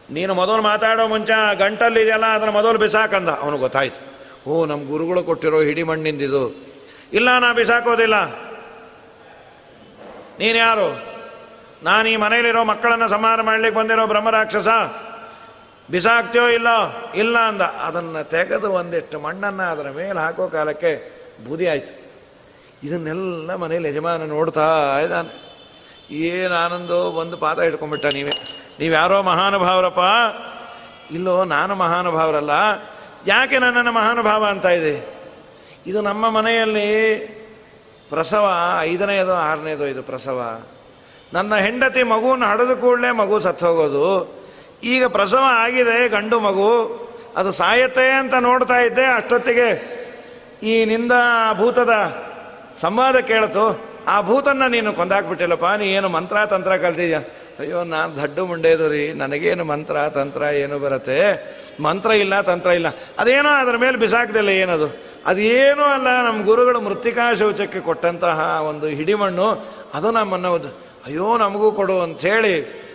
ನೀನು 0.10 0.34
ಮೊದಲು 0.34 0.62
ಮಾತಾಡೋ 0.62 1.08
ಮುಂಚೆ 1.08 1.56
ಗಂಟಲ್ಲಿದೆಯಲ್ಲ 1.56 2.26
ಅದನ್ನು 2.26 2.54
ಮೊದಲು 2.54 2.80
ಬಿಸಾಕಂದ 2.80 3.30
ಅವನು 3.30 3.58
ಗೊತ್ತಾಯ್ತು. 3.58 4.16
ಓ 4.50 4.66
ನಮ್ಮ 4.66 4.88
ಗುರುಗಳು 4.88 5.24
ಕೊಟ್ಟಿರೋ 5.24 5.62
ಹಿಡಿ 5.62 5.84
ಮಣ್ಣಿಂದಿದು 5.84 6.66
ಇಲ್ಲ, 7.14 7.40
ನಾ 7.40 7.54
ಬಿಸಾಕೋದಿಲ್ಲ. 7.54 8.30
ನೀನು 10.40 10.58
ಯಾರು? 10.58 11.16
ನಾನು 11.84 12.10
ಈ 12.10 12.16
ಮನೆಯಲ್ಲಿರೋ 12.16 12.64
ಮಕ್ಕಳನ್ನು 12.64 13.10
ಸಮಾರ 13.10 13.42
ಮಾಡ್ಲಿಕ್ಕೆ 13.42 13.80
ಬಂದಿರೋ 13.80 14.08
ಬ್ರಹ್ಮರಾಕ್ಷಸ. 14.08 14.68
ಬಿಸಾಕ್ತೀಯೋ 15.92 16.48
ಇಲ್ಲ 16.48 16.68
ಇಲ್ಲ 17.12 17.38
ಅಂದ. 17.38 17.62
ಅದನ್ನು 17.62 18.30
ತೆಗೆದು 18.30 18.72
ಒಂದಿಷ್ಟು 18.72 19.20
ಮಣ್ಣನ್ನು 19.20 19.72
ಅದರ 19.72 19.90
ಮೇಲೆ 19.90 20.20
ಹಾಕೋ 20.20 20.48
ಕಾಲಕ್ಕೆ 20.48 21.12
ಬೂದಿ 21.46 21.68
ಆಯ್ತು. 21.68 22.05
ಇದನ್ನೆಲ್ಲ 22.86 23.56
ಮನೇಲಿ 23.56 23.90
ಯಜಮಾನ 23.90 24.26
ನೋಡ್ತಾ 24.26 25.00
ಇದ್ದಾನೆ. 25.00 25.46
ಏನು 26.12 26.56
ಆನಂದೋ 26.56 26.96
ಒಂದು 26.96 27.38
ಪಾದ 27.38 27.62
ಹಿಡ್ಕೊಂಡ್ಬಿಟ್ಟ 27.62 28.06
ನೀವೇ. 28.06 28.32
ನೀವು 28.80 28.94
ಯಾರೋ 28.94 29.22
ಮಹಾನುಭಾವರಪ್ಪ? 29.22 30.00
ಇಲ್ಲೋ, 31.14 31.44
ನಾನು 31.44 31.76
ಮಹಾನುಭಾವರಲ್ಲ. 31.76 32.52
ಯಾಕೆ 33.28 33.60
ನನ್ನನ್ನು 33.60 33.92
ಮಹಾನುಭಾವ 33.92 34.46
ಅಂತ 34.46 34.66
ಇದೆ? 34.66 35.16
ಇದು 35.88 36.02
ನಮ್ಮ 36.02 36.30
ಮನೆಯಲ್ಲಿ 36.30 37.18
ಪ್ರಸವ, 38.10 38.52
ಐದನೆಯದು 38.80 39.34
ಆರನೇದು 39.34 39.88
ಇದು 39.88 40.04
ಪ್ರಸವ. 40.04 40.62
ನನ್ನ 41.34 41.56
ಹೆಂಡತಿ 41.56 42.04
ಮಗುವನ್ನು 42.04 42.46
ಹಡೆದ 42.46 42.72
ಕೂಡಲೇ 42.80 43.12
ಮಗು 43.12 43.40
ಸತ್ತೋಗೋದು 43.40 44.36
ಈಗ 44.84 45.06
ಪ್ರಸವ 45.06 45.44
ಆಗಿದೆ, 45.48 46.10
ಗಂಡು 46.10 46.40
ಮಗು. 46.40 47.06
ಅದು 47.36 47.52
ಸಾಯತ್ತೆ 47.52 48.12
ಅಂತ 48.12 48.34
ನೋಡ್ತಾ 48.36 48.78
ಇದ್ದೆ, 48.78 49.06
ಅಷ್ಟೊತ್ತಿಗೆ 49.06 49.96
ಈ 50.64 50.86
ನಿಂದ 50.86 51.12
ಭೂತದ 51.54 51.90
ಸಂವಾದ 52.82 53.16
ಕೇಳತು 53.16 53.96
ಆ 54.08 54.22
ಭೂತನ್ನ 54.22 54.68
ನೀನು 54.68 54.94
ಕೊಂದಾಕ್ಬಿಟ್ಟಿಲ್ಲಪ್ಪ, 54.94 55.66
ನೀ 55.66 55.86
ಏನು 55.86 56.10
ಮಂತ್ರ 56.10 56.46
ತಂತ್ರ 56.46 56.78
ಕಲ್ತಿದ್ಯಾ? 56.78 57.20
ಅಯ್ಯೋ, 57.60 57.84
ನಾನು 57.84 58.22
ದಡ್ಡು 58.22 58.46
ಮುಂಡೇದು 58.46 58.88
ರೀ, 58.88 59.14
ನನಗೇನು 59.14 59.64
ಮಂತ್ರ 59.64 60.10
ತಂತ್ರ 60.10 60.42
ಏನು 60.42 60.80
ಬರುತ್ತೆ? 60.80 61.20
ಮಂತ್ರ 61.84 62.12
ಇಲ್ಲ, 62.12 62.42
ತಂತ್ರ 62.42 62.70
ಇಲ್ಲ. 62.70 62.88
ಅದೇನೋ 63.20 63.50
ಅದರ 63.50 63.78
ಮೇಲೆ 63.78 63.98
ಬಿಸಾಕ್ದಿಲ್ಲ 63.98 64.50
ಏನದು? 64.50 65.16
ಅದೇನೂ 65.26 65.84
ಅಲ್ಲ 65.84 66.24
ನಮ್ಮ 66.26 66.46
ಗುರುಗಳು 66.46 66.82
ಮೃತ್ತಿಕಾ 66.82 67.34
ಶೌಚಕ್ಕೆ 67.34 67.80
ಕೊಟ್ಟಂತಹ 67.80 68.62
ಒಂದು 68.62 68.88
ಹಿಡಿಮಣ್ಣು, 68.88 69.66
ಅದು 69.94 70.12
ನಮ್ಮನ್ನು 70.12 70.54
ಅಯ್ಯೋ, 71.06 71.38
ನಮಗೂ 71.38 71.72
ಕೊಡು 71.72 72.02
ಅಂಥೇಳಿ 72.02 72.86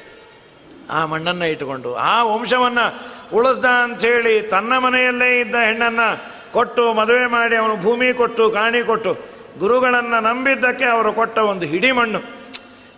ಆ 0.90 1.06
ಮಣ್ಣನ್ನು 1.06 1.44
ಇಟ್ಟುಕೊಂಡು, 1.44 1.94
ಆ 1.94 2.22
ವಂಶವನ್ನು 2.22 3.00
ಉಳಿಸ್ದ 3.36 3.64
ಅಂಥೇಳಿ 3.64 4.40
ತನ್ನ 4.40 4.78
ಮನೆಯಲ್ಲೇ 4.78 5.40
ಇದ್ದ 5.40 5.54
ಹೆಣ್ಣನ್ನು 5.54 6.40
ಕೊಟ್ಟು, 6.52 6.94
ಮದುವೆ 6.94 7.26
ಮಾಡಿ, 7.26 7.56
ಅವನು 7.56 7.76
ಭೂಮಿ 7.76 8.12
ಕೊಟ್ಟು, 8.12 8.50
ಕಾಣಿ 8.50 8.82
ಕೊಟ್ಟು 8.82 9.29
ಗುರುಗಳನ್ನು 9.58 10.20
ನಂಬಿದ್ದಕ್ಕೆ 10.20 10.84
ಅವರು 10.84 11.12
ಕೊಟ್ಟ 11.12 11.38
ಒಂದು 11.38 11.66
ಹಿಡಿಮಣ್ಣು. 11.66 12.20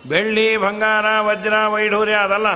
ಬೆಳ್ಳಿ, 0.09 0.57
ಬಂಗಾರ, 0.57 1.19
ವಜ್ರ, 1.19 1.67
ವೈಢೂರ್ಯ 1.67 2.13
ಅದಲ್ಲ. 2.13 2.47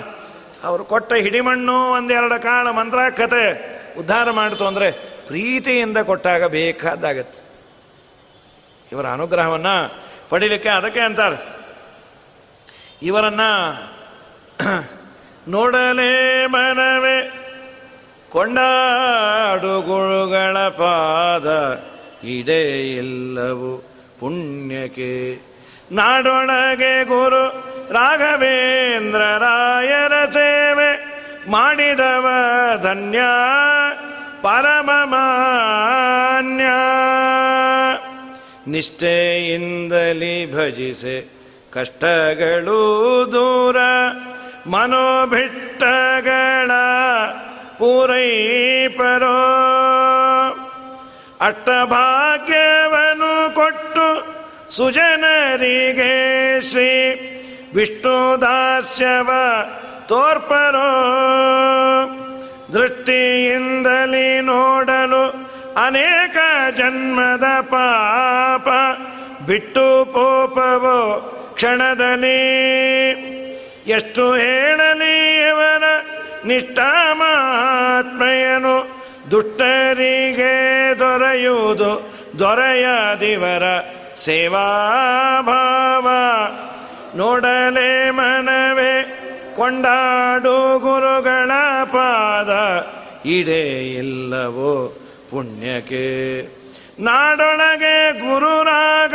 ಅವರು 0.64 0.84
ಕೊಟ್ಟ 0.84 1.14
ಹಿಡಿಮಣ್ಣು 1.14 1.92
ಒಂದೆರಡು 1.92 2.44
ಕಾಳು 2.44 2.74
ಮಂತ್ರ 2.74 3.00
ಕತೆ 3.10 3.78
ಉದ್ಧಾರ 4.00 4.32
ಮಾಡಿತು 4.32 4.68
ಅಂದರೆ 4.68 4.92
ಪ್ರೀತಿಯಿಂದ 5.28 5.98
ಕೊಟ್ಟಾಗ 5.98 6.46
ಬೇಕಾದಾಗತ್ತೆ 6.46 7.48
ಇವರ 8.92 9.08
ಅನುಗ್ರಹವನ್ನು 9.08 10.08
ಪಡೀಲಿಕ್ಕೆ 10.30 10.70
ಅದಕ್ಕೆ 10.70 11.00
ಅಂತಾರೆ. 11.00 11.58
ಇವರನ್ನ 13.02 13.42
ನೋಡಲೇ 15.48 16.46
ಮನವೇ 16.46 17.44
ಕೊಂಡಾಡು 18.30 19.82
ಗುರುಗಳ 19.82 20.58
ಪಾದ. 20.68 21.48
ಇಡೇ 22.28 22.98
ಎಲ್ಲವು 22.98 23.84
ಪುಣ್ಯಕ್ಕೆ. 24.20 25.40
ನಾಡೊಳಗೆ 25.92 27.04
ಗುರು 27.04 27.68
ರಾಘವೇಂದ್ರ 27.94 29.20
ರಾಯರ 29.20 30.14
ಸೇವೆ 30.34 31.18
ಮಾಡಿದವ 31.50 32.28
ಧನ್ಯ 32.84 33.20
ಪರಮಮಾನ್ಯ 34.42 36.66
ನಿಷ್ಠೆಯಿಂದಲಿ 38.72 40.56
ಭಜಿಸೆ 40.56 41.26
ಕಷ್ಟಗಳು 41.72 43.30
ದೂರ, 43.32 43.78
ಮನೋಭಿಟ್ಟಗಳ 44.68 46.72
ಪೂರೈಪರೋ. 47.78 49.38
ಅಟ್ಟಭಾಗ್ಯವನು 51.42 53.56
ಕೊಟ್ಟು 53.56 54.38
ಸುಜನರಿಗೆ 54.72 56.62
ಶ್ರೀ 56.62 57.14
ವಿಷ್ಣು 57.76 58.42
ದಾಸ್ಯವ 58.42 59.30
ತೋರ್ಪರೋ. 60.06 60.90
ದೃಷ್ಟಿಯಿಂದಲಿ 62.74 64.42
ನೋಡಲು 64.42 65.48
ಅನೇಕ 65.86 66.38
ಜನ್ಮದ 66.78 67.62
ಪಾಪ 67.62 68.68
ಬಿಟ್ಟು 69.46 70.06
ಪೋಪವೋ 70.06 71.22
ಕ್ಷಣದಲ್ಲಿ. 71.56 72.40
ಎಷ್ಟು 73.88 74.34
ಹೇಳಲಿ 74.34 75.48
ಇವರ 75.48 75.84
ನಿಷ್ಠಾಮಾತ್ಮೆಯನು 76.46 78.97
ದುಷ್ಟರಿಗೆ 79.32 81.00
ದೊರೆಯುವುದು 81.00 82.12
ದೊರೆಯದಿವರ 82.40 83.64
ಸೇವಾಭಾವ. 84.18 86.08
ನೋಡಲೆ 87.18 88.12
ಮನವೇ 88.12 89.24
ಕೊಂಡಾಡು 89.56 90.80
ಗುರುಗಳ 90.80 91.52
ಪಾದ 91.84 92.50
ಇಡೇ 93.28 93.94
ಇಲ್ಲವೋ 93.94 94.98
ಪುಣ್ಯಕ್ಕೆ. 95.32 96.58
ನಾಡೊಳಗೆ 97.00 98.20
ಗುರುರಾಗ 98.20 99.14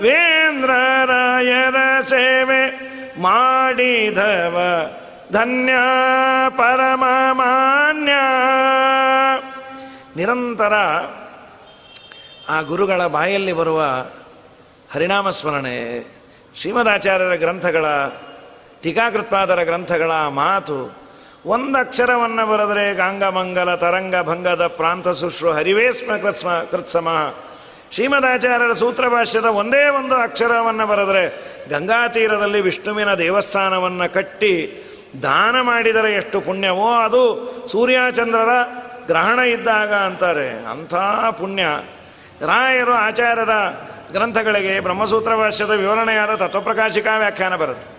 ವೇಂದ್ರರಾಯರ 0.00 2.02
ಸೇವೆ 2.02 2.94
ಮಾಡಿದವ. 3.20 4.56
ಧನ್ಯ 5.34 5.72
ಪರಮಮಾನ್ಯ. 6.50 8.12
ನಿರಂತರ 10.16 10.72
ಆ 12.48 12.60
ಗುರುಗಳ 12.60 13.06
ಬಾಯಲ್ಲಿ 13.06 13.52
ಬರುವ 13.52 13.82
ಹರಿನಾಮ 14.92 15.30
ಸ್ಮರಣೆ, 15.30 16.00
ಶ್ರೀಮದಾಚಾರ್ಯರ 16.60 17.34
ಗ್ರಂಥಗಳ, 17.34 17.84
ಟೀಕಾಕೃತ್ಪಾದರ 18.82 19.62
ಗ್ರಂಥಗಳ 19.62 20.10
ಮಾತು, 20.10 20.96
ಒಂದು 21.46 21.78
ಅಕ್ಷರವನ್ನು 21.78 22.46
ಬರೆದರೆ 22.46 22.94
ಗಾಂಗಮಂಗಲ 22.94 23.74
ತರಂಗ 23.74 24.22
ಭಂಗದ 24.22 24.66
ಪ್ರಾಂತ 24.66 25.08
ಸುಶ್ರು 25.08 25.52
ಹರಿವೇಸ್ಮ 25.52 26.16
ಕೃತ್ಸ್ಮ 26.16 26.48
ಕೃತ್ಸಮ 26.70 27.34
ಶ್ರೀಮದಾಚಾರ್ಯರ 27.92 28.72
ಸೂತ್ರ 28.72 29.08
ಭಾಷ್ಯದ 29.08 29.44
ಒಂದೇ 29.44 29.88
ಒಂದು 29.88 30.14
ಅಕ್ಷರವನ್ನು 30.14 30.86
ಬರೆದರೆ 30.86 31.24
ಗಂಗಾ 31.70 32.08
ತೀರದಲ್ಲಿ 32.08 32.60
ವಿಷ್ಣುವಿನ 32.60 33.14
ದೇವಸ್ಥಾನವನ್ನು 33.14 34.14
ಕಟ್ಟಿ 34.14 34.83
ದಾನ 35.22 35.60
ಮಾಡಿದರೆ 35.60 36.12
ಎಷ್ಟು 36.12 36.40
ಪುಣ್ಯವೋ 36.40 36.92
ಅದು 36.92 37.54
ಸೂರ್ಯಚಂದ್ರರ 37.72 38.48
ಗ್ರಹಣ 39.06 39.38
ಇದ್ದಾಗ 39.38 39.94
ಅಂತಾರೆ. 39.94 40.48
ಅಂಥ 40.48 40.94
ಪುಣ್ಯ. 41.38 41.62
ರಾಯರು, 42.40 42.92
ಆಚಾರ್ಯರ 42.92 43.50
ಗ್ರಂಥಗಳಿಗೆ 44.12 44.80
ಬ್ರಹ್ಮಸೂತ್ರ 44.80 45.36
ಭಾಷ್ಯದ 45.36 45.70
ವಿವರಣೆಯಾದ 45.70 46.34
ತತ್ವಪ್ರಕಾಶಿಕಾ 46.34 47.18
ವ್ಯಾಖ್ಯಾನ 47.18 47.56
ಬರೆದು, 47.56 47.96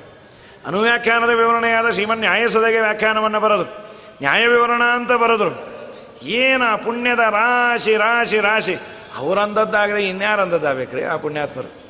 ಅನುವ್ಯಾಖ್ಯಾನದ 0.67 1.29
ವಿವರಣೆಯಾದ 1.29 1.91
ಶ್ರೀಮನ್ 1.91 2.19
ನ್ಯಾಯಸದೆಗೆ 2.19 2.79
ವ್ಯಾಖ್ಯಾನವನ್ನು 2.79 3.39
ಬರೆದು, 3.39 3.63
ನ್ಯಾಯ 3.63 4.47
ವಿವರಣ 4.47 4.81
ಅಂತ 4.83 5.11
ಬರೆದರು. 5.11 5.75
ಏನ 6.23 6.61
ಪುಣ್ಯದ 6.75 7.19
ರಾಶಿ 7.19 7.97
ರಾಶಿ 7.97 8.39
ರಾಶಿ. 8.39 8.75
ಅವರಂದದ್ದಾಗದೆ 9.17 10.09
ಇನ್ಯಾರು 10.09 10.41
ಅಂದದ್ದಾಗಬೇಕ್ರಿ 10.41 11.03
ಆ 11.03 11.15
ಪುಣ್ಯಾತ್ಮರು. 11.15 11.85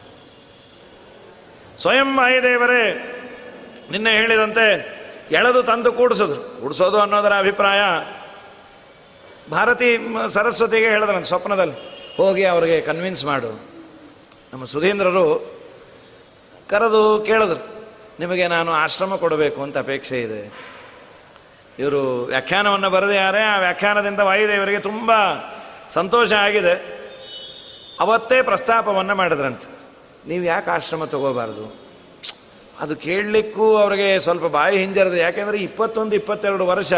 ಸ್ವಯಂ 1.81 2.17
ವಾಯುದೇವರೇ 2.17 3.11
ನಿನ್ನೆ 3.91 4.11
ಹೇಳಿದಂತೆ 4.11 4.94
ಎಳೆದು 5.31 5.63
ತಂದು 5.63 5.93
ಕೂಡಿಸೋದು 5.93 6.35
ಕೂಡಿಸೋದು 6.35 6.99
ಅನ್ನೋದರ 6.99 7.33
ಅಭಿಪ್ರಾಯ 7.37 7.79
ಭಾರತಿ 9.51 9.97
ಸರಸ್ವತಿಗೆ 10.29 10.89
ಹೇಳಿದ್ರಂತೆ 10.89 11.27
ಸ್ವಪ್ನದಲ್ಲಿ. 11.27 11.95
ಹೋಗಿ 12.17 12.45
ಅವರಿಗೆ 12.45 12.81
ಕನ್ವಿನ್ಸ್ 12.81 13.25
ಮಾಡು. 13.25 13.59
ನಮ್ಮ 14.53 14.65
ಸುಧೀಂದ್ರರು 14.65 15.55
ಕರೆದು 16.69 17.23
ಕೇಳಿದ್ರು, 17.27 17.85
ನಿಮಗೆ 18.19 18.47
ನಾನು 18.47 18.71
ಆಶ್ರಮ 18.71 19.15
ಕೊಡಬೇಕು 19.15 19.63
ಅಂತ 19.63 19.77
ಅಪೇಕ್ಷೆ 19.77 20.21
ಇದೆ. 20.21 20.53
ಇವರು 21.79 22.23
ವ್ಯಾಖ್ಯಾನವನ್ನು 22.23 22.89
ಬರೆದಿದ್ದಾರೆ. 22.89 23.43
ಆ 23.43 23.57
ವ್ಯಾಖ್ಯಾನದಿಂದ 23.57 24.19
ವಾಯುದೇವರಿಗೆ 24.19 24.79
ತುಂಬ 24.79 25.11
ಸಂತೋಷ 25.89 26.33
ಆಗಿದೆ. 26.33 27.05
ಅವತ್ತೇ 27.99 28.41
ಪ್ರಸ್ತಾಪವನ್ನು 28.41 29.15
ಮಾಡಿದ್ರಂತೆ. 29.15 29.67
ನೀವು 30.27 30.43
ಯಾಕೆ 30.43 30.71
ಆಶ್ರಮ 30.71 31.05
ತಗೋಬಾರ್ದು? 31.05 31.84
ಅದು 32.79 32.95
ಕೇಳಲಿಕ್ಕೂ 32.95 33.77
ಅವರಿಗೆ 33.77 34.19
ಸ್ವಲ್ಪ 34.19 34.45
ಬಾಯಿ 34.45 34.77
ಹಿಂಜರಿದೆ. 34.77 35.19
ಯಾಕೆಂದರೆ 35.19 35.57
ಇಪ್ಪತ್ತೊಂದು, 35.57 36.15
ಇಪ್ಪತ್ತೆರಡು 36.15 36.67
ವರ್ಷ. 36.67 36.93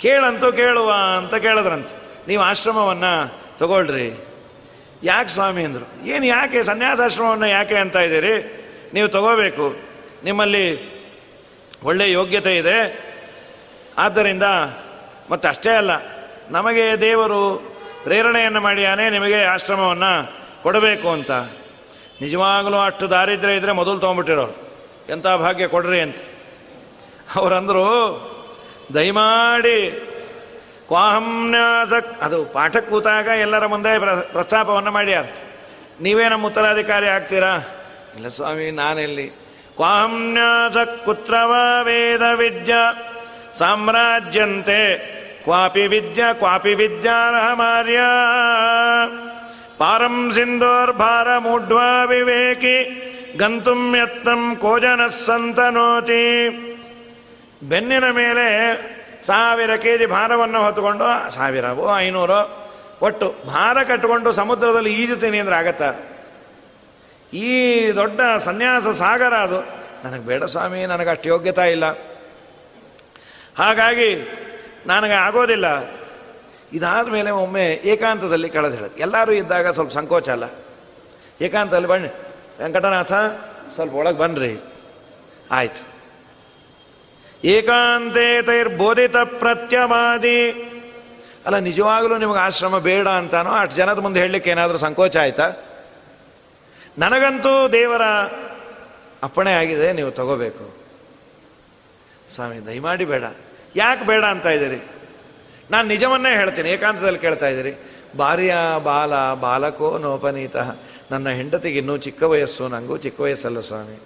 ಕೇಳಂತೂ 0.00 0.52
ಕೇಳುವ 0.52 0.92
ಅಂತ 1.18 1.34
ಕೇಳಿದ್ರಂತೆ. 1.34 1.94
ನೀವು 2.28 2.42
ಆಶ್ರಮವನ್ನು 2.42 3.40
ತಗೊಳ್ರಿ. 3.58 4.26
ಯಾಕೆ 5.02 5.28
ಸ್ವಾಮಿ 5.28 5.64
ಅಂದರು. 5.64 6.06
ಏನು 6.06 6.26
ಯಾಕೆ, 6.26 6.62
ಸನ್ಯಾಸಾಶ್ರಮವನ್ನು 6.62 7.46
ಯಾಕೆ 7.46 7.74
ಅಂತ 7.74 7.96
ಇದ್ದೀರಿ? 7.96 8.64
ನೀವು 8.94 9.08
ತಗೋಬೇಕು. 9.08 9.76
ನಿಮ್ಮಲ್ಲಿ 10.24 10.90
ಒಳ್ಳೆಯ 11.82 12.12
ಯೋಗ್ಯತೆ 12.12 12.56
ಇದೆ. 12.56 13.10
ಆದ್ದರಿಂದ 13.98 14.42
ಮತ್ತು 15.30 15.48
ಅಷ್ಟೇ 15.48 15.70
ಅಲ್ಲ, 15.70 15.90
ನಮಗೆ 16.50 17.00
ದೇವರು 17.00 17.62
ಪ್ರೇರಣೆಯನ್ನು 18.02 18.60
ಮಾಡಿಯಾನೇ 18.60 19.10
ನಿಮಗೆ 19.10 19.44
ಆಶ್ರಮವನ್ನು 19.44 20.32
ಕೊಡಬೇಕು 20.62 21.08
ಅಂತ. 21.08 21.30
ನಿಜವಾಗಲೂ 22.20 22.78
ಅಷ್ಟು 22.78 23.10
ದಾರಿದ್ರ್ಯ 23.10 23.54
ಇದ್ದರೆ 23.54 23.72
ಮೊದಲು 23.72 23.98
ತೊಗೊಂಬಿಟ್ಟಿರೋರು 23.98 24.56
ಎಂಥ 25.08 25.26
ಭಾಗ್ಯ 25.26 25.68
ಕೊಡ್ರಿ 25.68 26.00
ಅಂತ. 26.00 26.16
ಅವರಂದರು, 27.36 27.84
ದಯಮಾಡಿ 28.94 30.06
ಕ್ವಾಹಂನ್ಯಾಸ 30.86 31.92
ಅದು 32.22 32.44
ಪಾಠ 32.44 32.76
ಕೂತಾಗ 32.76 33.26
ಎಲ್ಲರ 33.26 33.66
ಮುಂದೆ 33.66 33.98
ಪ್ರಸ್ತಾಪವನ್ನು 34.32 34.90
ಮಾಡ್ಯಾರ 34.90 35.24
ನೀವೇ 36.00 36.28
ನಮ್ಮ 36.28 36.46
ಉತ್ತರಾಧಿಕಾರಿ 36.46 37.06
ಆಗ್ತೀರಾ? 37.06 37.56
ಇಲ್ಲ 38.16 38.28
ಸ್ವಾಮಿ, 38.28 38.70
ನಾನೆಲ್ಲಿ. 38.70 39.26
ಕ್ವಾಹಂನ್ಯಾಸ 39.76 40.76
ಕುತ್ರವ 41.04 41.54
ವೇದ 41.82 42.22
ವಿದ್ಯಾ 42.34 42.92
ಸಾಮ್ರಾಜ್ಯಂತೆ, 43.54 44.98
ಕ್ವಾಪಿ 45.44 45.86
ವಿದ್ಯಾ, 45.86 46.32
ಕ್ವಾಪಿ 46.32 46.74
ವಿದ್ಯಾರಹಮಾರ್ಯ 46.74 48.00
ಪಾರಂ 49.80 50.30
ಸಿಂಧೋರ್ಭಾರ 50.34 51.38
ಮೂಢ್ವಾ 51.38 52.04
ವಿವೇಕಿ 52.04 52.76
ಗಂತುಂ 53.36 53.96
ಯತ್ನಂ 53.96 54.56
ಕೋಜನ 54.56 55.06
ಸಂತನೋತಿ 55.06 56.48
ಬೆನ್ನಿನ 57.62 58.10
ಮೇಲೆ 58.10 58.46
ಸಾವಿರ 59.22 59.76
ಕೆ 59.76 59.98
ಜಿ 59.98 60.06
ಭಾರವನ್ನು 60.06 60.62
ಹೊತ್ತುಕೊಂಡು, 60.62 61.30
ಸಾವಿರವೋ 61.30 61.98
ಐನೂರು, 61.98 62.68
ಒಟ್ಟು 63.02 63.34
ಭಾರ 63.46 63.82
ಕಟ್ಟಿಕೊಂಡು 63.82 64.32
ಸಮುದ್ರದಲ್ಲಿ 64.32 64.94
ಈಜುತ್ತೀನಿ 64.94 65.38
ಅಂದ್ರೆ 65.38 65.56
ಆಗತ್ತ? 65.56 65.82
ಈ 67.34 67.90
ದೊಡ್ಡ 67.96 68.20
ಸನ್ಯಾಸ 68.38 68.88
ಸಾಗರ 68.88 69.34
ಅದು. 69.34 69.60
ನನಗೆ 70.08 70.26
ಬೇಡ 70.26 70.44
ಸ್ವಾಮಿ, 70.44 70.86
ನನಗೆ 70.86 71.08
ಅಷ್ಟು 71.08 71.28
ಯೋಗ್ಯತಾ 71.28 71.64
ಇಲ್ಲ. 71.64 71.84
ಹಾಗಾಗಿ 73.58 74.38
ನನಗೆ 74.86 75.12
ಆಗೋದಿಲ್ಲ. 75.12 75.99
ಇದಾದ 76.72 77.08
ಮೇಲೆ 77.08 77.30
ಒಮ್ಮೆ 77.30 77.80
ಏಕಾಂತದಲ್ಲಿ 77.84 78.50
ಕಳೆದು 78.50 78.74
ಹೇಳೋದು. 78.74 78.96
ಎಲ್ಲರೂ 78.96 79.32
ಇದ್ದಾಗ 79.32 79.68
ಸ್ವಲ್ಪ 79.68 79.92
ಸಂಕೋಚ 79.92 80.28
ಅಲ್ಲ? 80.28 80.44
ಏಕಾಂತದಲ್ಲಿ 81.40 81.88
ಬನ್ನಿ. 81.88 82.08
ವೆಂಕಟನಾಥ, 82.62 83.12
ಸ್ವಲ್ಪ 83.74 83.94
ಒಳಗೆ 83.94 84.18
ಬನ್ನಿರಿ 84.18 84.60
ಆಯ್ತು. 85.50 85.82
ಏಕಾಂತೆ 87.44 88.42
ತೈರ್ಬೋಧಿತ 88.42 89.16
ಪ್ರತ್ಯವಾದಿ 89.16 90.50
ಅಲ್ಲ, 91.46 91.58
ನಿಜವಾಗಲೂ 91.58 92.18
ನಿಮಗೆ 92.18 92.38
ಆಶ್ರಮ 92.38 92.78
ಬೇಡ 92.78 93.08
ಅಂತಾನೋ? 93.08 93.50
ಅಷ್ಟು 93.50 93.76
ಜನದ 93.76 93.98
ಮುಂದೆ 93.98 94.20
ಹೇಳಲಿಕ್ಕೆ 94.20 94.50
ಏನಾದರೂ 94.50 94.78
ಸಂಕೋಚ 94.78 95.16
ಆಯ್ತಾ? 95.16 95.50
ನನಗಂತೂ 96.98 97.68
ದೇವರ 97.68 98.02
ಅಪ್ಪಣೆ 99.22 99.52
ಆಗಿದೆ, 99.52 99.92
ನೀವು 99.92 100.10
ತಗೋಬೇಕು. 100.10 100.76
ಸ್ವಾಮಿ, 102.28 102.66
ದಯಮಾಡಿ 102.66 103.04
ಬೇಡ. 103.04 103.24
ಯಾಕೆ 103.76 104.06
ಬೇಡ 104.06 104.24
ಅಂತ 104.24 104.46
ಇದ್ದೀರಿ? 104.46 104.99
ನಾನು 105.70 105.88
ನಿಜವನ್ನೇ 105.88 106.30
ಹೇಳ್ತೀನಿ, 106.36 106.70
ಏಕಾಂತದಲ್ಲಿ 106.70 107.18
ಕೇಳ್ತಾ 107.18 107.48
ಇದ್ದೀರಿ. 107.48 107.78
ಭಾರ್ಯ 108.18 108.54
ಬಾಲ 108.84 109.34
ಬಾಲಕೋ 109.34 109.98
ನೋಪನೀತ. 109.98 110.56
ನನ್ನ 111.10 111.28
ಹೆಂಡತಿಗೆ 111.28 111.78
ಇನ್ನೂ 111.78 111.96
ಚಿಕ್ಕ 111.96 112.22
ವಯಸ್ಸು 112.22 112.68
ನನಗೂ 112.68 112.96
ಚಿಕ್ಕ 112.96 113.20
ವಯಸ್ಸಲ್ಲ 113.20 113.60
ಸ್ವಾಮಿ. 113.60 114.00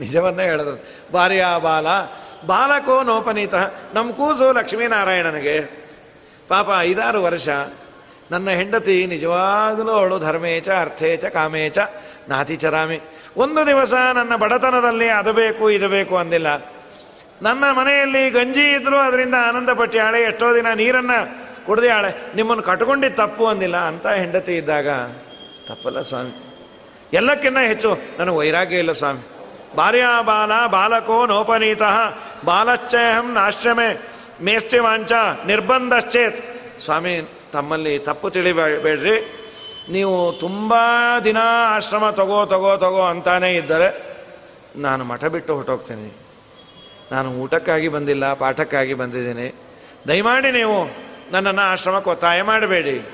ನಿಜವನ್ನೇ 0.00 0.44
ಹೇಳಿದ್ರು 0.44 0.84
ಭಾರ್ಯ 1.12 1.44
ಬಾಲ 1.62 1.86
ಬಾಲಕೋ 2.46 3.02
ನೋಪನೀತ. 3.02 3.54
ನಮ್ಮ 3.94 4.12
ಕೂಸು 4.12 4.52
ಲಕ್ಷ್ಮೀನಾರಾಯಣನಿಗೆ. 4.52 5.60
ಪಾಪ 6.48 6.68
ಐದಾರು 6.80 7.22
ವರ್ಷ. 7.22 7.48
ನನ್ನ 8.30 8.50
ಹೆಂಡತಿ 8.50 9.06
ನಿಜವಾಗಲೂ 9.06 9.90
ಅವಳು 9.92 10.18
ಧರ್ಮೇಚ, 10.18 10.68
ಅರ್ಥೇಚ, 10.68 11.24
ಕಾಮೇಚ, 11.24 11.78
ನಾತಿಚರಾಮಿ. 12.28 13.00
ಒಂದು 13.36 13.66
ದಿವಸ 13.66 13.94
ನನ್ನ 14.14 14.36
ಬಡತನದಲ್ಲಿ 14.36 15.08
ಅದು 15.08 15.32
ಬೇಕು, 15.32 15.70
ಇದು 15.70 15.88
ಬೇಕು 15.88 16.16
ಅಂದಿಲ್ಲ. 16.16 16.79
ನನ್ನ 17.42 17.70
ಮನೆಯಲ್ಲಿ 17.70 18.30
ಗಂಜಿ 18.30 18.72
ಇದ್ದರೂ 18.72 18.98
ಅದರಿಂದ 18.98 19.34
ಆನಂದ 19.48 19.70
ಪಟ್ಟಾಳೆ 19.70 20.22
ಎಷ್ಟೋ 20.22 20.54
ದಿನ 20.54 20.66
ನೀರನ್ನು 20.74 21.50
ಕುಡ್ದಾಳೆ 21.66 22.36
ನಿಮ್ಮನ್ನು 22.36 22.62
ಕಟ್ಕೊಂಡಿದ್ದು 22.62 23.16
ತಪ್ಪು 23.16 23.46
ಅಂದಿಲ್ಲ 23.46 23.76
ಅಂತ 23.76 24.06
ಹೆಂಡತಿ 24.06 24.56
ಇದ್ದಾಗ. 24.56 24.88
ತಪ್ಪಲ್ಲ 25.68 26.00
ಸ್ವಾಮಿ. 26.00 26.46
ಎಲ್ಲಕ್ಕಿನ್ನ 27.12 27.58
ಹೆಚ್ಚು. 27.58 27.98
ನನಗೆ 28.18 28.36
ವೈರಾಗ್ಯ 28.36 28.76
ಇಲ್ಲ 28.76 28.92
ಸ್ವಾಮಿ. 28.92 29.20
ಭಾರ್ಯ 29.76 30.04
ಬಾಲ 30.22 30.66
ಬಾಲಕೋ 30.66 31.26
ನೋಪನೀತ. 31.26 31.82
ಬಾಲಶ್ಚಯಂ 32.44 33.34
ನಾಶ್ರಮೆ. 33.34 34.08
ಮೇಸ್ತಿ 34.42 34.78
ವಾಂಚ 34.78 35.12
ನಿರ್ಬಂಧಶ್ಚೇತ್. 35.46 36.44
ಸ್ವಾಮಿ, 36.80 37.28
ತಮ್ಮಲ್ಲಿ 37.52 37.98
ತಪ್ಪು 37.98 38.30
ತಿಳಿಬೇಡ್ರಿ. 38.30 39.36
ನೀವು 39.90 40.32
ತುಂಬ 40.32 40.74
ದಿನ 41.24 41.36
ಆಶ್ರಮ 41.68 42.10
ತಗೋ 42.10 42.46
ತಗೋ 42.46 42.76
ತಗೋ 42.76 43.00
ಅಂತಾನೇ 43.00 43.54
ಇದ್ದರೆ 43.54 44.16
ನಾನು 44.76 45.04
ಮಠ 45.04 45.24
ಬಿಟ್ಟು 45.24 45.54
ಹೊಟ್ಟೋಗ್ತೀನಿ 45.54 46.19
ನಾನು 47.12 47.30
ಊಟಕ್ಕಾಗಿ 47.30 47.88
ಬಂದಿಲ್ಲ, 47.88 48.34
ಪಾಠಕ್ಕಾಗಿ 48.34 48.94
ಬಂದಿದ್ದೀನಿ. 48.94 49.54
ದಯಮಾಡಿ 50.08 50.50
ನೀವು 50.50 50.84
ನನ್ನನ್ನು 51.32 51.62
ಆಶ್ರಮಕ್ಕೆ 51.62 52.10
ಒತ್ತಾಯ 52.10 52.42
ಮಾಡಬೇಡಿ. 52.42 53.06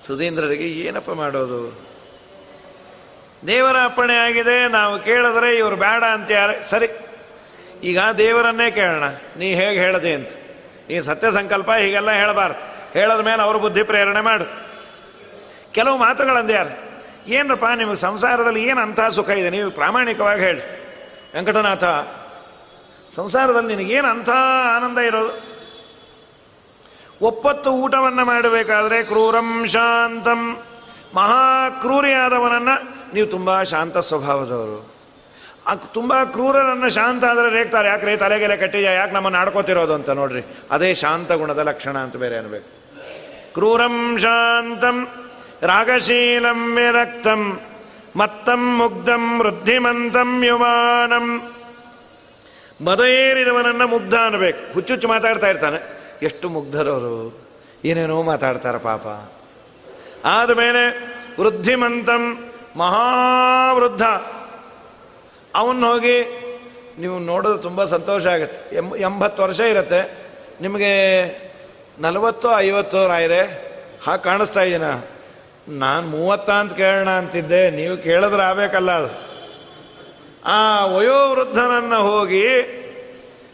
ಸುಧೀಂದ್ರರಿಗೆ 0.00 0.64
ಏನಪ್ಪ 0.64 1.10
ಮಾಡೋದು? 1.10 1.78
ದೇವರ 3.46 3.76
ಅಪ್ಪಣೆ 3.84 4.16
ಆಗಿದೆ, 4.16 4.68
ನಾವು 4.68 5.00
ಕೇಳಿದ್ರೆ 5.00 5.56
ಇವರು 5.56 5.76
ಬೇಡ 5.76 6.04
ಅಂತ 6.04 6.30
ಯಾರೇ, 6.30 6.62
ಸರಿ. 6.62 6.88
ಈಗ 7.82 7.98
ದೇವರನ್ನೇ 8.18 8.70
ಕೇಳೋಣ. 8.70 9.04
ನೀ 9.36 9.54
ಹೇಗೆ 9.54 9.80
ಹೇಳದೆ 9.80 10.12
ಅಂತ. 10.12 10.28
ನೀ 10.88 11.00
ಸತ್ಯ 11.00 11.30
ಸಂಕಲ್ಪ 11.30 11.70
ಹೀಗೆಲ್ಲ 11.70 12.10
ಹೇಳಬಾರ್ದು. 12.10 12.74
ಹೇಳದ 12.92 13.20
ಮೇಲೆ 13.20 13.42
ಅವರು 13.42 13.58
ಬುದ್ಧಿ 13.58 13.82
ಪ್ರೇರಣೆ 13.82 14.20
ಮಾಡು. 14.20 14.44
ಕೆಲವು 15.72 15.98
ಮಾತುಗಳಂದ್ಯಾರು 15.98 16.94
ಏನಪ್ಪ 17.30 17.64
ನಿಮಗೆ 17.76 17.96
ಸಂಸಾರದಲ್ಲಿ 17.96 18.64
ಏನು 18.64 18.80
ಅಂಥ 18.80 19.00
ಸುಖ 19.00 19.30
ಇದೆ? 19.30 19.50
ನೀವು 19.50 19.70
ಪ್ರಾಮಾಣಿಕವಾಗಿ 19.70 20.42
ಹೇಳಿ. 20.42 20.60
ವೆಂಕಟನಾಥ 21.34 21.84
ಸಂಸಾರದಲ್ಲಿ 23.16 23.76
ನಿನಗೇನು 23.76 24.08
ಅಂಥ 24.08 24.30
ಆನಂದ 24.76 24.98
ಇರೋದು? 24.98 25.32
ಒಪ್ಪತ್ತು 27.22 27.70
ಊಟವನ್ನು 27.70 28.24
ಮಾಡಬೇಕಾದ್ರೆ 28.24 29.02
ಕ್ರೂರಂ 29.02 29.66
ಶಾಂತಂ. 29.66 30.40
ಮಹಾಕ್ರೂರಿಯಾದವನನ್ನು 31.14 32.74
ನೀವು 33.14 33.26
ತುಂಬ 33.26 33.62
ಶಾಂತ 33.62 33.96
ಸ್ವಭಾವದವರು. 33.98 34.94
ತುಂಬ 35.92 36.14
ಕ್ರೂರನನ್ನು 36.24 36.88
ಶಾಂತ 36.90 37.24
ಆದರೆ 37.24 37.48
ರೇಗ್ತಾರೆ 37.50 37.88
ಯಾಕೆ 37.88 38.06
ರೇ 38.06 38.16
ತಲೆಗೆಲೆ 38.16 38.56
ಕಟ್ಟಿದ 38.56 38.84
ಯಾಕೆ 38.84 39.12
ನಮ್ಮನ್ನು 39.12 39.38
ಆಡ್ಕೋತಿರೋದು 39.38 39.94
ಅಂತ 39.94 40.10
ನೋಡ್ರಿ. 40.10 40.42
ಅದೇ 40.70 40.94
ಶಾಂತ 40.94 41.32
ಗುಣದ 41.32 41.58
ಲಕ್ಷಣ 41.58 41.96
ಅಂತ 41.98 42.16
ಬೇರೆ 42.16 42.36
ಅನ್ಬೇಕು 42.38 42.68
ಕ್ರೂರಂ 43.54 43.96
ಶಾಂತಂ, 44.18 44.96
ರಾಗಶೀಲಂ 45.62 46.60
ವಿರಕ್ತಂ, 46.76 47.60
ಮತ್ತಂ 48.16 48.62
ಮುಗ್ಧಂ 48.78 49.40
ವೃದ್ಧಿಮಂತಂ 49.40 50.44
ಯುವಾನಂ. 50.44 51.26
ಮದಏರಿದವನನ್ನ 52.80 53.84
ಮುಗ್ಧ 53.84 54.14
ಅನ್ಬೇಕು 54.14 54.74
ಹುಚ್ಚುಚ್ಚು 54.74 55.08
ಮಾತಾಡ್ತಾ 55.08 55.46
ಇರ್ತಾನೆ. 55.46 55.82
ಎಷ್ಟು 56.22 56.48
ಮುಗ್ಧರವರು. 56.48 57.46
ಏನೇನೋ 57.84 58.22
ಮಾತಾಡ್ತಾರೆ 58.22 58.78
ಪಾಪ. 58.78 59.30
ಆದಮೇಲೆ 60.26 61.14
ವೃದ್ಧಿಮಂತಂ 61.40 62.50
ಮಹಾವೃದ್ಧ. 62.76 64.02
ಅವನ್ನ 65.54 65.86
ಹೋಗಿ 65.86 66.40
ನೀವು 66.98 67.18
ನೋಡೋದು 67.18 67.58
ತುಂಬ 67.58 67.84
ಸಂತೋಷ 67.84 68.26
ಆಗುತ್ತೆ. 68.26 68.76
ಎಂ, 68.76 68.96
ಎಂಬತ್ತು 68.96 69.42
ವರ್ಷ 69.42 69.60
ಇರುತ್ತೆ. 69.60 70.18
ನಿಮಗೆ 70.60 71.24
ನಲವತ್ತು, 71.98 72.58
ಐವತ್ತು 72.58 73.08
ರಾಯರೆ, 73.08 73.42
ಹಾಗೆ 74.06 74.22
ಕಾಣಿಸ್ತಾ 74.22 74.62
ಇದ್ದೀನ 74.62 74.84
ನಾನು 75.68 76.06
ಮೂವತ್ತ 76.06 76.50
ಅಂತ 76.50 76.72
ಕೇಳೋಣ 76.72 77.08
ಅಂತಿದ್ದೆ. 77.10 77.70
ನೀವು 77.70 77.96
ಕೇಳಿದ್ರೆ 77.96 78.42
ಆಗಬೇಕಲ್ಲ 78.42 78.92
ಅದು. 78.92 79.33
ಆ 80.46 80.86
ವಯೋವೃದ್ಧನನ್ನು 80.86 81.96
ಹೋಗಿ 81.96 82.46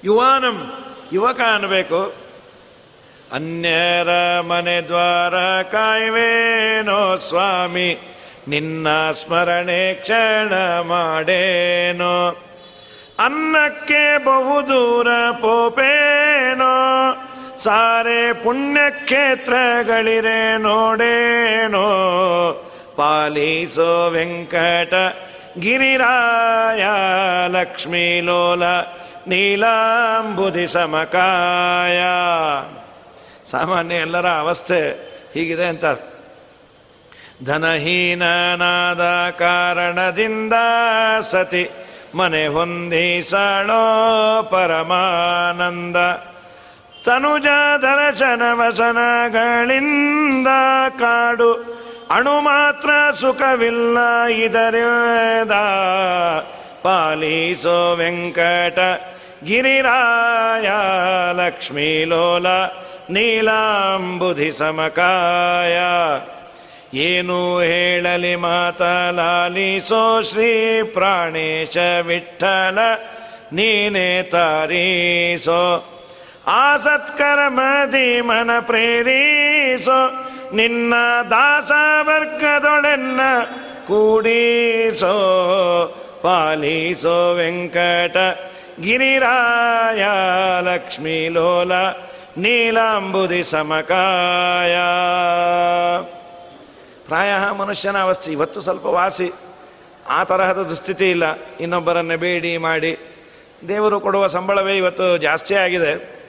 ಯುವಾನಂ, 0.04 0.72
ಯುವಕ 1.12 1.40
ಅನ್ನಬೇಕು. 1.54 2.12
ಅನ್ಯರ 3.32 4.40
ಮನೆ 4.40 4.80
ದ್ವಾರ 4.80 5.62
ಕಾಯ್ವೇನೋ 5.62 7.16
ಸ್ವಾಮಿ, 7.16 7.98
ನಿನ್ನ 8.48 9.10
ಸ್ಮರಣೆ 9.10 9.94
ಕ್ಷಣ 9.94 10.80
ಮಾಡೇನೋ. 10.80 12.36
ಅನ್ನಕ್ಕೆ 13.18 14.24
ಬಹುದೂರ 14.24 15.30
ಪೋಪೇನೋ, 15.30 16.76
ಸಾರೆ 17.56 18.32
ಪುಣ್ಯಕ್ಷೇತ್ರಗಳಿರೇ 18.32 20.58
ನೋಡೇನೋ. 20.58 21.86
ಪಾಲಿಸೋ 22.96 24.10
ವೆಂಕಟ 24.10 24.94
ಗಿರಿರಾಯ 25.58 26.86
ಲಕ್ಷ್ಮೀ 27.48 28.20
ಲೋಲ 28.20 28.62
ನೀಲಾಂಬುಧಿ 29.28 30.66
ಸಮಕಾಯ 30.66 32.02
ಸಾಮಾನ್ಯ 33.50 33.94
ಎಲ್ಲರ 33.94 34.26
ಅವಸ್ಥೆ 34.26 35.10
ಹೀಗಿದೆ 35.34 35.64
ಅಂತಾರೆ. 35.64 36.10
ಧನಹೀನನಾದ 37.44 39.30
ಕಾರಣದಿಂದ 39.30 40.52
ಸತಿ 41.20 41.70
ಮನೆ 42.14 42.46
ಹೊಂದಿಸಳೋ 42.46 43.82
ಪರಮಾನಂದ. 44.50 45.96
ತನುಜ 47.04 47.46
ದರ್ಶನ 47.82 48.42
ವಸನಗಳಿಂದ 48.52 50.46
ಕಾಡು 50.98 51.79
ಅಣು 52.09 52.35
ಮಾತ್ರ 52.41 52.89
ಸುಖವಿಲ್ಲ 53.19 53.97
ಇದರಿಂದ 54.37 55.55
ಪಾಲಿಸೋ 56.83 57.77
ವೆಂಕಟ 57.95 58.79
ಗಿರಿರಾಯ 59.43 60.67
ಲಕ್ಷ್ಮೀ 61.33 61.89
ಲೋಲ 62.05 62.47
ನೀಲಾಂಬುಧಿ 63.09 64.51
ಸಮಕಾಯ 64.51 65.77
ಏನು 67.05 67.39
ಹೇಳಲಿ 67.61 68.35
ಮಾತಲಾಲಿಸೋ 68.35 70.03
ಶ್ರೀ 70.21 70.51
ಪ್ರಾಣೇಶ 70.93 71.77
ವಿಠಲ 72.07 72.79
ನೀನೇ 73.53 74.09
ತಾರೀಸೋ 74.31 75.61
ಆಸತ್ಕರ್ಮದಿ 76.55 78.09
ಮನ 78.21 78.51
ಪ್ರೇರಿಸೋ 78.59 79.99
ನಿನ್ನ 80.54 80.94
ದಾಸ 81.30 81.72
ವರ್ಗದೊಳೆನ್ನ 82.02 83.20
ಕೂಡಿಸೋ, 83.86 85.08
ಪಾಲಿಸೋ 86.22 87.34
ವೆಂಕಟ 87.34 88.16
ಗಿರಿರಾಯ 88.80 90.04
ಲಕ್ಷ್ಮೀ 90.60 91.28
ಲೋಲ 91.28 91.72
ನೀಲಾಂಬುದಿ 92.36 93.44
ಸಮಕಾಯ. 93.44 94.76
ಪ್ರಾಯ 97.06 97.50
ಮನುಷ್ಯನ 97.58 97.98
ಅವಸ್ಥೆ. 97.98 98.32
ಇವತ್ತು 98.32 98.60
ಸ್ವಲ್ಪ 98.60 98.86
ವಾಸಿ. 98.86 99.32
ಆ 100.08 100.24
ತರಹದ 100.24 100.62
ದುಸ್ಥಿತಿ 100.62 101.10
ಇಲ್ಲ. 101.10 101.38
ಇನ್ನೊಬ್ಬರನ್ನು 101.60 102.18
ಬೇಡಿ 102.18 102.56
ಮಾಡಿ. 102.56 102.98
ದೇವರು 103.68 104.00
ಕೊಡುವ 104.00 104.26
ಸಂಬಳವೇ 104.26 104.76
ಇವತ್ತು 104.76 105.16
ಜಾಸ್ತಿ 105.16 105.54
ಆಗಿದೆ. 105.54 106.20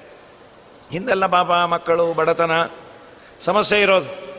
ಹಿಂದೆಲ್ಲ 0.92 1.26
ಪಾಪ 1.26 1.52
ಮಕ್ಕಳು, 1.52 2.14
ಬಡತನ 2.14 2.52
ಸಮಸ್ಯೆ 3.42 3.82
ಇರೋದು. 3.82 4.32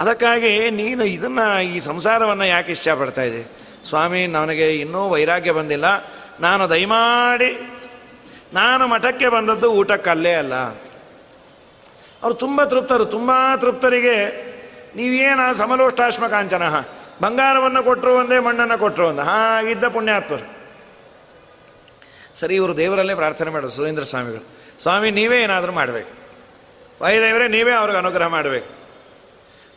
ಅದಕ್ಕಾಗಿ 0.00 0.70
ನೀನು 0.70 1.04
ಇದನ್ನು 1.04 1.62
ಈ 1.62 1.80
ಸಂಸಾರವನ್ನು 1.80 2.44
ಯಾಕೆ 2.44 2.72
ಇಷ್ಟಪಡ್ತಾ 2.72 3.22
ಇದ್ದೆ? 3.22 3.58
ಸ್ವಾಮಿ, 3.88 4.26
ನನಗೆ 4.26 4.76
ಇನ್ನೂ 4.76 5.08
ವೈರಾಗ್ಯ 5.08 5.52
ಬಂದಿಲ್ಲ. 5.52 5.84
ನಾನು 6.40 6.70
ದಯಮಾಡಿ, 6.70 7.70
ನಾನು 8.52 8.86
ಮಠಕ್ಕೆ 8.86 9.28
ಬಂದದ್ದು 9.28 9.72
ಊಟಕ್ಕಲ್ಲೇ 9.72 10.34
ಅಲ್ಲ. 10.34 10.54
ಅವರು 12.22 12.34
ತುಂಬ 12.34 12.64
ತೃಪ್ತರು, 12.64 13.04
ತುಂಬ 13.04 13.30
ತೃಪ್ತರಿಗೆ 13.56 14.48
ನೀವೇನು 14.96 15.56
ಸಮಲೋಷ್ಟಾಶ್ಮ 15.56 16.26
ಕಾಂಚನ, 16.26 16.62
ಬಂಗಾರವನ್ನು 17.22 17.82
ಕೊಟ್ಟರು 17.82 18.14
ಒಂದೇ, 18.14 18.38
ಮಣ್ಣನ್ನು 18.38 18.78
ಕೊಟ್ಟರು 18.78 19.08
ಒಂದು, 19.08 19.22
ಹಾಗಿದ್ದ 19.22 19.84
ಪುಣ್ಯಾತ್ಮರು. 19.88 20.58
ಸರಿ, 22.40 22.54
ಇವರು 22.54 22.76
ದೇವರಲ್ಲೇ 22.76 23.14
ಪ್ರಾರ್ಥನೆ 23.14 23.50
ಮಾಡೋದು 23.50 23.72
ಸುಧೀಂದ್ರ 23.72 24.02
ಸ್ವಾಮಿಗಳು. 24.02 24.46
ಸ್ವಾಮಿ, 24.82 25.10
ನೀವೇ 25.10 25.42
ಏನಾದರೂ 25.42 25.72
ಮಾಡಬೇಕು. 25.72 26.17
ವಾಯುದೇವರೇ 27.02 27.48
ನೀವೇ 27.48 27.72
ಅವ್ರಿಗೆ 27.72 27.98
ಅನುಗ್ರಹ 27.98 28.26
ಮಾಡಬೇಕು. 28.26 28.70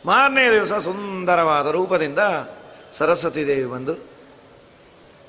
ಮಾರನೇ 0.06 0.50
ದಿವಸ 0.50 0.72
ಸುಂದರವಾದ 0.72 1.66
ರೂಪದಿಂದ 1.66 2.18
ಸರಸ್ವತಿ 2.90 3.46
ದೇವಿ 3.46 3.64
ಬಂದು 3.64 3.94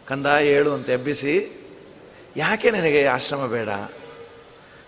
ಕಂದ 0.08 0.26
ಏಳು 0.26 0.74
ಅಂತ 0.74 0.90
ಎಬ್ಬಿಸಿ, 0.90 1.34
ಯಾಕೆ 2.38 2.72
ನಿನಗೆ 2.72 3.08
ಆಶ್ರಮ 3.08 3.46
ಬೇಡ? 3.46 3.70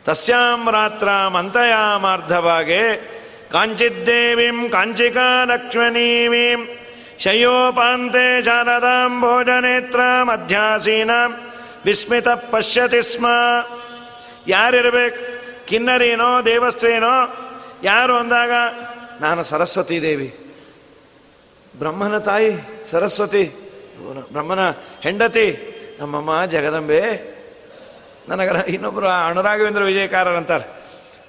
ತಸ್ಯಾಂ 0.06 0.72
ರಾತ್ರ 0.72 1.28
ಮಂತಯಾಮಾರ್ಧಭಾಗೆ 1.28 2.82
ಕಾಂಚಿದ್ದೇವೀಂ 3.52 4.70
ಕಾಂಚಿಕಾ 4.70 5.46
ಲಕ್ಷ್ಮಣೀವೀಂ, 5.46 6.68
ಶಯೋಪಾಂತೆ 7.20 8.44
ಶಾರದಾಂ 8.44 9.22
ಭೋಜನೇತ್ರ 9.22 10.00
ಮಧ್ಯಾಸೀನ 10.24 11.12
ವಿಸ್ಮಿತ 11.86 12.28
ಪಶ್ಯತಿ 12.28 13.02
ಸ್ಮ. 13.02 13.26
ಯಾರಿರ್ಬೇಕು? 14.48 15.35
ಕಿನ್ನರಿನೋ 15.68 16.46
ದೇವಸ್ಥೇನೋ 16.46 17.16
ಯಾರು 17.84 18.16
ಅಂದಾಗ, 18.18 18.52
ನಾನು 19.22 19.44
ಸರಸ್ವತಿ 19.44 20.02
ದೇವಿ. 20.02 20.30
ಬ್ರಹ್ಮನ 21.78 22.18
ತಾಯಿ, 22.18 22.52
ಸರಸ್ವತಿ. 22.92 23.46
ಬ್ರಹ್ಮನ 24.34 24.64
ಹೆಂಡತಿ, 25.02 25.48
ನಮ್ಮಮ್ಮ 26.00 26.46
ಜಗದಂಬೆ. 26.46 27.02
ನನಗ 28.30 28.50
ಇನ್ನೊಬ್ಬರು 28.68 29.08
ಅನುರಾಘವೇಂದ್ರ 29.08 29.84
ವಿಜಯಕಾರರ್ 29.84 30.36
ಅಂತಾರೆ 30.36 30.66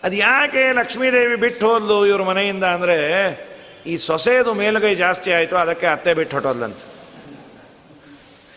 ಅದು 0.05 0.17
ಯಾಕೆ 0.17 0.73
ಲಕ್ಷ್ಮೀದೇವಿ 0.73 1.37
ಬಿಟ್ಟು 1.37 1.65
ಹೋದ್ಲು 1.69 2.07
ಇವ್ರ 2.07 2.23
ಮನೆಯಿಂದ 2.23 2.65
ಅಂದರೆ, 2.65 2.97
ಈ 3.87 3.97
ಸೊಸೆದು 3.97 4.55
ಮೇಲುಗೈ 4.55 4.95
ಜಾಸ್ತಿ 4.95 5.33
ಆಯಿತು, 5.33 5.57
ಅದಕ್ಕೆ 5.57 5.87
ಅತ್ತೆ 5.87 6.15
ಬಿಟ್ಟು 6.15 6.37
ಹೊಟ್ಟೋದ್ಲಂತ 6.37 6.81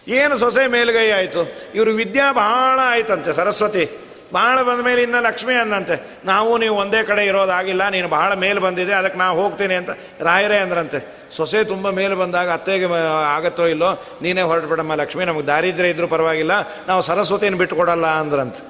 ಏನು 0.07 0.37
ಸೊಸೆ 0.37 0.67
ಮೇಲುಗೈ 0.67 1.09
ಆಯಿತು? 1.11 1.41
ಇವರು 1.75 1.91
ವಿದ್ಯಾ 1.91 2.31
ಬಹಳ 2.31 2.79
ಆಯ್ತಂತೆ, 2.83 3.33
ಸರಸ್ವತಿ. 3.33 3.85
ಬಹಳ 4.33 4.57
ಬಂದ 4.67 4.81
ಮೇಲೆ 4.87 5.01
ಇನ್ನು 5.05 5.19
ಲಕ್ಷ್ಮಿ 5.27 5.55
ಅಂದಂತೆ, 5.61 5.95
ನಾವು 6.31 6.51
ನೀವು 6.63 6.75
ಒಂದೇ 6.81 7.01
ಕಡೆ 7.09 7.23
ಇರೋದಾಗಿಲ್ಲ, 7.29 7.83
ನೀನು 7.95 8.07
ಬಹಳ 8.15 8.31
ಮೇಲೆ 8.43 8.59
ಬಂದಿದೆ, 8.65 8.93
ಅದಕ್ಕೆ 8.99 9.19
ನಾವು 9.23 9.35
ಹೋಗ್ತೀನಿ 9.41 9.75
ಅಂತ 9.81 9.91
ರಾಯರೇ 10.27 10.57
ಅಂದ್ರಂತೆ. 10.65 10.99
ಸೊಸೆ 11.37 11.59
ತುಂಬ 11.71 11.89
ಮೇಲೆ 11.99 12.15
ಬಂದಾಗ, 12.21 12.49
ಅತ್ತೆಗೆ 12.57 12.87
ಆಗತ್ತೋ 13.35 13.65
ಇಲ್ಲೋ, 13.73 13.89
ನೀನೇ 14.23 14.43
ಹೊರಟುಬಿಡಮ್ಮ 14.51 14.95
ಲಕ್ಷ್ಮಿ, 15.01 15.23
ನಮಗೆ 15.29 15.47
ದಾರಿದ್ರೆ 15.47 15.89
ಇದ್ರೂ 15.93 16.09
ಪರವಾಗಿಲ್ಲ, 16.15 16.53
ನಾವು 16.89 17.01
ಸರಸ್ವತಿನ 17.09 17.57
ಬಿಟ್ಟುಕೊಡಲ್ಲ 17.61 18.07
ಅಂದ್ರಂತೆ 18.23 18.61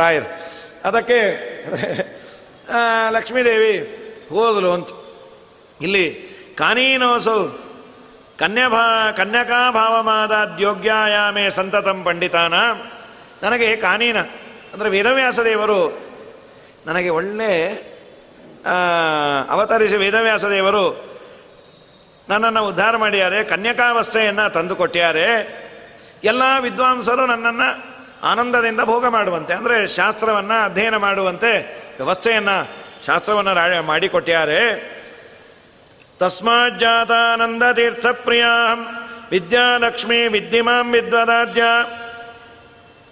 ರಾಯರ್. 0.00 0.28
ಅದಕ್ಕೆ 0.88 1.20
ಲಕ್ಷ್ಮೀದೇವಿ 3.16 3.74
ಹೋದಲು 4.34 4.70
ಅಂತ. 4.76 4.90
ಇಲ್ಲಿ, 5.86 6.06
ಕಾನೀನೋಸೌ, 6.58 7.40
ಕನ್ಯಾಭಾ 8.42 8.84
ಕನ್ಯಕಾ 9.20 9.62
ದ್ಯೋಗ್ಯಾಯಾಮೆ 10.58 11.46
ಸಂತತಂ 11.56 11.98
ಪಂಡಿತಾನ, 12.08 12.54
ನನಗೆ 13.42 13.68
ಕಾನೀನ 13.86 14.18
ಅಂದರೆ 14.78 14.90
ವೇದವ್ಯಾಸ 14.90 15.38
ದೇವರು 15.40 15.78
ನನಗೆ 16.86 17.10
ಒಳ್ಳೆ 17.10 17.52
ಅವತರಿಸಿ 19.50 19.96
ವೇದವ್ಯಾಸ 19.96 20.44
ದೇವರು 20.44 20.84
ನನ್ನನ್ನು 22.28 22.62
ಉದ್ಧಾರ 22.66 22.94
ಮಾಡಿದ್ದಾರೆ, 22.96 23.38
ಕನ್ಯಕಾವಸ್ಥೆಯನ್ನು 23.44 24.44
ತಂದು 24.52 24.74
ಕೊಟ್ಟಿದ್ದಾರೆ. 24.76 25.26
ಎಲ್ಲ 26.24 26.42
ವಿದ್ವಾಂಸರು 26.60 27.24
ನನ್ನನ್ನು 27.26 27.68
ಆನಂದದಿಂದ 28.22 28.82
ಭೋಗ 28.84 29.06
ಮಾಡುವಂತೆ, 29.06 29.52
ಅಂದರೆ 29.54 29.76
ಶಾಸ್ತ್ರವನ್ನು 29.88 30.56
ಅಧ್ಯಯನ 30.64 30.96
ಮಾಡುವಂತೆ, 31.06 31.52
ವ್ಯವಸ್ಥೆಯನ್ನು 31.96 32.56
ಶಾಸ್ತ್ರವನ್ನು 33.06 33.82
ಮಾಡಿಕೊಟ್ಟಿದ್ದಾರೆ. 33.82 34.60
ತಸ್ಮಾಜ್ಜಾತಾನಂದ 36.18 37.64
ತೀರ್ಥ 37.72 38.06
ಪ್ರಿಯ 38.06 38.44
ವಿದ್ಯಾಲಕ್ಷ್ಮಿ 39.30 40.20
ವಿದ್ಯಮಾಂ 40.28 40.86
ವಿದ್ವದಾದ್ಯ. 40.92 41.64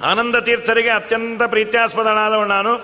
ಆನಂದ 0.04 0.36
ತೀರ್ಥರಿಗೆ 0.36 0.88
ಅತ್ಯಂತ 0.88 1.42
ಪ್ರೀತ್ಯಾಸ್ಪದನಾದವನು 1.42 2.48
ನಾನು. 2.48 2.76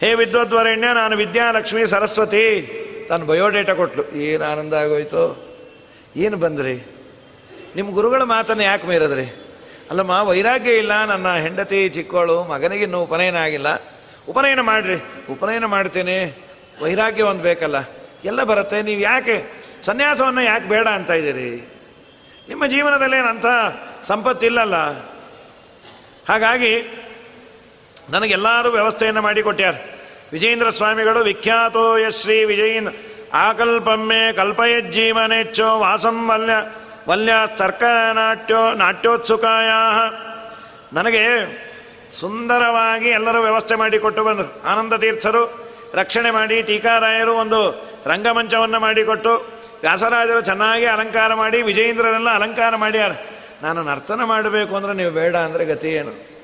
ಹೇ 0.00 0.14
ವಿದ್ವದ್ವರಣ್ಯ, 0.14 0.88
ನಾನು 0.92 1.16
ವಿದ್ಯಾಲಕ್ಷ್ಮಿ 1.16 1.86
ಸರಸ್ವತಿ. 1.86 2.44
ತನ್ನ 3.08 3.24
ಬಯೋಡೇಟಾ 3.24 3.74
ಕೊಟ್ಲು. 3.74 4.04
ಏನು 4.12 4.44
ಆನಂದ 4.44 4.74
ಆಗೋಯ್ತು? 4.74 5.22
ಏನು 6.16 6.36
ಬಂದ್ರಿ? 6.36 6.74
ನಿಮ್ಮ 7.76 7.94
ಗುರುಗಳ 7.94 8.22
ಮಾತನ್ನು 8.22 8.62
ಯಾಕೆ 8.62 8.86
ಮೀರದ್ರಿ? 8.86 9.26
ಅಲ್ಲಮ್ಮ, 9.90 10.10
ವೈರಾಗ್ಯ 10.10 10.72
ಇಲ್ಲ, 10.72 11.04
ನನ್ನ 11.04 11.34
ಹೆಂಡತಿ 11.34 11.88
ಚಿಕ್ಕವಳು 11.88 12.44
ಮಗನಿಗಿನ್ನೂ 12.44 13.02
ಉಪನಯನ 13.02 13.36
ಆಗಿಲ್ಲ. 13.36 13.66
ಉಪನಯನ 14.28 14.60
ಮಾಡ್ರಿ, 14.60 14.96
ಉಪನಯನ 15.32 15.64
ಮಾಡ್ತೀನಿ. 15.64 16.36
ವೈರಾಗ್ಯ 16.82 17.22
ಒಂದು 17.22 17.42
ಬೇಕಲ್ಲ, 17.42 17.76
ಎಲ್ಲ 18.24 18.42
ಬರುತ್ತೆ. 18.42 18.82
ನೀವು 18.82 19.00
ಯಾಕೆ 19.00 19.36
ಸನ್ಯಾಸವನ್ನು 19.82 20.42
ಯಾಕೆ 20.42 20.68
ಬೇಡ 20.68 20.86
ಅಂತ 20.88 21.10
ಇದ್ದೀರಿ? 21.10 21.68
ನಿಮ್ಮ 22.48 22.66
ಜೀವನದಲ್ಲಿ 22.66 23.16
ಏನಂಥ 23.16 23.46
ಸಂಪತ್ತಿಲ್ಲಲ್ಲ? 24.02 24.74
ಹಾಗಾಗಿ 26.28 27.02
ನನಗೆಲ್ಲರೂ 28.10 28.70
ವ್ಯವಸ್ಥೆಯನ್ನು 28.70 29.22
ಮಾಡಿಕೊಟ್ಟ್ಯಾರ 29.22 29.74
ವಿಜೇಂದ್ರ 30.32 30.70
ಸ್ವಾಮಿಗಳು, 30.70 31.20
ವಿಖ್ಯಾತೋ 31.20 31.96
ಯಶ್ರೀ 31.96 32.44
ವಿಜಯೇಂದ್ರ, 32.44 32.92
ಆಕಲ್ಪಮ್ಮೆ 33.32 34.32
ಕಲ್ಪಯಜ್ಜೀವನೆಚ್ಚೋ 34.32 35.78
ವಾಸಂ 35.78 36.28
ವಲ್ಯ 36.28 36.52
ವಲ್ಯ 37.08 37.32
ಸರ್ಕ 37.56 37.82
ನಾಟ್ಯೋ 38.14 38.72
ನಾಟ್ಯೋತ್ಸುಕಾಯ 38.74 39.68
ನನಗೆ 40.92 41.24
ಸುಂದರವಾಗಿ 42.10 43.08
ಎಲ್ಲರೂ 43.08 43.42
ವ್ಯವಸ್ಥೆ 43.42 43.74
ಮಾಡಿಕೊಟ್ಟು 43.74 44.24
ಬಂದರು. 44.24 44.62
ಆನಂದ 44.66 44.92
ತೀರ್ಥರು, 44.92 45.68
ರಕ್ಷಣೆ 45.94 46.30
ಮಾಡಿ, 46.30 46.62
ಟೀಕಾರಾಯರು 46.62 47.34
ಒಂದು 47.34 47.88
ರಂಗಮಂಚವನ್ನು 48.06 48.80
ಮಾಡಿಕೊಟ್ಟು, 48.80 49.32
ವ್ಯಾಸರಾಜರು 49.80 50.40
ಚೆನ್ನಾಗಿ 50.40 50.86
ಅಲಂಕಾರ 50.86 51.34
ಮಾಡಿ 51.34 51.62
ವಿಜಯೇಂದ್ರರೆಲ್ಲ 51.62 52.30
ಅಲಂಕಾರ 52.30 52.76
ಮಾಡ್ಯಾರ. 52.76 53.10
ನಾನು 53.62 53.82
ನರ್ತನ 53.82 54.24
ಮಾಡಬೇಕು 54.24 54.76
ಅಂದ್ರೆ 54.76 54.94
ನೀವು 54.94 55.10
ಬೇಡ 55.10 55.36
ಅಂದರೆ 55.36 55.64
ಗತಿ 55.64 55.88
ಏನು? 55.88 56.38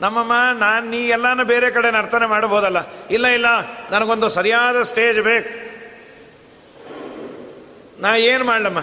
ನಮ್ಮಮ್ಮ, 0.00 0.32
ನಾನು 0.58 0.90
ನೀ 0.90 0.96
ಎಲ್ಲಾನು 0.96 1.44
ಬೇರೆ 1.44 1.70
ಕಡೆ 1.70 1.90
ನರ್ತನೆ 1.90 2.26
ಮಾಡಬಹುದಲ್ಲ? 2.26 2.76
ಇಲ್ಲ 3.10 3.26
ಇಲ್ಲ, 3.26 3.46
ನನಗೊಂದು 3.90 4.28
ಸರಿಯಾದ 4.28 4.82
ಸ್ಟೇಜ್ 4.82 5.20
ಬೇಕು. 5.20 5.72
ನಾ 8.00 8.16
ಏನು 8.16 8.44
ಮಾಡಲಮ್ಮ? 8.44 8.78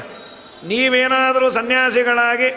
ನೀವೇನಾದರೂ 0.63 1.49
ಸನ್ಯಾಸಿಗಳಾಗಿ 1.49 2.49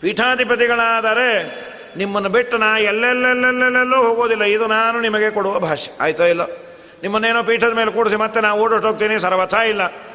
ಪೀಠಾಧಿಪತಿಗಳಾದರೆ 0.00 1.68
ನಿಮ್ಮನ್ನು 1.96 2.28
ಬಿಟ್ಟು 2.28 2.58
ನಾ 2.58 2.78
ಎಲ್ಲೆಲ್ಲೆಲ್ಲೆಲ್ಲೆಲ್ಲೋ 2.78 3.96
ಹೋಗೋದಿಲ್ಲ. 3.96 4.44
ಇದು 4.44 4.66
ನಾನು 4.66 5.00
ನಿಮಗೆ 5.00 5.30
ಕೊಡುವ 5.30 5.58
ಭಾಷೆ. 5.58 5.90
ಆಯ್ತೋ, 6.00 6.24
ಇಲ್ಲ? 6.24 6.42
ನಿಮ್ಮನ್ನೇನೋ 7.02 7.42
ಪೀಠದ 7.42 7.72
ಮೇಲೆ 7.72 7.90
ಕೂಡಿಸಿ 7.90 8.16
ಮತ್ತೆ 8.16 8.40
ನಾವು 8.40 8.60
ಓಡೋಟೋಗ್ತೀನಿ. 8.60 9.18
ಸರ್ವಥಾ 9.18 9.62
ಇಲ್ಲ. 9.62 10.07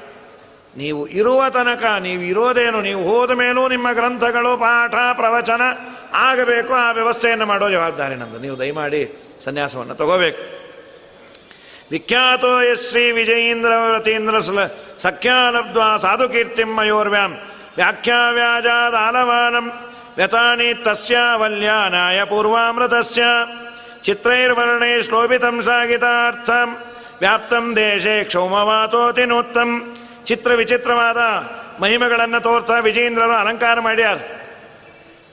ನೀವು 0.77 1.07
ಇರುವ 1.07 1.49
ತನಕ, 1.49 1.83
ನೀವು 1.99 2.23
ಇರೋದೇನು, 2.23 2.81
ನೀವು 2.81 3.01
ಹೋದ 3.03 3.31
ಮೇಲೂ 3.31 3.67
ನಿಮ್ಮ 3.67 3.87
ಗ್ರಂಥಗಳು, 3.93 4.57
ಪಾಠ, 4.57 4.95
ಪ್ರವಚನ 5.13 5.61
ಆಗಬೇಕು, 6.13 6.73
ಆ 6.73 6.91
ವ್ಯವಸ್ಥೆಯನ್ನು 6.91 7.45
ಮಾಡೋ 7.45 7.69
ಜವಾಬ್ದಾರಿ 7.69 8.15
ನಂದು. 8.15 8.39
ನೀವು 8.39 8.59
ದಯಮಾಡಿ 8.59 9.01
ಸನ್ಯಾಸವನ್ನು 9.39 9.95
ತಗೋಬೇಕು. 9.95 10.41
ವಿಖ್ಯಾತೋ 11.91 12.61
ಯಶ್ರೀ 12.61 13.11
ವಿಜಯೀಂದ್ರ 13.11 13.71
ವ್ರತೀಂದ್ರ 13.89 14.39
ಸಲ 14.39 14.59
ಸಖ್ಯಾಲಬ್ಧ್ವಾ 14.97 15.97
ಸಾಧು 15.97 16.29
ಕೀರ್ತಿಂ 16.29 16.69
ಮಯೋರ್ವ್ಯಾಂ 16.77 17.31
ವ್ಯಾಖ್ಯಾವ್ಯಾಜಾದ 17.77 18.95
ಆಲವಾನಂ 18.95 19.67
ವ್ಯತಾನಿ 20.17 20.73
ತಸ್ಯ 20.73 21.17
ವಲ್ಯಾನಾಯ 21.35 22.23
ಪೂರ್ವಾಮೃತಸ್ಯ 22.23 23.23
ಚಿತ್ರೈರ್ವರ್ಣೈ 24.03 25.01
ಶ್ಲೋಭಿತಂ 25.01 25.61
ಸಾಗಿತಾರ್ಥಂ 25.63 26.69
ವ್ಯಾಪ್ತಂ 27.19 27.75
ದೇಶೇ 27.75 28.23
ಕ್ಷೌಮವಾತೋತಿನೋತ್ತಂ 28.23 29.69
ಚಿತ್ರ 30.25 30.53
ವಿಚಿತ್ರವಾದ 30.53 31.17
ಮಹಿಮೆಗಳನ್ನು 31.81 32.41
ತೋರ್ತಾ 32.41 32.79
ವಿಜೇಂದ್ರರು 32.79 33.31
ಅಲಂಕಾರ 33.31 33.79
ಮಾಡ್ಯಾರ. 33.79 34.17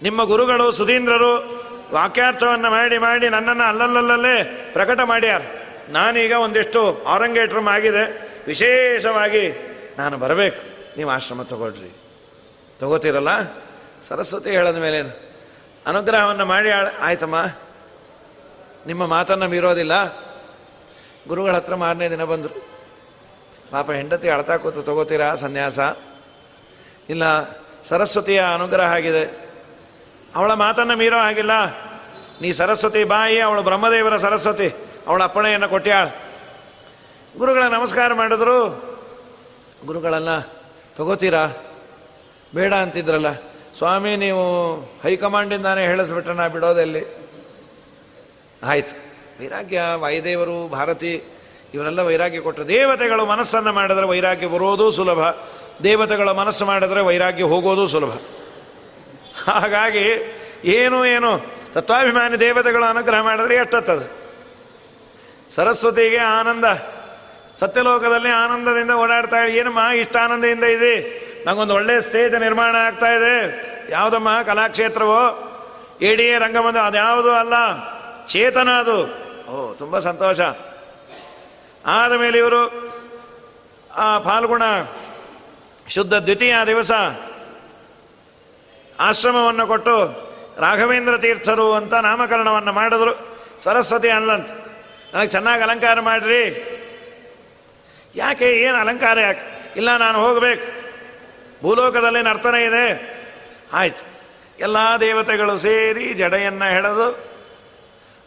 ನಿಮ್ಮ 0.03 0.25
ಗುರುಗಳು 0.25 0.73
ಸುಧೀಂದ್ರರು 0.73 1.61
ವಾಕ್ಯಾರ್ಥವನ್ನು 1.93 2.71
ಮಾಡಿ 2.71 2.99
ಮಾಡಿ 2.99 3.29
ನನ್ನನ್ನು 3.29 3.65
ಅಲ್ಲಲ್ಲಲ್ಲೇ 3.65 4.71
ಪ್ರಕಟ 4.73 5.01
ಮಾಡ್ಯಾರ. 5.01 5.43
ನಾನೀಗ 5.89 6.33
ಒಂದಿಷ್ಟು 6.33 7.05
ಆರಂಗೇಟ್ರಮ್ 7.05 7.69
ಆಗಿದೆ. 7.69 8.31
ವಿಶೇಷವಾಗಿ 8.47 9.53
ನಾನು 9.99 10.19
ಬರಬೇಕು. 10.19 10.63
ನೀವು 10.97 11.11
ಆಶ್ರಮ 11.11 11.43
ತಗೊಳ್ರಿ. 11.43 11.97
ತಗೋತೀರಲ್ಲ? 12.79 13.29
ಸರಸ್ವತಿ 14.03 14.51
ಹೇಳದ 14.51 14.77
ಮೇಲೆ 14.77 15.31
ಅನುಗ್ರಹವನ್ನು 15.87 16.47
ಮಾಡಿ 16.47 16.71
ಆಯ್ತಮ್ಮ. 17.01 17.47
ನಿಮ್ಮ 18.87 19.07
ಮಾತನ್ನು 19.07 19.49
ಮೀರೋದಿಲ್ಲ. 19.49 19.93
ಗುರುಗಳ 21.29 21.53
ಹತ್ರ 21.53 21.75
ಮಾರನೇ 21.75 22.11
ದಿನ 22.11 22.25
ಬಂದರು. 22.25 22.80
ಪಾಪ 23.71 23.91
ಹೆಂಡತಿ 23.91 24.29
ಅಳ್ತಾ 24.29 24.57
ಕೂತು 24.57 24.83
ತಗೋತೀರಾ, 24.83 25.35
ಸನ್ಯಾಸ? 25.35 25.79
ಇಲ್ಲ, 27.09 27.23
ಸರಸ್ವತಿಯ 27.85 28.43
ಅನುಗ್ರಹ 28.55 28.93
ಆಗಿದೆ. 28.93 29.51
ಅವಳ 30.37 30.53
ಮಾತನ್ನು 30.53 30.97
ಮೀರೋ 30.97 31.17
ಆಗಿಲ್ಲ 31.17 31.51
ನೀ 32.41 32.53
ಸರಸ್ವತಿ 32.53 33.05
ಬಾಯಿ, 33.05 33.41
ಅವಳು 33.41 33.63
ಬ್ರಹ್ಮದೇವರ 33.63 34.17
ಸರಸ್ವತಿ, 34.17 34.75
ಅವಳ 35.07 35.23
ಅಪ್ಪಣೆಯನ್ನು 35.23 35.69
ಕೊಟ್ಟ್ಯಾಳ 35.69 36.09
ಗುರುಗಳ 37.39 37.63
ನಮಸ್ಕಾರ 37.63 38.15
ಮಾಡಿದ್ರು. 38.15 38.69
ಗುರುಗಳನ್ನು 39.87 40.53
ತಗೋತೀರಾ? 40.97 41.49
ಬೇಡ 42.55 42.75
ಅಂತಿದ್ರಲ್ಲ. 42.75 43.33
ಸ್ವಾಮಿ, 43.79 44.17
ನೀವು 44.17 44.77
ಹೈಕಮಾಂಡಿಂದಾನೇ 45.03 45.87
ಹೇಳಿಸ್ಬಿಟ್ರೆ 45.87 46.35
ನಾ 46.35 46.49
ಬಿಡೋದೆಲ್ಲಿ? 46.49 47.29
ಆಯ್ತು. 48.63 48.99
ವೈರಾಗ್ಯ, 49.41 49.81
ವಾಯುದೇವರು, 49.95 50.69
ಭಾರತಿ 50.69 51.25
ಇವರೆಲ್ಲ 51.75 52.01
ವೈರಾಗ್ಯ 52.01 52.41
ಕೊಟ್ಟರು. 52.41 52.69
ದೇವತೆಗಳು 52.69 53.27
ಮನಸ್ಸನ್ನು 53.27 53.73
ಮಾಡಿದ್ರೆ 53.73 54.07
ವೈರಾಗ್ಯ 54.07 54.47
ಬರೋದು 54.47 54.91
ಸುಲಭ. 54.91 55.21
ದೇವತೆಗಳ 55.85 56.31
ಮನಸ್ಸು 56.31 56.67
ಮಾಡಿದ್ರೆ 56.67 57.01
ವೈರಾಗ್ಯ 57.01 57.43
ಹೋಗೋದು 57.43 57.87
ಸುಲಭ. 57.87 58.13
ಹಾಗಾಗಿ 59.51 60.37
ಏನು 60.65 61.07
ಏನು, 61.07 61.41
ತತ್ವಾಭಿಮಾನಿ 61.73 62.41
ದೇವತೆಗಳು 62.41 62.85
ಅನುಗ್ರಹ 62.85 63.21
ಮಾಡಿದ್ರೆ 63.21 63.55
ಎಷ್ಟತ್ತದು? 63.55 64.21
ಸರಸ್ವತಿಗೆ 65.51 66.17
ಆನಂದ, 66.17 66.65
ಸತ್ಯಲೋಕದಲ್ಲಿ 67.57 68.29
ಆನಂದದಿಂದ 68.29 68.91
ಓಡಾಡ್ತಾ 68.91 69.47
ಏನಮ್ಮ 69.47 69.79
ಇಷ್ಟ 69.79 70.17
ಆನಂದದಿಂದ 70.17 70.65
ಇದೆ? 70.65 71.21
ನಂಗೊಂದು 71.47 71.75
ಒಳ್ಳೆ 71.75 72.01
ಸ್ಟೇಜ್ 72.01 72.41
ನಿರ್ಮಾಣ 72.41 72.77
ಆಗ್ತಾ 72.77 73.07
ಇದೆ. 73.07 73.35
ಯಾವುದಮ್ಮ 73.91 74.43
ಕಲಾಕ್ಷೇತ್ರವೋ? 74.43 75.47
ಎ 76.03 76.39
ರಂಗಮಂದ 76.39 76.77
ಅದ್ಯಾವುದು 76.77 77.31
ಅಲ್ಲ? 77.31 77.55
ಚೇತನ 78.27 78.69
ಅದು. 78.69 79.05
ಓ 79.51 79.75
ತುಂಬ 79.75 79.99
ಸಂತೋಷ. 79.99 80.41
ಆದ 81.87 82.13
ಮೇಲೆ 82.13 82.39
ಇವರು 82.39 82.93
ಆ 83.97 84.19
ಫಾಲ್ಗುಣ 84.19 84.63
ಶುದ್ಧ 85.89 86.15
ದ್ವಿತೀಯ 86.15 86.55
ದಿವಸ 86.67 86.93
ಆಶ್ರಮವನ್ನು 89.01 89.67
ಕೊಟ್ಟು 89.67 90.31
ರಾಘವೇಂದ್ರ 90.59 91.19
ತೀರ್ಥರು 91.19 91.75
ಅಂತ 91.75 91.95
ನಾಮಕರಣವನ್ನು 91.95 92.73
ಮಾಡಿದ್ರು. 92.73 93.39
ಸರಸ್ವತಿ 93.59 94.09
ಅಲ್ಲಂತ 94.09 94.51
ನನಗೆ 95.15 95.29
ಚೆನ್ನಾಗಿ 95.29 95.63
ಅಲಂಕಾರ 95.63 96.01
ಮಾಡ್ರಿ. 96.01 96.67
ಯಾಕೆ, 98.15 98.53
ಏನು 98.53 98.77
ಅಲಂಕಾರ 98.77 99.21
ಯಾಕೆ? 99.21 99.73
ಇಲ್ಲ, 99.77 99.97
ನಾನು 99.97 100.21
ಹೋಗಬೇಕು. 100.21 100.81
ಭೂಲೋಕದಲ್ಲಿ 101.63 102.23
ನರ್ತನ 102.23 102.55
ಇದೆ. 102.55 103.19
ಆಯ್ತು. 103.73 104.03
ಎಲ್ಲ 104.59 104.77
ದೇವತೆಗಳು 105.01 105.57
ಸೇರಿ 105.57 106.15
ಜಡೆಯನ್ನು 106.15 106.65
ಹೆಳೆದು 106.65 107.30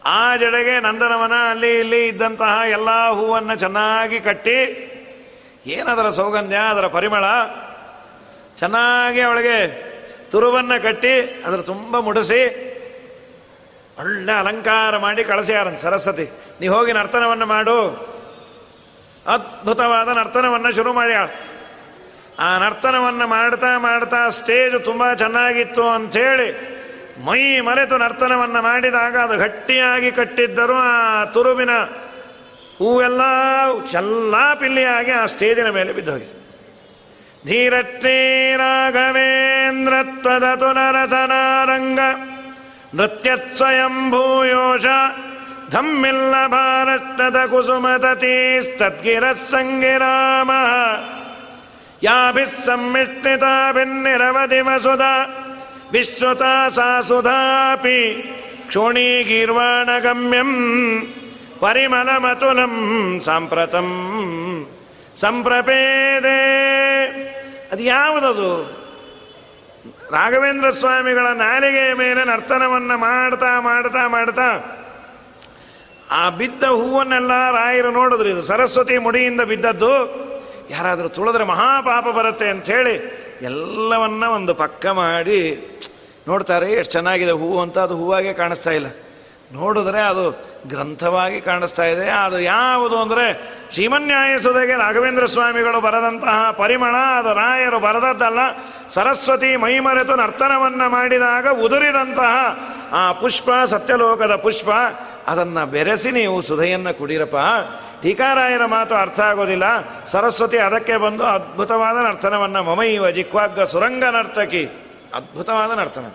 ಆ 0.06 0.36
ಜಡೆಗೆ 0.36 0.80
ನಂದನವನ 0.80 1.32
ಅಲ್ಲಿ 1.50 1.78
ಇಲ್ಲಿ 1.78 2.06
ಇದ್ದಂತಹ 2.06 2.60
ಎಲ್ಲ 2.68 3.08
ಹೂವನ್ನು 3.08 3.54
ಚೆನ್ನಾಗಿ 3.54 4.20
ಕಟ್ಟಿ, 4.20 4.90
ಏನದರ 5.66 6.08
ಸೌಗಂಧ್ಯ, 6.08 6.56
ಅದರ 6.56 6.86
ಪರಿಮಳ, 6.86 7.24
ಚೆನ್ನಾಗಿ 8.56 9.20
ಅವಳಿಗೆ 9.20 9.94
ತುರುವನ್ನು 10.30 10.82
ಕಟ್ಟಿ, 10.82 11.42
ಅದರ 11.46 11.56
ತುಂಬ 11.56 11.98
ಮುಡಿಸಿ, 11.98 12.74
ಒಳ್ಳೆ 13.98 14.32
ಅಲಂಕಾರ 14.32 14.96
ಮಾಡಿ 14.96 15.24
ಕಳಿಸ್ಯಾರ 15.24 15.74
ಸರಸ್ವತಿ. 15.74 16.30
ನೀ 16.60 16.68
ಹೋಗಿ 16.68 16.92
ನರ್ತನವನ್ನು 16.92 17.46
ಮಾಡು. 17.46 18.14
ಅದ್ಭುತವಾದ 19.26 20.08
ನರ್ತನವನ್ನು 20.08 20.72
ಶುರು 20.72 20.92
ಮಾಡ್ಯಾಳ. 20.92 21.26
ಆ 22.38 22.58
ನರ್ತನವನ್ನು 22.58 23.26
ಮಾಡ್ತಾ 23.26 23.78
ಮಾಡ್ತಾ 23.78 24.28
ಸ್ಟೇಜ್ 24.28 24.84
ತುಂಬ 24.84 25.14
ಚೆನ್ನಾಗಿತ್ತು 25.14 25.88
ಅಂಥೇಳಿ 25.88 26.73
ಮೈ 27.18 27.60
ಮರೆತು 27.60 27.98
ನರ್ತನವನ್ನು 27.98 28.62
ಮಾಡಿದಾಗ 28.62 29.16
ಅದು 29.16 29.38
ಗಟ್ಟಿಯಾಗಿ 29.38 30.10
ಕಟ್ಟಿದ್ದರೂ 30.10 30.74
ಆ 30.74 31.24
ತುರುಬಿನ 31.24 31.70
ಹೂವೆಲ್ಲ 32.78 33.20
ಚಲ್ಲಾಪಿಲ್ಲಿಯಾಗಿ 33.92 35.10
ಆ 35.10 35.26
ಸ್ಟೇಜಿನ 35.26 35.68
ಮೇಲೆ 35.70 35.92
ಬಿದ್ದೋಗಿತ್ತು. 35.92 36.44
ಧೀರಟ್ಟೇ 37.46 38.56
ರಾಘವೇಂದ್ರತ್ವದ 38.56 40.54
ತುನರಸನಾರಂಗ 40.54 41.98
ನೃತ್ಯತ್ಸ್ವಯಂಭೂಯೋಷ 42.94 44.86
ಧಮ್ಮಿಲ್ಲ 45.70 46.46
ಭಾರತದ 46.46 47.36
ಕುಸುಮತತೀಸ್ತದ್ಗಿರ 47.50 49.32
ಸಂಗಿರಾಮ 49.32 50.50
ಯಾಭಿಸ್ 52.02 52.64
ಸಮ್ಮಿಶ್ರಿತಾಭಿನ್ನಿರವಧಿ 52.64 54.60
ವಸುಧ 54.60 55.00
ವಿಶ್ವತಾ 55.94 56.68
ಸಾ 56.68 57.00
ಸುಧಾಪಿ 57.00 58.22
ಕ್ಷೋಣೀಗೀರ್ವಾಣಗಮ್ಯಂ 58.66 60.50
ಪರಿಮಲಮತುಲಂ 61.60 62.74
ಸಾಂಪ್ರತಂ 63.24 63.88
ಸಂಪ್ರಪೇದೆ. 65.16 66.40
ಅದು 67.72 67.82
ಯಾವುದದು? 67.82 68.50
ರಾಘವೇಂದ್ರ 70.10 70.70
ಸ್ವಾಮಿಗಳ 70.70 71.26
ನಾಲಿಗೆಯ 71.26 71.94
ಮೇಲೆ 71.94 72.24
ನರ್ತನವನ್ನು 72.24 72.98
ಮಾಡ್ತಾ 72.98 73.60
ಮಾಡ್ತಾ 73.60 74.08
ಮಾಡ್ತಾ 74.08 74.48
ಆ 76.10 76.30
ಬಿದ್ದ 76.30 76.62
ಹೂವನ್ನೆಲ್ಲ 76.62 77.50
ರಾಯರು 77.50 77.90
ನೋಡಿದ್ರು. 77.90 78.28
ಇದು 78.28 78.42
ಸರಸ್ವತಿ 78.42 78.98
ಮುಡಿಯಿಂದ 78.98 79.40
ಬಿದ್ದದ್ದು. 79.40 79.94
ಯಾರಾದರೂ 80.70 81.08
ತುಳಿದ್ರೆ 81.08 81.44
ಮಹಾಪಾಪ 81.44 82.04
ಬರುತ್ತೆ 82.04 82.48
ಅಂಥೇಳಿ 82.48 83.23
ಎಲ್ಲವನ್ನ 83.44 84.24
ಒಂದು 84.24 84.52
ಪಕ್ಕ 84.54 84.86
ಮಾಡಿ, 84.86 85.40
ನೋಡ್ತಾರೆ 86.28 86.72
ಎಷ್ಟು 86.72 86.92
ಚೆನ್ನಾಗಿದೆ 86.92 87.30
ಹೂವು 87.30 87.60
ಅಂತ, 87.60 87.78
ಅದು 87.78 87.96
ಹೂವಾಗೆ 87.96 88.32
ಕಾಣಿಸ್ತಾ 88.32 88.70
ಇಲ್ಲ. 88.70 88.86
ನೋಡಿದ್ರೆ 89.52 90.00
ಅದು 90.00 90.24
ಗ್ರಂಥವಾಗಿ 90.68 91.40
ಕಾಣಿಸ್ತಾ 91.40 91.84
ಇದೆ. 91.84 92.06
ಅದು 92.10 92.38
ಯಾವುದು 92.40 92.96
ಅಂದರೆ 92.98 93.26
ಶ್ರೀಮನ್ಯಾಯಸುದೆಗೆ 93.72 94.74
ರಾಘವೇಂದ್ರ 94.78 95.26
ಸ್ವಾಮಿಗಳು 95.26 95.80
ಬರೆದಂತಹ 95.80 96.50
ಪರಿಮಳ, 96.50 96.94
ಅದು 97.18 97.32
ರಾಯರು 97.34 97.78
ಬರೆದದ್ದಲ್ಲ. 97.78 98.40
ಸರಸ್ವತಿ 98.88 99.56
ಮೈಮರೆತು 99.56 100.16
ನರ್ತನವನ್ನು 100.16 100.86
ಮಾಡಿದಾಗ 100.90 101.46
ಉದುರಿದಂತಹ 101.64 102.32
ಆ 102.92 103.12
ಪುಷ್ಪ, 103.12 103.48
ಸತ್ಯಲೋಕದ 103.64 104.34
ಪುಷ್ಪ, 104.36 104.68
ಅದನ್ನು 105.26 105.62
ಬೆರೆಸಿ 105.66 106.10
ನೀವು 106.10 106.40
ಸುಧೆಯನ್ನು 106.40 106.98
ಕುಡಿರಪ್ಪ. 106.98 107.36
ಟೀಕಾರಾಯರ 108.04 108.64
ಮಾತು 108.76 108.94
ಅರ್ಥ 109.04 109.20
ಆಗೋದಿಲ್ಲ. 109.30 109.66
ಸರಸ್ವತಿ 110.12 110.58
ಅದಕ್ಕೆ 110.68 110.96
ಬಂದು 111.04 111.24
ಅದ್ಭುತವಾದ 111.36 111.96
ನರ್ತನವನ್ನು 112.06 112.60
ಮಮೈವ 112.70 113.10
ಜಿಕ್ವಾಗ್ಗ 113.18 113.64
ಸುರಂಗ 113.72 114.04
ನರ್ತಕಿ 114.16 114.64
ಅದ್ಭುತವಾದ 115.18 115.72
ನರ್ತನ. 115.80 116.06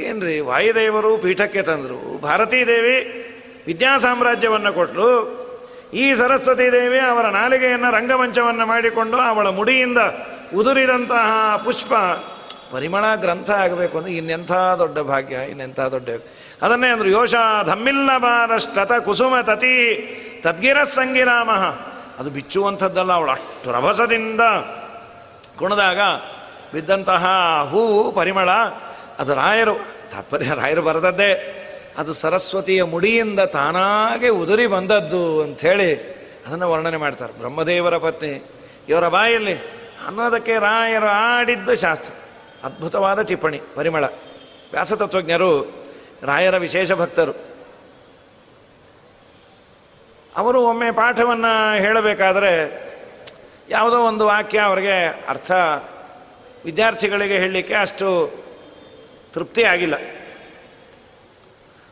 ಏನ್ರಿ 0.00 0.34
ವಾಯುದೇವರು 0.48 1.10
ಪೀಠಕ್ಕೆ 1.24 1.62
ತಂದರು, 1.68 1.98
ಭಾರತೀ 2.26 2.60
ದೇವಿ 2.70 2.96
ವಿದ್ಯಾ 3.68 3.92
ಸಾಮ್ರಾಜ್ಯವನ್ನು 4.04 4.72
ಕೊಟ್ಟಲು 4.78 5.10
ಈ 6.02 6.04
ಸರಸ್ವತಿ 6.20 6.66
ದೇವಿ 6.72 6.98
ಅವರ 7.10 7.26
ನಾಲಿಗೆಯನ್ನು 7.38 7.90
ರಂಗಮಂಚವನ್ನು 7.96 8.64
ಮಾಡಿಕೊಂಡು 8.72 9.18
ಅವಳ 9.28 9.46
ಮುಡಿಯಿಂದ 9.58 10.00
ಉದುರಿದಂತಹ 10.60 11.30
ಪುಷ್ಪ, 11.64 11.92
ಪರಿಮಳ 12.72 13.04
ಗ್ರಂಥ 13.24 13.50
ಆಗಬೇಕು 13.64 13.94
ಅಂದರೆ 13.98 14.14
ಇನ್ನೆಂಥ 14.20 14.52
ದೊಡ್ಡ 14.82 14.98
ಭಾಗ್ಯ, 15.10 15.36
ಇನ್ನೆಂಥ 15.52 15.80
ದೊಡ್ಡ 15.94 16.08
ಅದನ್ನೇ 16.64 16.88
ಅಂದರು 16.94 17.08
ಯೋಷ 17.18 17.34
ಧಮ್ಮಿಲ್ಲ 17.70 18.10
ಬಾರಷ್ಟತ 18.24 18.92
ಕುಸುಮ 19.06 19.34
ತತಿ. 19.48 19.76
ತದ್ಗಿರ 20.42 20.82
ಸಂಗಿರಾಮ. 20.84 21.50
ಅದು 22.18 22.30
ಬಿಚ್ಚುವಂಥದ್ದಲ್ಲ, 22.30 23.12
ಅವಳು 23.12 23.30
ಅಷ್ಟು 23.30 23.72
ರಭಸದಿಂದ 23.72 24.40
ಕುಣಿದಾಗ 25.58 26.00
ಬಿದ್ದಂತಹ 26.72 27.26
ಹೂ 27.70 28.12
ಪರಿಮಳ, 28.12 28.50
ಅದು 29.18 29.34
ರಾಯರು, 29.34 29.74
ತಾತ್ಪರ್ಯ 30.12 30.50
ರಾಯರು 30.54 30.82
ಬರೆದದ್ದೇ, 30.82 31.30
ಅದು 31.98 32.12
ಸರಸ್ವತಿಯ 32.12 32.82
ಮುಡಿಯಿಂದ 32.82 33.40
ತಾನಾಗೆ 33.40 34.28
ಉದುರಿ 34.28 34.66
ಬಂದದ್ದು 34.66 35.42
ಅಂಥೇಳಿ 35.42 35.94
ಅದನ್ನು 36.46 36.70
ವರ್ಣನೆ 36.70 36.96
ಮಾಡ್ತಾರೆ. 36.96 37.32
ಬ್ರಹ್ಮದೇವರ 37.32 37.96
ಪತ್ನಿ, 37.96 38.42
ಇವರ 38.88 39.08
ಬಾಯಲ್ಲಿ 39.08 39.54
ಅನ್ನೋದಕ್ಕೆ 40.06 40.54
ರಾಯರು 40.58 41.06
ಆಡಿದ್ದು 41.06 41.74
ಶಾಸ್ತ್ರ, 41.74 42.14
ಅದ್ಭುತವಾದ 42.64 43.20
ಟಿಪ್ಪಣಿ, 43.20 43.60
ಪರಿಮಳ. 43.74 44.04
ವ್ಯಾಸತತ್ವಜ್ಞರು 44.72 45.50
ರಾಯರ 46.22 46.56
ವಿಶೇಷ 46.56 46.92
ಭಕ್ತರು. 46.92 47.47
ಅವರು 50.38 50.62
ಒಮ್ಮೆ 50.62 50.90
ಪಾಠವನ್ನು 50.90 51.80
ಹೇಳಬೇಕಾದರೆ 51.80 52.52
ಯಾವುದೋ 53.68 53.98
ಒಂದು 53.98 54.26
ವಾಕ್ಯ 54.26 54.58
ಅವರಿಗೆ 54.58 55.26
ಅರ್ಥ 55.28 55.52
ವಿದ್ಯಾರ್ಥಿಗಳಿಗೆ 56.64 57.38
ಹೇಳಲಿಕ್ಕೆ 57.38 57.74
ಅಷ್ಟು 57.74 58.30
ತೃಪ್ತಿ 59.34 59.62
ಆಗಿಲ್ಲ. 59.64 59.94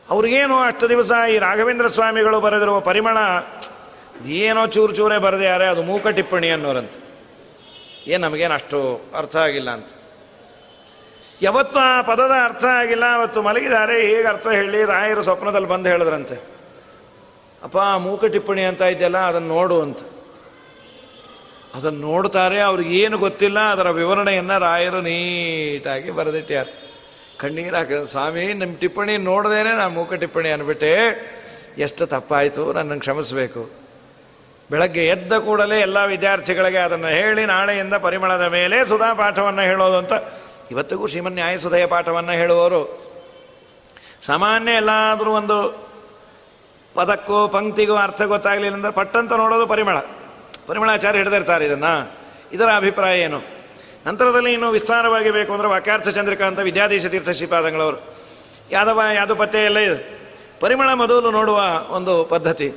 ಅವ್ರಿಗೇನು 0.09 0.59
ಅಷ್ಟು 0.59 0.89
ದಿವಸ 0.89 1.11
ಈ 1.31 1.37
ರಾಘವೇಂದ್ರ 1.37 1.87
ಸ್ವಾಮಿಗಳು 1.87 2.39
ಬರೆದಿರುವ 2.39 2.79
ಪರಿಮಳ 2.79 3.17
ಏನೋ 4.25 4.67
ಚೂರು 4.67 4.95
ಚೂರೇ 4.95 5.17
ಬರೆದಿದ್ದಾರೆ, 5.17 5.67
ಅದು 5.67 5.83
ಮೂಕ 5.83 6.07
ಟಿಪ್ಪಣಿ 6.07 6.49
ಅನ್ನೋರಂತ. 6.49 6.91
ಏನು 8.07 8.27
ನಮಗೇನು 8.27 8.53
ಅಷ್ಟು 8.53 9.01
ಅರ್ಥ 9.17 9.37
ಆಗಿಲ್ಲ 9.37 9.69
ಅಂತ. 9.69 9.89
ಯಾವತ್ತು 11.41 11.79
ಆ 11.79 12.01
ಪದದ 12.01 12.31
ಅರ್ಥ 12.43 12.65
ಆಗಿಲ್ಲ, 12.65 13.05
ಅವತ್ತು 13.15 13.41
ಮಲಗಿದ್ದಾರೆ, 13.41 14.01
ಹೇಗೆ 14.01 14.27
ಅರ್ಥ 14.27 14.47
ಹೇಳಿ 14.47 14.85
ರಾಯರು 14.85 15.21
ಸ್ವಪ್ನದಲ್ಲಿ 15.21 15.67
ಬಂದು 15.67 15.89
ಹೇಳಿದ್ರಂತೆ. 15.89 16.56
ಅಪ್ಪ 17.63 17.77
ಮೂಕ 17.77 18.25
ಟಿಪ್ಪಣಿ 18.25 18.63
ಅಂತ 18.63 18.81
ಇದೆಯಲ್ಲ, 18.81 19.17
ಅದನ್ನು 19.17 19.47
ನೋಡು 19.47 19.81
ಅಂತ. 19.81 19.99
ಅದನ್ನು 21.75 21.99
ನೋಡ್ತಾರೆ, 21.99 22.59
ಅವ್ರಿಗೆ 22.59 22.91
ಏನು 22.99 23.17
ಗೊತ್ತಿಲ್ಲ, 23.17 23.59
ಅದರ 23.59 23.89
ವಿವರಣೆಯನ್ನು 23.89 24.59
ರಾಯರು 24.59 25.01
ನೀಟಾಗಿ 25.01 26.11
ಬರೆದಿಟ್ಟ್ಯಾರ 26.11 26.67
ಕಣ್ಣೀರು 27.39 27.77
ಹಾಕಿದ 27.77 28.03
ಸ್ವಾಮಿ 28.03 28.53
ನಿಮ್ಮ 28.53 28.75
ಟಿಪ್ಪಣಿ 28.75 29.17
ನೋಡ್ದೇನೆ 29.17 29.71
ನಾನು 29.75 29.89
ಮೂಕ 29.89 30.13
ಟಿಪ್ಪಣಿ 30.13 30.49
ಅಂದ್ಬಿಟ್ಟೆ 30.49 30.93
ಎಷ್ಟು 31.77 32.05
ತಪ್ಪಾಯಿತು, 32.05 32.73
ನನ್ನನ್ನು 32.73 33.01
ಕ್ಷಮಿಸಬೇಕು. 33.01 33.63
ಬೆಳಗ್ಗೆ 34.71 35.07
ಎದ್ದ 35.07 35.33
ಕೂಡಲೇ 35.33 35.79
ಎಲ್ಲ 35.79 36.05
ವಿದ್ಯಾರ್ಥಿಗಳಿಗೆ 36.05 36.77
ಅದನ್ನು 36.77 37.07
ಹೇಳಿ, 37.07 37.45
ನಾಳೆಯಿಂದ 37.45 37.93
ಪರಿಮಳದ 37.93 38.41
ಮೇಲೆ 38.41 38.87
ಸುಧಾ 38.87 39.13
ಪಾಠವನ್ನು 39.13 39.61
ಹೇಳೋದು 39.61 39.97
ಅಂತ. 39.97 40.13
ಇವತ್ತಿಗೂ 40.71 41.07
ಶ್ರೀಮನ್ 41.07 41.33
ನ್ಯಾಯಸುದಯ 41.33 41.85
ಪಾಠವನ್ನು 41.85 42.31
ಹೇಳುವವರು. 42.31 42.81
ಸಾಮಾನ್ಯ 44.21 44.71
ಎಲ್ಲಾದರೂ 44.71 45.31
ಒಂದು 45.31 45.86
ಪದಕ್ಕೂ 46.97 47.47
ಪಂಕ್ತಿಗೂ 47.47 47.95
ಅರ್ಥ 47.95 48.21
ಗೊತ್ತಾಗಲಿಲ್ಲ 48.21 48.75
ಅಂದ್ರೆ 48.75 48.93
ಪಟ್ಟಂತ 48.93 49.33
ನೋಡೋದು 49.33 49.67
ಪರಿಮಳ. 49.67 49.97
ಪರಿಮಳಾಚಾರ್ಯ 50.67 51.17
ಹಿಡಿದಿರ್ತಾರೆ 51.17 51.65
ಇದನ್ನು. 51.65 52.11
ಇದರ 52.51 52.65
ಅಭಿಪ್ರಾಯ 52.75 53.21
ಏನು? 53.21 53.41
ನಂತರದಲ್ಲಿ 54.07 54.53
ಇನ್ನು 54.53 54.69
ವಿಸ್ತಾರವಾಗಿ 54.69 55.31
ಬೇಕು 55.31 55.53
ಅಂದರೆ 55.53 55.67
ವಾಕ್ಯಾರ್ಥ 55.67 56.09
ಚಂದ್ರಿಕಾ 56.09 56.45
ಅಂತ 56.45 56.59
ವಿದ್ಯಾಧೀಶ 56.59 57.05
ತೀರ್ಥ 57.05 57.29
ಶ್ರೀಪಾದಂಗಳವರು. 57.29 57.97
ಯಾದವ 58.71 59.01
ಯಾವುದು 59.13 59.35
ಪತ್ತೆ 59.35 59.65
ಎಲ್ಲ 59.65 59.79
ಇದೆ. 59.79 60.19
ಪರಿಮಳ 60.59 60.93
ಮೊದಲು 60.93 61.31
ನೋಡುವ 61.31 61.61
ಒಂದು 61.89 62.23
ಪದ್ಧತಿ. 62.23 62.73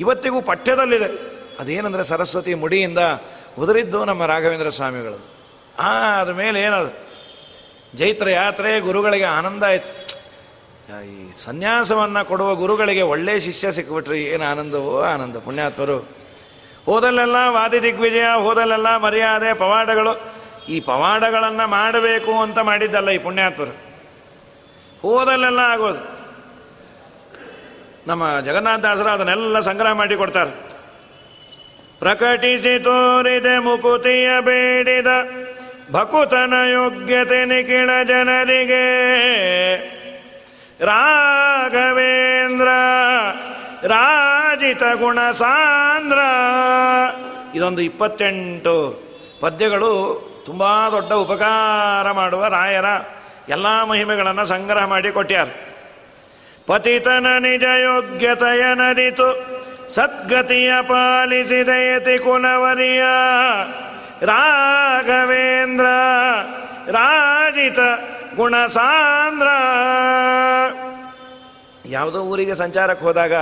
ಇವತ್ತಿಗೂ 0.00 0.42
ಪಠ್ಯದಲ್ಲಿದೆ. 0.42 1.36
ಅದೇನೆಂದರೆ 1.60 2.04
ಸರಸ್ವತಿ 2.04 2.54
ಮುಡಿಯಿಂದ 2.54 2.98
ಉದುರಿದ್ದು 3.58 4.04
ನಮ್ಮ 4.04 4.26
ರಾಘವೇಂದ್ರ 4.26 4.68
ಸ್ವಾಮಿಗಳು 4.68 5.20
ಆ 5.78 6.20
ಅದ್ರ 6.20 6.32
ಮೇಲೆ 6.32 6.62
ಏನದು? 6.62 7.06
ಜೈತ್ರ 7.96 8.30
ಯಾತ್ರೆ 8.30 8.80
ಗುರುಗಳಿಗೆ 8.80 9.24
ಆನಂದ 9.24 9.62
ಆಯ್ತು. 9.62 10.15
ಈ 10.86 11.32
ಸನ್ಯಾಸವನ್ನು 11.32 12.24
ಕೊಡುವ 12.24 12.54
ಗುರುಗಳಿಗೆ 12.54 13.02
ಒಳ್ಳೆ 13.02 13.40
ಶಿಷ್ಯ 13.40 13.72
ಸಿಕ್ಬಿಟ್ರಿ 13.72 14.24
ಏನು 14.24 14.44
ಆನಂದವೋ 14.44 15.02
ಆನಂದ. 15.02 15.36
ಪುಣ್ಯಾತ್ಮರು, 15.36 16.08
ಹೋದಲ್ಲೆಲ್ಲ 16.86 17.36
ವಾದಿ 17.48 17.82
ದಿಗ್ವಿಜಯ, 17.82 18.24
ಹೋದಲ್ಲೆಲ್ಲ 18.40 18.96
ಮರ್ಯಾದೆ, 18.96 19.54
ಪವಾಡಗಳು, 19.54 20.20
ಈ 20.68 20.80
ಪವಾಡಗಳನ್ನು 20.80 21.68
ಮಾಡಬೇಕು 21.68 22.32
ಅಂತ 22.32 22.58
ಮಾಡಿದ್ದಲ್ಲ 22.58 23.10
ಈ 23.10 23.18
ಪುಣ್ಯಾತ್ಮರು. 23.18 23.74
ಹೋದಲ್ಲೆಲ್ಲ 25.02 25.58
ಆಗೋದು. 25.58 26.16
ನಮ್ಮ 28.06 28.40
ಜಗನ್ನಾಥದಾಸರು 28.40 29.08
ಅದನ್ನೆಲ್ಲ 29.08 29.60
ಸಂಗ್ರಹ 29.60 29.92
ಮಾಡಿ 29.92 30.16
ಕೊಡ್ತಾರೆ. 30.16 30.50
ಪ್ರಕಟಿಸಿ 31.98 32.78
ತೋರಿದೆ 32.78 33.58
ಮುಕುತಿಯ 33.58 34.28
ಬೇಡಿದ 34.40 35.06
ಭಕುತನ 35.92 36.54
ಯೋಗ್ಯತೆ 36.70 37.44
ನಿಖಿಳ 37.44 37.90
ಜನರಿಗೆ. 38.04 38.86
ರಾಘವೇಂದ್ರ, 40.80 42.68
ರಾಜಿತ 43.86 44.82
ಗುಣ 44.82 45.30
ಸಾಂದ್ರ 45.30 46.18
ಇದೊಂದು 47.54 47.82
ಇಪ್ಪತ್ತೆಂಟು 47.82 49.02
ಪದ್ಯಗಳು 49.40 49.92
ತುಂಬ 50.46 50.88
ದೊಡ್ಡ 50.90 51.12
ಉಪಕಾರ 51.12 52.10
ಮಾಡುವ 52.10 52.46
ರಾಯರ 52.46 52.84
ಎಲ್ಲ 53.48 53.82
ಮಹಿಮೆಗಳನ್ನು 53.82 54.44
ಸಂಗ್ರಹ 54.44 54.84
ಮಾಡಿ 54.84 55.12
ಕೊಟ್ಟ್ಯಾರ 55.12 55.48
ಪತಿತನ 56.66 57.26
ನಿಜ 57.38 57.62
ಯೋಗ್ಯತೆಯ 57.62 58.74
ನರಿತು 58.74 59.28
ಸದ್ಗತಿಯ 59.94 60.72
ಪಾಲಿಸಿದಯತಿ 60.82 62.18
ಕುಲವರಿಯ. 62.18 63.02
ರಾಘವೇಂದ್ರ, 64.22 65.86
ರಾಜಿತ 66.90 67.78
ಗುಣಸಾಂದ್ರ. 68.36 69.48
ಯಾವುದೋ 71.94 72.20
ಊರಿಗೆ 72.32 72.54
ಸಂಚಾರಕ್ಕೆ 72.54 73.04
ಹೋದಾಗ 73.04 73.34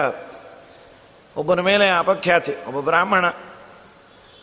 ಒಬ್ಬನ 1.37 1.61
ಮೇಲೆ 1.61 1.87
ಅಪಖ್ಯಾತಿ, 1.91 2.53
ಒಬ್ಬ 2.69 2.81
ಬ್ರಾಹ್ಮಣ. 2.81 3.27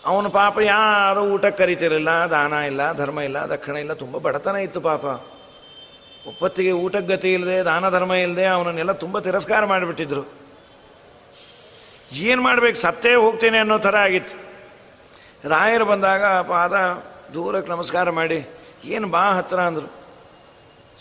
ಅವನು 0.05 0.29
ಪಾಪ 0.29 0.55
ಯಾರು 0.59 1.21
ಊಟಕ್ಕೆ 1.33 1.59
ಕರಿತಿರಲಿಲ್ಲ, 1.63 2.09
ದಾನ 2.09 2.53
ಇಲ್ಲ, 2.53 2.93
ಧರ್ಮ 2.93 3.19
ಇಲ್ಲ, 3.19 3.37
ದಕ್ಷಿಣ 3.51 3.75
ಇಲ್ಲ, 3.75 3.93
ತುಂಬ 3.93 4.17
ಬಡತನ 4.17 4.55
ಇತ್ತು 4.55 4.81
ಪಾಪ. 4.81 5.05
ಒಪ್ಪತ್ತಿಗೆ 6.27 6.71
ಊಟಕ್ಕೆ 6.71 7.13
ಗತಿ 7.13 7.33
ಇಲ್ಲದೆ, 7.33 7.63
ದಾನ 7.63 7.89
ಧರ್ಮ 7.89 8.13
ಇಲ್ಲದೆ 8.13 8.45
ಅವನನ್ನೆಲ್ಲ 8.45 8.91
ತುಂಬ 8.91 9.19
ತಿರಸ್ಕಾರ 9.19 9.65
ಮಾಡಿಬಿಟ್ಟಿದ್ರು. 9.65 10.23
ಏನು 12.11 12.41
ಮಾಡ್ಬೇಕು, 12.41 12.75
ಸತ್ತೇ 12.75 13.13
ಹೋಗ್ತೇನೆ 13.15 13.57
ಅನ್ನೋ 13.57 13.77
ಥರ 13.77 13.95
ಆಗಿತ್ತು. 13.97 14.37
ರಾಯರು 15.49 15.85
ಬಂದಾಗ 15.85 16.23
ಪಾದ 16.25 16.73
ದೂರಕ್ಕೆ 17.33 17.71
ನಮಸ್ಕಾರ 17.71 18.09
ಮಾಡಿ, 18.09 18.39
ಏನು 18.85 19.07
ಬಾ 19.07 19.23
ಹತ್ರ 19.31 19.59
ಅಂದರು. 19.59 20.00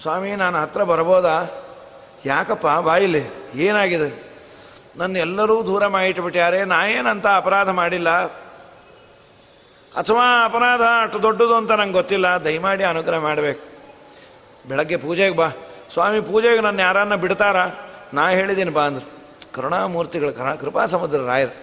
ಸ್ವಾಮಿ, 0.02 0.36
ನಾನು 0.36 0.58
ಹತ್ರ 0.58 0.84
ಬರ್ಬೋದಾ? 0.84 1.64
ಯಾಕಪ್ಪ, 2.26 2.66
ಬಾಯಿಲಿ, 2.66 3.24
ಏನಾಗಿದೆ? 3.54 4.22
ನನ್ನ 4.96 5.16
ಎಲ್ಲರೂ 5.16 5.66
ದೂರ 5.66 5.86
ಮಾಡಿಟ್ಬಿಟ್ಟಾರೆ 5.86 6.64
ನಾ 6.64 6.86
ಏನಂತ 6.86 7.26
ಅಪರಾಧ 7.36 7.68
ಮಾಡಿಲ್ಲ? 7.68 8.10
ಅಥವಾ 9.96 10.44
ಅಪರಾಧ 10.44 10.80
ಅಷ್ಟು 10.80 11.22
ದೊಡ್ಡದು 11.22 11.54
ಅಂತ 11.54 11.70
ನಂಗೆ 11.70 11.92
ಗೊತ್ತಿಲ್ಲ, 11.92 12.26
ದಯಮಾಡಿ 12.26 12.84
ಅನುಗ್ರಹ 12.84 13.18
ಮಾಡಬೇಕು. 13.18 13.60
ಬೆಳಗ್ಗೆ 14.68 14.96
ಪೂಜೆಗೆ 14.96 15.36
ಬಾ. 15.36 15.48
ಸ್ವಾಮಿ, 15.92 16.20
ಪೂಜೆಗೆ 16.20 16.60
ನನ್ನ 16.60 16.80
ಯಾರನ್ನ 16.80 17.14
ಬಿಡ್ತಾರಾ? 17.14 17.66
ನಾ 18.14 18.28
ಹೇಳಿದ್ದೀನಿ 18.28 18.70
ಬಾ 18.70 18.82
ಅಂದ್ರು. 18.82 19.10
ಕರುಣಾಮೂರ್ತಿಗಳು, 19.54 20.32
ಕರ 20.32 20.54
ಕೃಪಾ 20.54 20.86
ಸಮುದ್ರ 20.86 21.20
ರಾಯರು, 21.20 21.54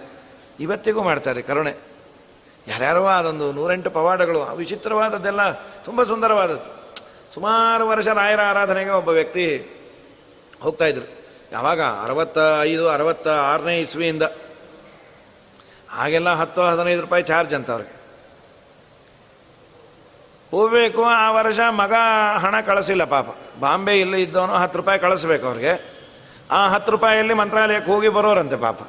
ಇವತ್ತಿಗೂ 0.60 1.02
ಮಾಡ್ತಾರೆ 1.02 1.42
ಕರುಣೆ. 1.42 1.74
ಯಾರ್ಯಾರೋ 2.68 3.06
ಅದೊಂದು 3.06 3.52
ನೂರೆಂಟು 3.52 3.90
ಪವಾಡಗಳು 3.90 4.56
ವಿಚಿತ್ರವಾದದ್ದೆಲ್ಲ 4.56 5.52
ತುಂಬ 5.52 6.02
ಸುಂದರವಾದದ್ದು. 6.02 6.77
ಸುಮಾರು 7.34 7.88
ವರ್ಷ 7.88 8.08
ರಾಯರ 8.08 8.40
ಆರಾಧನೆಗೆ 8.40 8.90
ಒಬ್ಬ 8.90 9.08
ವ್ಯಕ್ತಿ 9.08 9.70
ಹೋಗ್ತಾ 10.60 10.84
ಇದ್ರು. 10.84 11.18
ಯಾವಾಗ? 11.52 11.80
ಅರವತ್ತ 11.80 12.38
ಐದು 12.62 12.88
ಅರವತ್ತ 12.88 13.28
ಆರನೇ 13.28 13.80
ಇಸ್ವಿಯಿಂದ. 13.80 14.22
ಹಾಗೆಲ್ಲ 15.90 16.34
ಹತ್ತು, 16.34 16.62
ಹದಿನೈದು 16.62 17.00
ರೂಪಾಯಿ 17.00 17.22
ಚಾರ್ಜ್ 17.22 17.54
ಅಂತ 17.54 17.70
ಅವ್ರಿಗೆ. 17.70 17.98
ಹೋಗಬೇಕು, 20.50 21.04
ಆ 21.04 21.30
ವರ್ಷ 21.30 21.58
ಮಗ 21.70 21.92
ಹಣ 22.38 22.60
ಕಳಿಸಿಲ್ಲ 22.60 23.04
ಪಾಪ. 23.04 23.26
ಬಾಂಬೆ 23.60 24.00
ಇಲ್ಲಿ 24.00 24.22
ಇದ್ದವನು 24.22 24.54
ಹತ್ತು 24.54 24.76
ರೂಪಾಯಿ 24.76 24.98
ಕಳಿಸ್ಬೇಕು 24.98 25.46
ಅವ್ರಿಗೆ. 25.46 25.98
ಆ 26.50 26.68
ಹತ್ತು 26.68 26.92
ರೂಪಾಯಿಯಲ್ಲಿ 26.92 27.34
ಮಂತ್ರಾಲಯಕ್ಕೆ 27.34 27.90
ಹೋಗಿ 27.90 28.08
ಬರೋರಂತೆ 28.08 28.56
ಪಾಪ. 28.56 28.80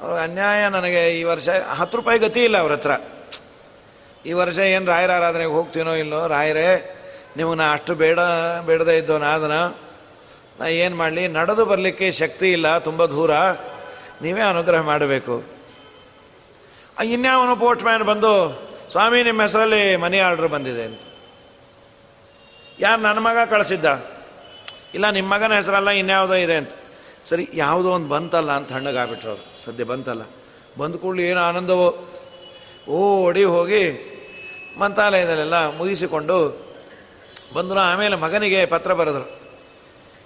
ಅವ್ರಿಗೆ 0.00 0.22
ಅನ್ಯಾಯ 0.22 0.68
ನನಗೆ 0.68 1.20
ಈ 1.20 1.22
ವರ್ಷ. 1.22 1.48
ಹತ್ತು 1.48 1.96
ರೂಪಾಯಿ 1.96 2.18
ಗತಿ 2.18 2.44
ಇಲ್ಲ 2.44 2.58
ಅವ್ರ 2.58 2.72
ಹತ್ರ. 2.72 2.90
ಈ 4.26 4.32
ವರ್ಷ 4.32 4.58
ಏನು 4.58 4.86
ರಾಯರ 4.86 5.12
ಆರಾಧನೆಗೆ 5.12 5.50
ಹೋಗ್ತೀನೋ 5.50 5.94
ಇಲ್ಲೋ 5.94 6.26
ರಾಯರೇ, 6.28 7.00
ನಿಮಗೆ 7.36 7.56
ನಾ 7.56 7.72
ಅಷ್ಟು 7.72 7.94
ಬೇಡ, 7.94 8.18
ಬೇಡದೇ 8.66 8.98
ಇದ್ದೋ 8.98 9.18
ನಾದನ 9.18 9.52
ನಾ 10.60 10.66
ಏನು 10.66 10.96
ಮಾಡಲಿ, 10.96 11.28
ನಡೆದು 11.28 11.64
ಬರಲಿಕ್ಕೆ 11.64 12.10
ಶಕ್ತಿ 12.10 12.52
ಇಲ್ಲ, 12.52 12.78
ತುಂಬ 12.78 13.04
ದೂರ. 13.04 13.30
ನೀವೇ 14.22 14.40
ಅನುಗ್ರಹ 14.40 14.80
ಮಾಡಬೇಕು. 14.80 15.44
ಇನ್ಯಾವನು 17.04 17.56
ಪೋಸ್ಟ್ 17.56 17.84
ಮ್ಯಾನ್ 17.84 18.02
ಬಂದು, 18.02 18.62
ಸ್ವಾಮಿ 18.90 19.22
ನಿಮ್ಮ 19.22 19.42
ಹೆಸರಲ್ಲಿ 19.42 19.96
ಮನಿ 19.96 20.18
ಆರ್ಡ್ರ್ 20.18 20.48
ಬಂದಿದೆ 20.48 20.82
ಅಂತ. 20.82 21.00
ಯಾರು 22.80 23.00
ನನ್ನ 23.00 23.18
ಮಗ 23.18 23.48
ಕಳಿಸಿದ್ದ? 23.50 24.04
ಇಲ್ಲ 24.94 25.10
ನಿಮ್ಮ 25.10 25.34
ಮಗನ 25.34 25.54
ಹೆಸರಲ್ಲ, 25.54 25.90
ಇನ್ಯಾವುದೋ 25.90 26.34
ಇದೆ 26.34 26.56
ಅಂತ. 26.56 26.70
ಸರಿ, 27.24 27.50
ಯಾವುದೋ 27.54 27.90
ಒಂದು 27.90 28.08
ಬಂತಲ್ಲ 28.08 28.52
ಅಂತ 28.52 28.72
ಹಣ್ಣಗಾಗ್ಬಿಟ್ರು 28.72 29.30
ಅವರು. 29.30 29.64
ಸದ್ಯ 29.64 29.84
ಬಂತಲ್ಲ. 29.84 30.22
ಬಂದ 30.78 30.96
ಕೂಡಲೇ 30.96 31.22
ಏನು 31.22 31.40
ಆನಂದವೋ. 31.40 32.04
ಓಡಿ 32.88 33.44
ಹೋಗಿ 33.44 34.13
ಮಂತ್ರಾಲಯದಲ್ಲೆಲ್ಲ 34.78 35.56
ಮುಗಿಸಿಕೊಂಡು 35.76 36.36
ಬಂದರು. 37.54 37.78
ಆಮೇಲೆ 37.78 38.16
ಮಗನಿಗೆ 38.16 38.66
ಪತ್ರ 38.66 38.92
ಬರೆದರು. 38.92 39.26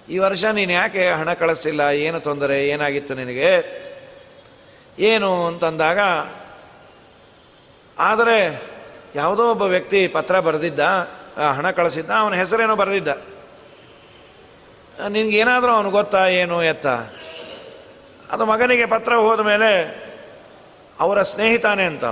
ಈ 0.09 0.17
ವರ್ಷ 0.17 0.45
ನೀನು 0.45 0.71
ಯಾಕೆ 0.71 1.09
ಹಣ 1.09 1.33
ಕಳಿಸ್ತಿಲ್ಲ? 1.33 1.81
ಏನು 1.81 2.19
ತೊಂದರೆ? 2.19 2.69
ಏನಾಗಿತ್ತು 2.69 3.13
ನಿನಗೆ? 3.13 3.51
ಏನು 4.99 5.47
ಅಂತಂದಾಗ, 5.47 5.99
ಆದರೆ 7.99 8.37
ಯಾವುದೋ 9.15 9.43
ಒಬ್ಬ 9.51 9.63
ವ್ಯಕ್ತಿ 9.63 10.07
ಪತ್ರ 10.07 10.39
ಬರೆದಿದ್ದ 10.39 10.79
ಹಣ 11.57 11.71
ಕಳಿಸಿದ್ದ, 11.71 12.09
ಅವನ 12.09 12.33
ಹೆಸರೇನೋ 12.33 12.75
ಬರೆದಿದ್ದ. 12.75 13.07
ನಿನಗೇನಾದರೂ 15.09 15.71
ಅವನು 15.71 15.91
ಗೊತ್ತಾ? 15.91 16.27
ಏನು 16.27 16.63
ಎತ್ತ? 16.63 16.87
ಅದು 18.31 18.45
ಮಗನಿಗೆ 18.45 18.85
ಪತ್ರ 18.85 19.13
ಹೋದ 19.15 19.39
ಮೇಲೆ, 19.39 19.71
ಅವರ 20.99 21.21
ಸ್ನೇಹಿತಾನೆ 21.21 21.83
ಅಂತ 21.83 22.05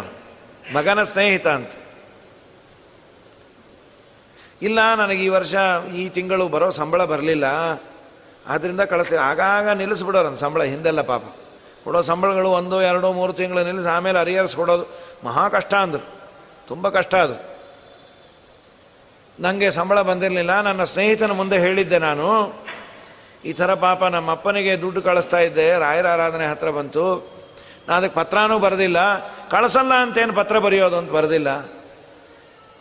ಮಗನ 0.75 1.03
ಸ್ನೇಹಿತ 1.03 1.47
ಅಂತ. 1.47 1.71
ಇಲ್ಲ, 4.61 4.95
ನನಗೆ 4.95 5.23
ಈ 5.23 5.27
ವರ್ಷ 5.27 5.55
ಈ 5.95 6.09
ತಿಂಗಳು 6.09 6.47
ಬರೋ 6.47 6.69
ಸಂಬಳ 6.69 7.03
ಬರಲಿಲ್ಲ. 7.03 7.43
ಆದ್ದರಿಂದ 8.47 8.81
ಕಳಿಸ್ತೀವಿ 8.81 9.21
ಆಗಾಗ 9.21 9.69
ನಿಲ್ಲಿಸ್ಬಿಡೋರು 9.69 10.35
ಸಂಬಳ, 10.35 10.63
ಹಿಂದೆಲ್ಲ 10.63 11.01
ಪಾಪ. 11.01 11.23
ಕೊಡೋ 11.83 12.01
ಸಂಬಳಗಳು 12.01 12.49
ಒಂದು, 12.49 12.81
ಎರಡು, 12.81 13.11
ಮೂರು 13.11 13.33
ತಿಂಗಳು 13.33 13.63
ನಿಲ್ಲಿಸಿ 13.63 13.87
ಆಮೇಲೆ 13.87 14.19
ಅರಿಯರ್ಸ್ 14.19 14.55
ಕೊಡೋದು 14.55 14.85
ಮಹಾ 15.23 15.49
ಕಷ್ಟ 15.49 15.73
ಅಂದರು. 15.73 16.05
ತುಂಬ 16.67 16.89
ಕಷ್ಟ 16.89 17.15
ಅದು. 17.15 17.57
ನನಗೆ 19.39 19.71
ಸಂಬಳ 19.71 20.01
ಬಂದಿರಲಿಲ್ಲ, 20.01 20.61
ನನ್ನ 20.61 20.83
ಸ್ನೇಹಿತನ 20.83 21.31
ಮುಂದೆ 21.31 21.59
ಹೇಳಿದ್ದೆ 21.59 21.99
ನಾನು. 21.99 22.53
ಈ 23.45 23.53
ಥರ 23.53 23.73
ಪಾಪ 23.73 24.03
ನಮ್ಮ 24.03 24.31
ಅಪ್ಪನಿಗೆ 24.31 24.81
ದುಡ್ಡು 24.81 25.01
ಕಳಿಸ್ತಾ 25.01 25.39
ಇದ್ದೆ, 25.39 25.79
ರಾಯರ 25.79 26.07
ಆರಾಧನೆ 26.07 26.45
ಹತ್ರ 26.45 26.69
ಬಂತು. 26.69 27.37
ನಾನು 27.87 27.97
ಅದಕ್ಕೆ 27.97 28.19
ಪತ್ರನೂ 28.19 28.59
ಬರೆದಿಲ್ಲ. 28.59 29.27
ಕಳಿಸಲ್ಲ 29.49 29.93
ಅಂತೇನು 29.93 30.33
ಪತ್ರ 30.33 30.59
ಬರೆಯೋದು 30.59 30.97
ಅಂತ 30.97 31.11
ಬರೆದಿಲ್ಲ. 31.11 31.49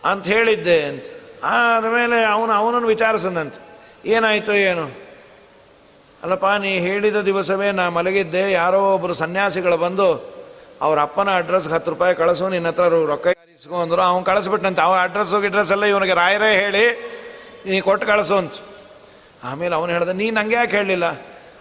ಅಂತ 0.05 0.25
ಹೇಳಿದ್ದೆ 0.25 0.81
ಅಂತ. 0.81 1.03
ಆದಮೇಲೆ 1.43 2.25
ಅವನು 2.25 2.53
ಅವನನ್ನು 2.53 2.87
ವಿಚಾರಿಸಂದಂತೆ, 2.87 3.59
ಏನಾಯಿತು 4.05 4.53
ಏನು? 4.53 4.85
ಅಲ್ಲಪ್ಪ, 6.23 6.45
ನೀ 6.45 6.79
ಹೇಳಿದ 6.79 7.15
ದಿವಸವೇ 7.15 7.71
ನಾ 7.71 7.89
ಮಲಗಿದ್ದೆ, 7.89 8.51
ಯಾರೋ 8.51 8.93
ಒಬ್ಬರು 8.93 9.13
ಸನ್ಯಾಸಿಗಳು 9.13 9.77
ಬಂದು, 9.77 10.37
ಅವ್ರ 10.81 10.99
ಅಪ್ಪನ 10.99 11.29
ಅಡ್ರೆಸ್ಗೆ 11.37 11.73
ಹತ್ತು 11.73 11.91
ರೂಪಾಯಿ 11.91 12.15
ಕಳಿಸು, 12.15 12.49
ನಿನ್ನ 12.49 12.67
ಹತ್ರ 12.67 12.83
ರೊಕ್ಕ 12.83 13.27
ಇಸ್ಕೊ 13.57 13.81
ಅಂದರು, 13.81 14.01
ಅವ್ನು 14.01 14.23
ಕಳಿಸ್ಬಿಟ್ಟಂತೆ 14.23 14.81
ಅವ್ರ 14.81 15.23
ಹೋಗಿ 15.33 15.47
ಅಡ್ರೆಸ್ 15.47 15.71
ಎಲ್ಲ 15.71 15.83
ಇವನಿಗೆ 15.83 16.13
ರಾಯರೇ 16.13 16.61
ಹೇಳಿ, 16.61 16.85
ನೀ 17.65 17.81
ಕೊಟ್ಟು 17.81 18.07
ಕಳಿಸು 18.07 18.35
ಅಂತ. 18.35 18.53
ಆಮೇಲೆ 19.43 19.75
ಅವನು 19.75 19.91
ಹೇಳ್ದೆ 19.91 20.13
ನೀ 20.13 20.31
ನಂಗೆ 20.31 20.55
ಯಾಕೆ 20.55 20.77
ಹೇಳಲಿಲ್ಲ? 20.77 21.03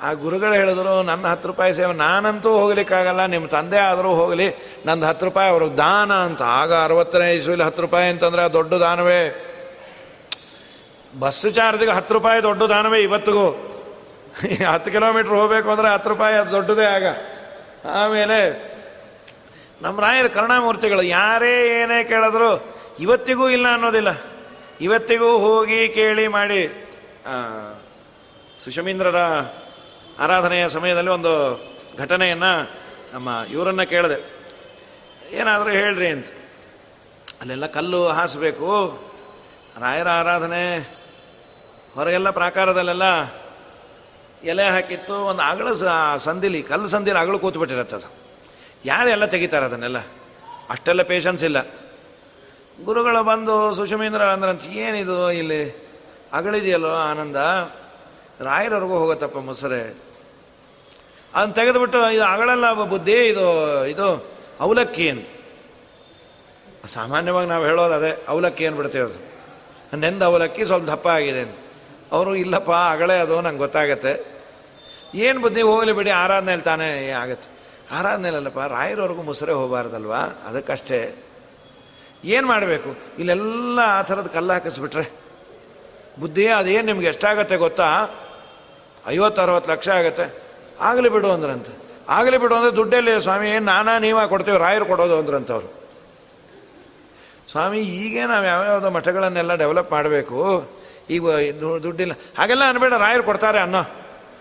ಆ 0.03 0.13
ಗುರುಗಳು 0.13 0.53
ಹೇಳಿದ್ರು, 0.53 1.03
ನನ್ನ 1.03 1.27
ಹತ್ತು 1.27 1.49
ರೂಪಾಯಿ 1.49 1.73
ಸೇವೆ, 1.73 1.93
ನಾನಂತೂ 1.93 2.59
ಹೋಗ್ಲಿಕ್ಕಾಗಲ್ಲ 2.59 3.27
ನಿಮ್ಮ 3.27 3.47
ತಂದೆ 3.47 3.79
ಆದರೂ 3.79 4.09
ಹೋಗಲಿ, 4.09 4.49
ನಂದು 4.87 5.07
ಹತ್ತು 5.07 5.27
ರೂಪಾಯಿ 5.27 5.51
ಅವ್ರಿಗೆ 5.51 5.77
ದಾನ 5.77 6.13
ಅಂತ. 6.13 6.43
ಆಗ 6.43 6.73
ಅರವತ್ತನೇ 6.75 7.35
ಇಸ್ವಿಲಿ 7.35 7.63
ಹತ್ತು 7.63 7.83
ರೂಪಾಯಿ 7.83 8.09
ಅಂತಂದ್ರೆ 8.11 8.53
ದೊಡ್ಡ 8.53 8.75
ದಾನವೇ. 8.75 9.46
ಬಸ್ 11.19 11.47
ಚಾರ್ಜ್ಗೆ 11.55 11.91
ಹತ್ತು 11.91 12.15
ರೂಪಾಯಿ 12.15 12.43
ದೊಡ್ಡ 12.43 12.63
ದಾನವೇ 12.63 13.03
ಇವತ್ತಿಗೂ. 13.03 13.51
ಹತ್ತು 14.69 14.91
ಕಿಲೋಮೀಟ್ರ್ 14.91 15.33
ಹೋಗಬೇಕು 15.33 15.71
ಅಂದರೆ 15.71 15.89
ಹತ್ತು 15.89 16.11
ರೂಪಾಯಿ 16.11 16.37
ಅದು 16.37 16.51
ದೊಡ್ಡದೇ 16.51 16.85
ಆಗ. 16.85 17.07
ಆಮೇಲೆ 17.89 18.39
ನಮ್ಮ 19.83 20.01
ರಾಯರ 20.01 20.27
ಕರುಣಾಮೂರ್ತಿಗಳು 20.27 21.03
ಯಾರೇ 21.03 21.83
ಏನೇ 21.83 22.05
ಕೇಳಿದ್ರು 22.05 22.77
ಇವತ್ತಿಗೂ 23.01 23.49
ಇಲ್ಲ 23.49 23.73
ಅನ್ನೋದಿಲ್ಲ. 23.73 24.09
ಇವತ್ತಿಗೂ 24.81 25.39
ಹೋಗಿ 25.39 25.89
ಕೇಳಿ 25.89 26.29
ಮಾಡಿ. 26.29 26.89
ಸುಷಮೀಂದ್ರರ 28.59 29.17
ಆರಾಧನೆಯ 30.19 30.69
ಸಮಯದಲ್ಲಿ 30.69 31.11
ಒಂದು 31.11 31.65
ಘಟನೆಯನ್ನು 31.99 32.71
ನಮ್ಮ 33.13 33.29
ಇವರನ್ನು 33.51 33.89
ಕೇಳಿದೆ. 33.89 34.31
ಏನಾದರೂ 35.31 35.71
ಹೇಳ್ರಿ 35.71 36.09
ಅಂತ. 36.09 36.27
ಅಲ್ಲೆಲ್ಲ 37.41 37.67
ಕಲ್ಲು 37.67 38.09
ಹಾಸಬೇಕು. 38.09 38.99
ರಾಯರ 39.81 40.09
ಆರಾಧನೆ 40.09 40.96
ಹೊರಗೆಲ್ಲ 41.97 42.31
ಪ್ರಾಕಾರದಲ್ಲೆಲ್ಲ 42.31 43.03
ಎಲೆ 44.45 44.69
ಹಾಕಿತ್ತು, 44.69 45.15
ಒಂದು 45.15 45.43
ಅಗಳ 45.43 45.73
ಸಂದಿಲಿ, 46.17 46.63
ಕಲ್ಲು 46.63 46.89
ಸಂದಿಲಿ 46.89 47.19
ಅಗಳು 47.19 47.39
ಕೂತ್ಬಿಟ್ಟಿರತ್ತೆ 47.39 47.97
ಅದು. 47.97 48.13
ಯಾರೆಲ್ಲ 48.85 49.25
ತೆಗಿತಾರೆ 49.25 49.67
ಅದನ್ನೆಲ್ಲ? 49.67 49.99
ಅಷ್ಟೆಲ್ಲ 50.71 51.03
ಪೇಷನ್ಸ್ 51.03 51.45
ಇಲ್ಲ. 51.45 51.63
ಗುರುಗಳು 52.85 53.25
ಬಂದು, 53.25 53.75
ಸುಷಮೀಂದ್ರ 53.75 54.23
ಅಂದ್ರಂತ, 54.23 54.67
ಏನಿದು 54.67 55.33
ಇಲ್ಲಿ? 55.33 55.87
ಅಗಳಿದೆಯಲ್ಲೋ 56.33 56.95
ಆನಂದ? 56.95 57.37
ರಾಯರವರೆಗೂ 58.41 58.99
ಹೋಗತ್ತಪ್ಪ 58.99 59.39
ಮೊಸರೆ. 59.39 59.97
ಅದನ್ನ 61.35 61.53
ತೆಗೆದುಬಿಟ್ಟು, 61.53 62.11
ಇದು 62.11 62.25
ಅಗಳಲ್ಲ 62.25 62.73
ಬುದ್ಧಿ, 62.73 63.13
ಇದು 63.13 63.87
ಇದು 63.87 64.27
ಅವಲಕ್ಕಿ 64.61 65.11
ಅಂತ. 65.11 65.27
ಸಾಮಾನ್ಯವಾಗಿ 66.87 67.49
ನಾವು 67.49 67.65
ಹೇಳೋದು 67.65 67.95
ಅದೇ, 67.95 68.25
ಅವಲಕ್ಕಿ 68.29 68.67
ಅಂದ್ಬಿಡ್ತೇವೆ 68.67 69.05
ಅದು. 69.05 69.37
ನೆಂದ 69.97 70.23
ಅವಲಕ್ಕಿ 70.23 70.65
ಸ್ವಲ್ಪ 70.65 70.91
ದಪ್ಪ 70.91 71.09
ಆಗಿದೆ 71.09 71.41
ಅಂತ. 71.41 71.57
ಅವರು, 72.13 72.37
ಇಲ್ಲಪ್ಪ 72.37 72.71
ಅಗಳೇ 72.71 73.19
ಅದು, 73.19 73.41
ನಂಗೆ 73.41 73.59
ಗೊತ್ತಾಗತ್ತೆ. 73.59 74.37
ಏನು 75.15 75.41
ಬುದ್ಧಿ? 75.41 75.63
ಹೋಗಲಿ 75.63 75.93
ಬಿಡಿ 75.93 76.11
ಆರಾಧನೆಯಲ್ಲಿ 76.11 76.65
ತಾನೇ. 76.65 77.09
ಆಗತ್ತೆ. 77.09 77.57
ಆರಾಧನೆಯಲ್ಲಪ್ಪ 77.91 78.59
ರಾಯರವರೆಗೂ 78.59 79.23
ಮುಸರೆ 79.23 79.53
ಹೋಗಬಾರ್ದಲ್ವಾ? 79.53 80.19
ಅದಕ್ಕಷ್ಟೇ. 80.47 81.15
ಏನು 82.25 82.47
ಮಾಡಬೇಕು? 82.47 82.97
ಇಲ್ಲೆಲ್ಲ 83.19 83.79
ಆ 83.85 84.03
ಥರದ 84.03 84.27
ಕಲ್ಲು 84.27 84.53
ಹಾಕಿಸ್ಬಿಟ್ರೆ. 84.53 85.11
ಬುದ್ಧಿ 86.21 86.49
ಅದೇನು 86.49 86.87
ನಿಮ್ಗೆ 86.87 87.07
ಎಷ್ಟಾಗತ್ತೆ 87.07 87.57
ಗೊತ್ತಾ? 87.57 88.09
ಐವತ್ತು 89.07 89.43
ಅರವತ್ತು 89.43 89.73
ಲಕ್ಷ 89.73 89.89
ಆಗುತ್ತೆ. 89.89 90.43
ಆಗಲಿ 90.81 91.09
ಬಿಡು, 91.09 91.31
ಅಂದ್ರಂತೆ. 91.31 91.87
ಆಗಲಿ 92.09 92.39
ಬಿಡು 92.39 92.55
ಅಂದರೆ 92.55 92.77
ದುಡ್ಡಲ್ಲಿ, 92.77 93.23
ಸ್ವಾಮಿ, 93.23 93.51
ಏನು 93.51 93.65
ನಾನಾ 93.65 93.99
ನೀವ 93.99 94.27
ಕೊಡ್ತೇವೆ, 94.27 94.59
ರಾಯರು 94.59 94.85
ಕೊಡೋದು 94.85 95.19
ಅಂದ್ರಂತವ್ರು 95.19 95.77
ಸ್ವಾಮಿ, 97.51 97.79
ಈಗೇ 97.79 98.27
ನಾವು 98.27 98.45
ಯಾವ್ಯಾವುದೋ 98.45 98.91
ಮಠಗಳನ್ನೆಲ್ಲ 98.91 99.55
ಡೆವಲಪ್ 99.55 99.93
ಮಾಡಬೇಕು. 99.93 100.69
ಈಗ 101.11 101.23
ದುಡ್ಡಿಲ್ಲ. 101.61 102.13
ಹಾಗೆಲ್ಲ 102.39 102.69
ಅನ್ಬೇಡ, 102.69 102.95
ರಾಯರು 102.95 103.23
ಕೊಡ್ತಾರೆ 103.23 103.59
ಅನ್ನೋ. 103.61 103.83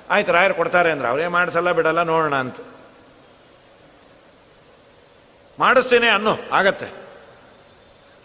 ಆಯ್ತು, 0.10 0.32
ರಾಯರು 0.32 0.54
ಕೊಡ್ತಾರೆ 0.54 0.92
ಅಂದ್ರೆ. 0.92 1.08
ಅವರೇ 1.08 1.28
ಮಾಡಿಸಲ್ಲ, 1.28 1.72
ಬಿಡಲ್ಲ, 1.72 2.02
ನೋಡೋಣ 2.02 2.36
ಅಂತ. 2.36 2.56
ಮಾಡಿಸ್ತೇನೆ 5.60 6.10
ಅನ್ನೋ, 6.10 6.38
ಆಗತ್ತೆ. 6.52 6.86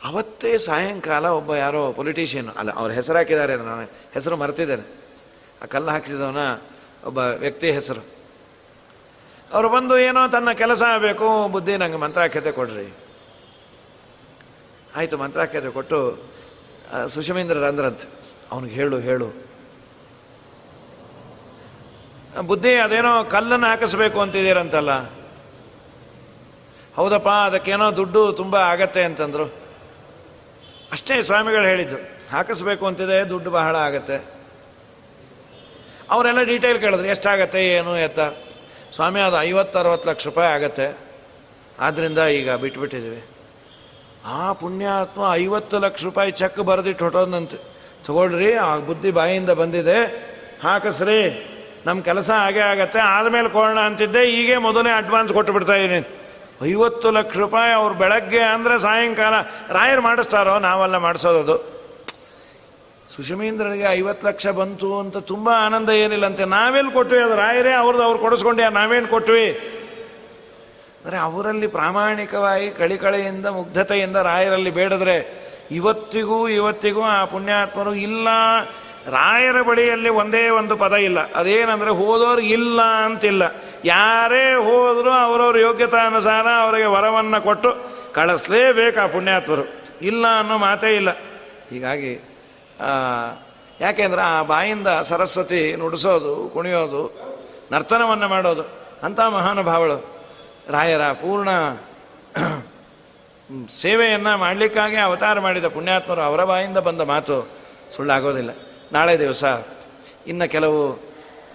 ಅವತ್ತೇ 0.05 0.59
ಸಾಯಂಕಾಲ 0.59 1.27
ಒಬ್ಬ 1.27 1.55
ಯಾರೋ 1.55 1.93
ಪೊಲಿಟಿಷಿಯನ್ 1.93 2.49
ಅಲ್ಲ, 2.49 2.73
ಅವ್ರ 2.73 2.93
ಹೆಸರು 2.93 3.17
ಹಾಕಿದ್ದಾರೆ 3.17 3.57
ನಾನು 3.57 3.83
ಹೆಸರು 4.15 4.37
ಮರೆತಿದ್ದೇನೆ. 4.37 5.01
ಆ 5.63 5.65
ಕಲ್ಲು 5.65 5.89
ಹಾಕಿಸಿದವನ 5.89 6.37
ಒಬ್ಬ 7.05 7.19
ವ್ಯಕ್ತಿ 7.19 7.73
ಹೆಸರು. 7.73 8.05
ಅವರು 9.53 9.69
ಬಂದು, 9.69 9.99
ಏನೋ 9.99 10.29
ತನ್ನ 10.29 10.53
ಕೆಲಸ 10.53 10.83
ಆಗಬೇಕು, 10.83 11.49
ಬುದ್ಧಿ 11.49 11.77
ನಂಗೆ 11.77 11.97
ಮಂತ್ರಾಖ್ಯತೆ 11.97 12.53
ಕೊಡ್ರಿ. 12.53 12.93
ಆಯಿತು, 14.97 15.19
ಮಂತ್ರಾಖ್ಯತೆ 15.19 15.71
ಕೊಟ್ಟು 15.71 16.19
ಸುಷಮೀಂದ್ರ 17.07 17.59
ಅಂದ್ರಂತೆ 17.59 18.20
ಅವನಿಗೆ 18.51 18.75
ಹೇಳು 18.75 18.99
ಹೇಳು. 18.99 19.29
ಬುದ್ಧಿ 22.47 22.75
ಅದೇನೋ 22.75 23.25
ಕಲ್ಲನ್ನು 23.25 23.67
ಹಾಕಿಸ್ಬೇಕು 23.67 24.21
ಅಂತಿದ್ದೀರಂತಲ್ಲ. 24.21 24.93
ಹೌದಪ್ಪ, 26.97 27.29
ಅದಕ್ಕೇನೋ 27.29 27.97
ದುಡ್ಡು 27.97 28.33
ತುಂಬ 28.33 28.57
ಆಗತ್ತೆ 28.57 29.03
ಅಂತಂದರು. 29.05 29.47
ಅಷ್ಟೇ 30.93 31.23
ಸ್ವಾಮಿಗಳು 31.23 31.63
ಹೇಳಿದ್ದು, 31.63 31.99
ಹಾಕಿಸ್ಬೇಕು 32.31 32.87
ಅಂತಿದೆ, 32.87 33.29
ದುಡ್ಡು 33.29 33.51
ಬಹಳ 33.51 33.77
ಆಗತ್ತೆ. 33.77 34.17
ಅವರೆಲ್ಲ 36.11 36.43
ಡೀಟೇಲ್ 36.43 36.81
ಕೇಳಿದ್ರು, 36.81 37.07
ಎಷ್ಟಾಗತ್ತೆ, 37.07 37.61
ಏನು 37.69 37.93
ಎತ್ತ. 37.99 38.21
ಸ್ವಾಮಿ, 38.95 39.21
ಅದು 39.21 39.37
ಐವತ್ತು 39.43 39.79
ಅರವತ್ತು 39.79 40.11
ಲಕ್ಷ 40.11 40.27
ರೂಪಾಯಿ 40.27 40.51
ಆಗತ್ತೆ. 40.55 40.87
ಆದ್ದರಿಂದ 41.79 42.19
ಈಗ 42.19 42.55
ಬಿಟ್ಬಿಟ್ಟಿದ್ದೀವಿ. 42.55 43.21
ಆ 44.27 44.53
ಪುಣ್ಯಾತ್ಮ 44.53 45.23
ಐವತ್ತು 45.35 45.79
ಲಕ್ಷ 45.79 46.03
ರೂಪಾಯಿ 46.05 46.31
ಚೆಕ್ 46.31 46.59
ಬರೆದಿಟ್ಟು 46.59 47.05
ಹೊಟ್ಟೋದಂತೆ 47.05 47.59
ತಗೊಳ್ರಿ, 48.07 48.51
ಆ 48.67 48.69
ಬುದ್ಧಿ 48.91 49.11
ಬಾಯಿಂದ 49.11 49.51
ಬಂದಿದೆ. 49.63 49.99
ಹಾಕಸ್ರಿ 50.63 51.21
ನಮ್ಮ 51.87 51.99
ಕೆಲಸ 52.03 52.31
ಹಾಗೆ 52.31 52.61
ಆಗತ್ತೆ. 52.61 53.01
ಆದಮೇಲೆ 53.17 53.49
ಕೊಡೋಣ 53.49 53.79
ಅಂತಿದ್ದೆ, 53.79 54.23
ಈಗೇ 54.39 54.57
ಮೊದಲೇ 54.69 54.91
ಅಡ್ವಾನ್ಸ್ 54.91 55.33
ಕೊಟ್ಟು 55.33 55.53
ಬಿಡ್ತಾ 55.53 55.77
ಇದ್ದೀನಿ 55.83 56.01
ಐವತ್ತು 56.71 57.11
ಲಕ್ಷ 57.11 57.37
ರೂಪಾಯಿ 57.37 57.73
ಅವ್ರು 57.73 57.95
ಬೆಳಗ್ಗೆ 57.95 58.43
ಅಂದರೆ 58.55 58.75
ಸಾಯಂಕಾಲ, 58.79 59.35
ರಾಯರು 59.77 60.03
ಮಾಡಿಸ್ತಾರೋ, 60.03 60.55
ನಾವೆಲ್ಲ 60.59 60.97
ಮಾಡಿಸೋದು 60.97 61.57
ಸುಷಮೀಂದ್ರನಿಗೆ 63.15 63.87
ಐವತ್ತು 63.91 64.25
ಲಕ್ಷ 64.29 64.47
ಬಂತು 64.59 64.89
ಅಂತ 64.99 65.17
ತುಂಬ 65.31 65.49
ಆನಂದ 65.67 65.91
ಏನಿಲ್ಲಂತೆ. 66.03 66.45
ನಾವೇನು 66.45 66.91
ಕೊಟ್ವಿ? 66.91 67.19
ಅದು 67.19 67.37
ರಾಯರೇ, 67.37 67.73
ಅವ್ರದ್ದು 67.73 68.05
ಅವ್ರು 68.05 68.19
ಕೊಡ್ಸ್ಕೊಂಡೆ 68.19 68.67
ನಾವೇನು 68.81 69.09
ಕೊಟ್ವಿ? 69.09 69.47
ಅಂದರೆ 71.01 71.19
ಅವರಲ್ಲಿ 71.19 71.67
ಪ್ರಾಮಾಣಿಕವಾಗಿ 71.67 72.71
ಕಳಿಕಳೆಯಿಂದ 72.71 73.47
ಮುಗ್ಧತೆಯಿಂದ 73.47 74.17
ರಾಯರಲ್ಲಿ 74.17 74.71
ಬೇಡದ್ರೆ 74.71 75.17
ಇವತ್ತಿಗೂ 75.71 76.49
ಇವತ್ತಿಗೂ 76.49 77.03
ಆ 77.03 77.25
ಪುಣ್ಯಾತ್ಮರು 77.25 77.95
ಇಲ್ಲ. 77.95 78.29
ರಾಯರ 79.07 79.63
ಬಳಿಯಲ್ಲಿ 79.63 80.09
ಒಂದೇ 80.09 80.49
ಒಂದು 80.49 80.77
ಪದ 80.77 80.93
ಇಲ್ಲ. 80.93 81.33
ಅದೇನಂದ್ರೆ 81.33 81.91
ಹೋದವ್ರು 81.91 82.41
ಇಲ್ಲ 82.41 82.83
ಅಂತಿಲ್ಲ. 82.83 83.43
ಯಾರೇ 83.85 84.55
ಹೋದರೂ 84.55 85.11
ಅವರವ್ರ 85.11 85.59
ಯೋಗ್ಯತಾನುಸಾರ 85.59 86.47
ಅವರಿಗೆ 86.47 86.87
ವರವನ್ನು 86.87 87.41
ಕೊಟ್ಟು 87.41 87.71
ಕಳಿಸ್ಲೇಬೇಕು 88.13 89.01
ಆ 89.01 89.07
ಪುಣ್ಯಾತ್ಮರು. 89.07 89.63
ಇಲ್ಲ 90.03 90.39
ಅನ್ನೋ 90.39 90.59
ಮಾತೇ 90.59 90.97
ಇಲ್ಲ. 90.97 91.11
ಹೀಗಾಗಿ 91.71 92.25
ಯಾಕೆಂದ್ರೆ 93.81 94.23
ಆ 94.23 94.43
ಬಾಯಿಂದ 94.43 94.87
ಸರಸ್ವತಿ 94.89 95.77
ನುಡಿಸೋದು, 95.77 96.51
ಕುಣಿಯೋದು, 96.53 97.03
ನರ್ತನವನ್ನು 97.73 98.29
ಮಾಡೋದು, 98.29 98.63
ಅಂಥ 99.03 99.21
ಮಹಾನುಭಾವಳು. 99.21 100.21
ರಾಯರ 100.71 101.03
ಪೂರ್ಣ 101.03 101.49
ಸೇವೆಯನ್ನು 103.71 104.39
ಮಾಡಲಿಕ್ಕಾಗಿ 104.39 104.97
ಅವತಾರ 104.97 105.41
ಮಾಡಿದ 105.41 105.65
ಪುಣ್ಯಾತ್ಮರು 105.65 106.21
ಅವರ 106.21 106.45
ಬಾಯಿಂದ 106.45 106.77
ಬಂದ 106.77 107.01
ಮಾತು 107.01 107.49
ಸುಳ್ಳಾಗೋದಿಲ್ಲ. 107.91 108.51
ನಾಳೆ 108.93 109.19
ದಿವಸ 109.19 109.45
ಇನ್ನು 110.27 110.51
ಕೆಲವು 110.51 110.99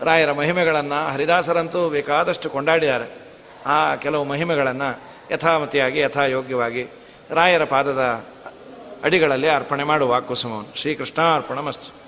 ರಾಯರ 0.02 0.32
ಮಹಿಮೆಗಳನ್ನು 0.32 1.10
ಹರಿದಾಸರಂತೂ 1.10 1.90
ಬೇಕಾದಷ್ಟು 1.90 2.50
ಕೊಂಡಾಡಿದ್ದಾರೆ 2.50 3.06
ಆ 3.66 3.96
ಕೆಲವು 3.96 4.24
ಮಹಿಮೆಗಳನ್ನು 4.24 5.02
ಯಥಾಮತಿಯಾಗಿ, 5.32 6.00
ಯಥಾಯೋಗ್ಯವಾಗಿ 6.00 6.88
ರಾಯರ 7.30 7.64
ಪಾದದ 7.64 8.26
ಅಡಿಗಳಲ್ಲಿ 9.04 9.50
ಅರ್ಪಣೆ 9.50 9.84
ಮಾಡುವ 9.84 10.22
ಕುಸುಮವನ್ನು 10.22 10.78
ಶ್ರೀಕೃಷ್ಣ 10.78 11.22
ಅರ್ಪಣ 11.36 11.60
ಮಸ್ತು 11.60 12.05